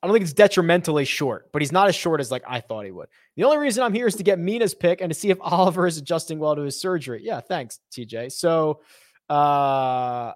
I 0.00 0.06
don't 0.06 0.14
think 0.14 0.22
it's 0.22 0.32
detrimentally 0.32 1.04
short, 1.04 1.50
but 1.52 1.62
he's 1.62 1.72
not 1.72 1.88
as 1.88 1.96
short 1.96 2.20
as 2.20 2.30
like 2.30 2.44
I 2.46 2.60
thought 2.60 2.84
he 2.84 2.92
would. 2.92 3.08
The 3.36 3.44
only 3.44 3.58
reason 3.58 3.82
I'm 3.82 3.94
here 3.94 4.06
is 4.06 4.14
to 4.16 4.22
get 4.22 4.38
Mina's 4.38 4.74
pick 4.74 5.00
and 5.00 5.10
to 5.12 5.18
see 5.18 5.30
if 5.30 5.38
Oliver 5.40 5.86
is 5.86 5.98
adjusting 5.98 6.38
well 6.38 6.54
to 6.54 6.62
his 6.62 6.80
surgery. 6.80 7.22
Yeah, 7.24 7.40
thanks, 7.40 7.80
TJ. 7.92 8.30
So 8.30 8.80
uh 9.28 10.34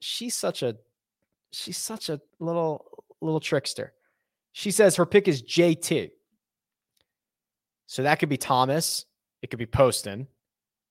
she's 0.00 0.34
such 0.34 0.62
a 0.62 0.76
she's 1.52 1.78
such 1.78 2.08
a 2.08 2.20
little 2.38 3.04
little 3.20 3.40
trickster. 3.40 3.92
She 4.52 4.70
says 4.70 4.96
her 4.96 5.06
pick 5.06 5.28
is 5.28 5.42
JT. 5.42 6.10
So 7.86 8.02
that 8.02 8.18
could 8.18 8.28
be 8.28 8.36
Thomas. 8.36 9.06
It 9.42 9.50
could 9.50 9.58
be 9.58 9.66
Poston. 9.66 10.28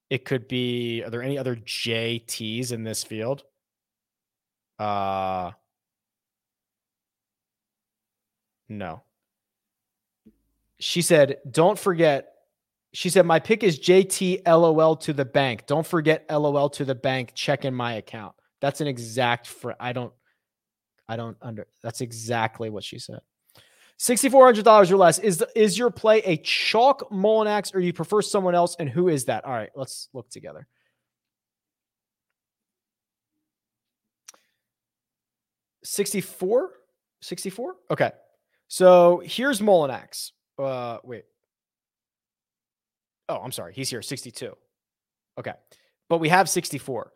It 0.10 0.26
could 0.26 0.48
be. 0.48 1.04
Are 1.04 1.10
there 1.10 1.22
any 1.22 1.38
other 1.38 1.56
JTs 1.56 2.72
in 2.72 2.84
this 2.84 3.04
field? 3.04 3.44
Uh, 4.80 5.52
no. 8.70 9.04
She 10.80 11.02
said, 11.02 11.40
"Don't 11.50 11.78
forget." 11.78 12.34
She 12.94 13.10
said, 13.10 13.26
"My 13.26 13.40
pick 13.40 13.64
is 13.64 13.80
JT 13.80 14.44
LOL 14.48 14.96
to 14.98 15.14
the 15.14 15.26
bank. 15.26 15.68
Don't 15.68 15.86
forget 15.86 16.26
LOL 16.30 16.70
to 16.72 16.86
the 16.86 16.96
bank. 16.96 17.34
Check 17.36 17.66
in 17.66 17.74
my 17.74 17.94
account." 17.94 18.36
That's 18.62 18.82
an 18.82 18.88
exact. 18.88 19.48
Fr- 19.48 19.72
I 19.80 19.94
don't. 19.94 20.14
I 21.08 21.16
don't 21.16 21.38
under. 21.42 21.68
That's 21.82 22.02
exactly 22.02 22.70
what 22.70 22.84
she 22.84 23.00
said. 23.00 23.22
$6,400 24.00 24.92
or 24.92 24.98
less. 24.98 25.18
Is 25.20 25.40
the, 25.40 25.50
is 25.56 25.78
your 25.78 25.90
play 25.90 26.20
a 26.20 26.38
chalk 26.38 27.10
Mullinax 27.12 27.74
or 27.74 27.80
you 27.80 27.94
prefer 27.94 28.22
someone 28.22 28.54
else? 28.54 28.76
And 28.80 28.90
who 28.90 29.08
is 29.08 29.26
that? 29.26 29.44
All 29.46 29.54
right, 29.54 29.72
let's 29.76 30.10
look 30.14 30.30
together. 30.30 30.68
Sixty-four, 35.84 36.72
sixty-four. 37.22 37.76
Okay, 37.90 38.12
so 38.68 39.22
here's 39.24 39.62
Mullinax. 39.62 40.32
Uh, 40.60 40.98
wait. 41.02 41.24
Oh, 43.30 43.38
I'm 43.38 43.54
sorry. 43.54 43.74
He's 43.74 43.90
here. 43.90 44.02
Sixty-two. 44.02 44.54
Okay, 45.40 45.54
but 46.10 46.18
we 46.18 46.28
have 46.28 46.50
sixty-four. 46.50 47.14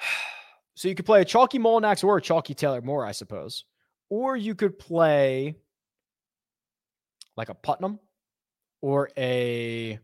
So 0.74 0.88
you 0.88 0.94
could 0.94 1.06
play 1.06 1.20
a 1.20 1.24
chalky 1.24 1.58
Mullinax 1.58 2.02
or 2.02 2.16
a 2.16 2.22
chalky 2.22 2.54
Taylor 2.54 2.80
Moore, 2.80 3.04
I 3.04 3.12
suppose. 3.12 3.64
Or 4.08 4.36
you 4.36 4.54
could 4.54 4.78
play 4.78 5.56
like 7.36 7.48
a 7.48 7.54
Putnam 7.54 7.98
or 8.80 9.10
a 9.16 9.98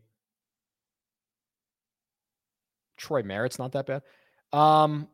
Troy 2.97 3.23
Merritt's 3.23 3.59
not 3.59 3.71
that 3.73 3.85
bad. 3.85 4.01
Um, 4.51 5.07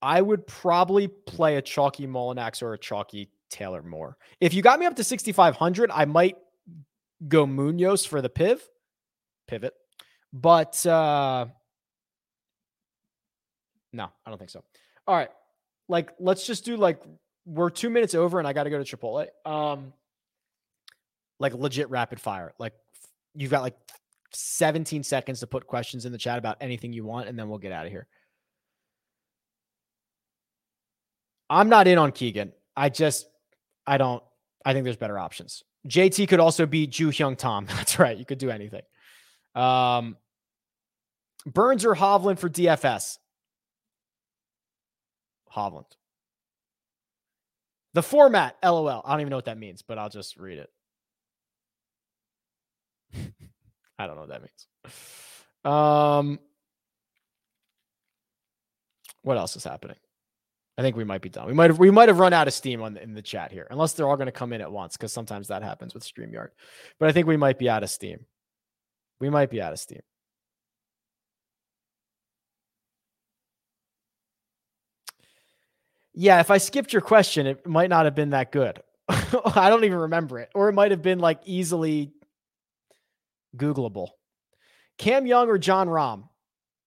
I 0.00 0.20
would 0.20 0.46
probably 0.46 1.08
play 1.08 1.56
a 1.56 1.62
chalky 1.62 2.06
Mullinax 2.06 2.62
or 2.62 2.74
a 2.74 2.78
chalky 2.78 3.30
Taylor 3.50 3.82
Moore. 3.82 4.16
If 4.40 4.54
you 4.54 4.62
got 4.62 4.80
me 4.80 4.86
up 4.86 4.96
to 4.96 5.04
6,500, 5.04 5.90
I 5.92 6.04
might 6.06 6.36
go 7.28 7.46
Munoz 7.46 8.04
for 8.04 8.20
the 8.20 8.30
piv, 8.30 8.60
pivot. 9.46 9.74
But 10.32 10.84
uh, 10.86 11.46
no, 13.92 14.08
I 14.24 14.30
don't 14.30 14.38
think 14.38 14.50
so. 14.50 14.62
All 15.06 15.16
right. 15.16 15.30
Like, 15.88 16.12
let's 16.18 16.46
just 16.46 16.64
do 16.64 16.76
like 16.76 17.02
we're 17.44 17.70
two 17.70 17.90
minutes 17.90 18.14
over 18.14 18.38
and 18.38 18.46
I 18.46 18.52
got 18.52 18.64
to 18.64 18.70
go 18.70 18.82
to 18.82 18.96
Chipotle. 18.96 19.26
Um, 19.44 19.92
like 21.38 21.54
legit 21.54 21.90
rapid 21.90 22.20
fire. 22.20 22.52
Like 22.58 22.72
you've 23.34 23.50
got 23.50 23.62
like 23.62 23.76
17 24.32 25.02
seconds 25.02 25.40
to 25.40 25.46
put 25.46 25.66
questions 25.66 26.06
in 26.06 26.12
the 26.12 26.18
chat 26.18 26.38
about 26.38 26.56
anything 26.60 26.92
you 26.92 27.04
want, 27.04 27.28
and 27.28 27.38
then 27.38 27.48
we'll 27.48 27.58
get 27.58 27.72
out 27.72 27.84
of 27.84 27.92
here. 27.92 28.06
I'm 31.50 31.68
not 31.68 31.86
in 31.86 31.98
on 31.98 32.12
Keegan. 32.12 32.52
I 32.74 32.88
just, 32.88 33.26
I 33.86 33.98
don't, 33.98 34.22
I 34.64 34.72
think 34.72 34.84
there's 34.84 34.96
better 34.96 35.18
options. 35.18 35.62
JT 35.86 36.28
could 36.28 36.40
also 36.40 36.64
be 36.64 36.86
Ju 36.86 37.08
Hyung 37.10 37.36
Tom. 37.36 37.66
That's 37.68 37.98
right. 37.98 38.16
You 38.16 38.24
could 38.24 38.38
do 38.38 38.50
anything. 38.50 38.82
Um, 39.54 40.16
Burns 41.44 41.84
or 41.84 41.94
Hovland 41.94 42.38
for 42.38 42.48
DFS? 42.48 43.18
Hovland. 45.54 45.86
The 47.94 48.02
format, 48.02 48.56
LOL. 48.64 49.02
I 49.04 49.12
don't 49.12 49.20
even 49.20 49.30
know 49.30 49.36
what 49.36 49.44
that 49.46 49.58
means, 49.58 49.82
but 49.82 49.98
I'll 49.98 50.08
just 50.08 50.36
read 50.36 50.58
it. 50.58 50.70
I 53.98 54.06
don't 54.06 54.16
know 54.16 54.22
what 54.22 54.30
that 54.30 54.42
means. 54.42 54.66
Um, 55.64 56.38
what 59.22 59.36
else 59.36 59.56
is 59.56 59.64
happening? 59.64 59.96
I 60.78 60.82
think 60.82 60.96
we 60.96 61.04
might 61.04 61.20
be 61.20 61.28
done. 61.28 61.46
We 61.46 61.52
might 61.52 61.68
have 61.70 61.78
we 61.78 61.90
might 61.90 62.08
have 62.08 62.18
run 62.18 62.32
out 62.32 62.48
of 62.48 62.54
steam 62.54 62.80
on 62.82 62.94
the, 62.94 63.02
in 63.02 63.12
the 63.12 63.20
chat 63.20 63.52
here, 63.52 63.66
unless 63.70 63.92
they're 63.92 64.08
all 64.08 64.16
going 64.16 64.26
to 64.26 64.32
come 64.32 64.54
in 64.54 64.62
at 64.62 64.72
once, 64.72 64.96
because 64.96 65.12
sometimes 65.12 65.48
that 65.48 65.62
happens 65.62 65.92
with 65.92 66.02
Streamyard. 66.02 66.48
But 66.98 67.10
I 67.10 67.12
think 67.12 67.26
we 67.26 67.36
might 67.36 67.58
be 67.58 67.68
out 67.68 67.82
of 67.82 67.90
steam. 67.90 68.24
We 69.20 69.28
might 69.28 69.50
be 69.50 69.60
out 69.60 69.74
of 69.74 69.78
steam. 69.78 70.00
Yeah, 76.14 76.40
if 76.40 76.50
I 76.50 76.58
skipped 76.58 76.92
your 76.92 77.02
question, 77.02 77.46
it 77.46 77.66
might 77.66 77.88
not 77.88 78.04
have 78.04 78.14
been 78.14 78.30
that 78.30 78.52
good. 78.52 78.82
I 79.08 79.68
don't 79.70 79.84
even 79.84 79.98
remember 79.98 80.38
it. 80.38 80.50
Or 80.54 80.68
it 80.68 80.72
might 80.72 80.90
have 80.90 81.02
been 81.02 81.18
like 81.18 81.40
easily 81.44 82.12
Googleable. 83.56 84.08
Cam 84.98 85.26
Young 85.26 85.48
or 85.48 85.58
Jon 85.58 85.88
Rahm 85.88 86.28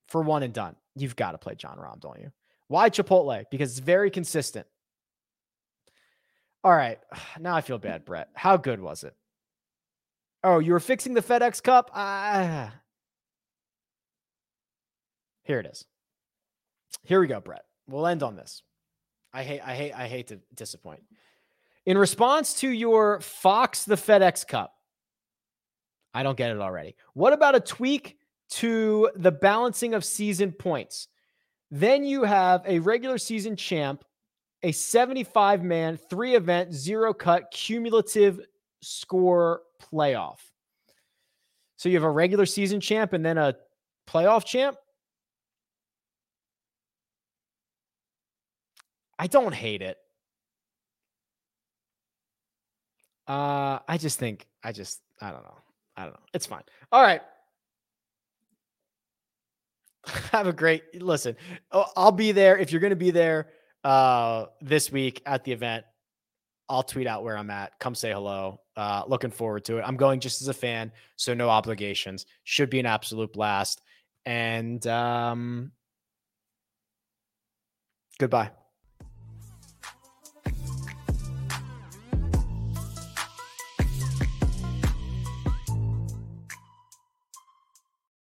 for 0.07 0.21
one 0.21 0.43
and 0.43 0.53
done. 0.53 0.76
You've 0.95 1.15
got 1.15 1.32
to 1.32 1.38
play 1.38 1.55
Jon 1.55 1.78
Rahm, 1.78 1.99
don't 1.99 2.19
you? 2.19 2.32
Why 2.67 2.89
Chipotle? 2.89 3.43
Because 3.51 3.71
it's 3.71 3.80
very 3.80 4.09
consistent. 4.09 4.67
All 6.63 6.76
right. 6.76 6.99
Now 7.39 7.55
I 7.55 7.61
feel 7.61 7.78
bad, 7.78 8.05
Brett. 8.05 8.30
How 8.34 8.57
good 8.57 8.80
was 8.80 9.03
it? 9.03 9.13
Oh, 10.43 10.59
you 10.59 10.73
were 10.73 10.80
fixing 10.80 11.13
the 11.13 11.21
FedEx 11.21 11.61
Cup? 11.61 11.89
Ah. 11.93 12.73
Here 15.43 15.59
it 15.59 15.65
is. 15.65 15.86
Here 17.03 17.19
we 17.19 17.28
go, 17.28 17.39
Brett. 17.39 17.65
We'll 17.88 18.07
end 18.07 18.23
on 18.23 18.36
this. 18.36 18.63
I 19.36 19.43
hate, 19.43 19.61
I 19.65 19.75
hate, 19.75 19.91
I 19.91 20.07
hate 20.07 20.27
to 20.27 20.39
disappoint. 20.55 21.03
In 21.86 21.97
response 21.97 22.53
to 22.61 22.69
your 22.69 23.19
Fox 23.19 23.83
the 23.83 23.95
FedEx 23.95 24.47
Cup, 24.47 24.73
I 26.13 26.23
don't 26.23 26.38
get 26.38 26.51
it 26.51 26.61
already. 26.61 26.95
What 27.15 27.33
about 27.33 27.53
a 27.53 27.59
tweak 27.59 28.17
to 28.51 29.11
the 29.17 29.33
balancing 29.33 29.93
of 29.93 30.05
season 30.05 30.53
points? 30.53 31.09
Then 31.69 32.05
you 32.05 32.23
have 32.23 32.61
a 32.65 32.79
regular 32.79 33.17
season 33.17 33.57
champ, 33.57 34.05
a 34.63 34.71
75 34.71 35.63
man, 35.63 35.97
three 35.97 36.36
event, 36.36 36.73
zero 36.73 37.13
cut, 37.13 37.51
cumulative 37.51 38.39
score 38.81 39.63
playoff. 39.91 40.39
So 41.75 41.89
you 41.89 41.95
have 41.95 42.05
a 42.05 42.09
regular 42.09 42.45
season 42.45 42.79
champ 42.79 43.11
and 43.11 43.25
then 43.25 43.38
a 43.38 43.53
playoff 44.07 44.45
champ. 44.45 44.77
I 49.18 49.28
don't 49.28 49.53
hate 49.53 49.82
it. 49.82 49.97
Uh, 53.28 53.80
I 53.88 53.97
just 53.97 54.20
think 54.20 54.47
I 54.63 54.72
just 54.72 55.01
I 55.22 55.32
don't 55.32 55.43
know. 55.43 55.57
I 55.97 56.03
don't 56.03 56.13
know. 56.13 56.26
It's 56.34 56.45
fine. 56.45 56.63
All 56.91 57.01
right. 57.01 57.22
Have 60.32 60.47
a 60.47 60.53
great 60.53 61.01
listen. 61.01 61.36
Oh, 61.72 61.86
I'll 61.95 62.11
be 62.11 62.32
there 62.32 62.57
if 62.57 62.72
you're 62.72 62.82
going 62.82 62.91
to 62.91 62.95
be 62.95 63.11
there 63.11 63.49
uh, 63.84 64.45
this 64.61 64.91
week 64.91 65.22
at 65.26 65.43
the 65.43 65.51
event. 65.51 65.86
I'll 66.68 66.84
tweet 66.84 67.07
out 67.07 67.24
where 67.24 67.38
I'm 67.38 67.49
at. 67.51 67.78
Come 67.80 67.93
say 67.95 68.11
hello. 68.11 68.59
Uh, 68.76 69.03
looking 69.07 69.32
forward 69.32 69.63
to 69.66 69.78
it. 69.78 69.84
I'm 69.86 69.97
going 69.97 70.20
just 70.20 70.41
as 70.41 70.47
a 70.47 70.53
fan, 70.53 70.91
so 71.16 71.34
no 71.34 71.49
obligations. 71.49 72.26
Should 72.43 72.70
be 72.70 72.80
an 72.80 72.86
absolute 72.86 73.32
blast. 73.32 73.82
And 74.26 74.86
um, 74.88 75.72
goodbye. 78.18 78.49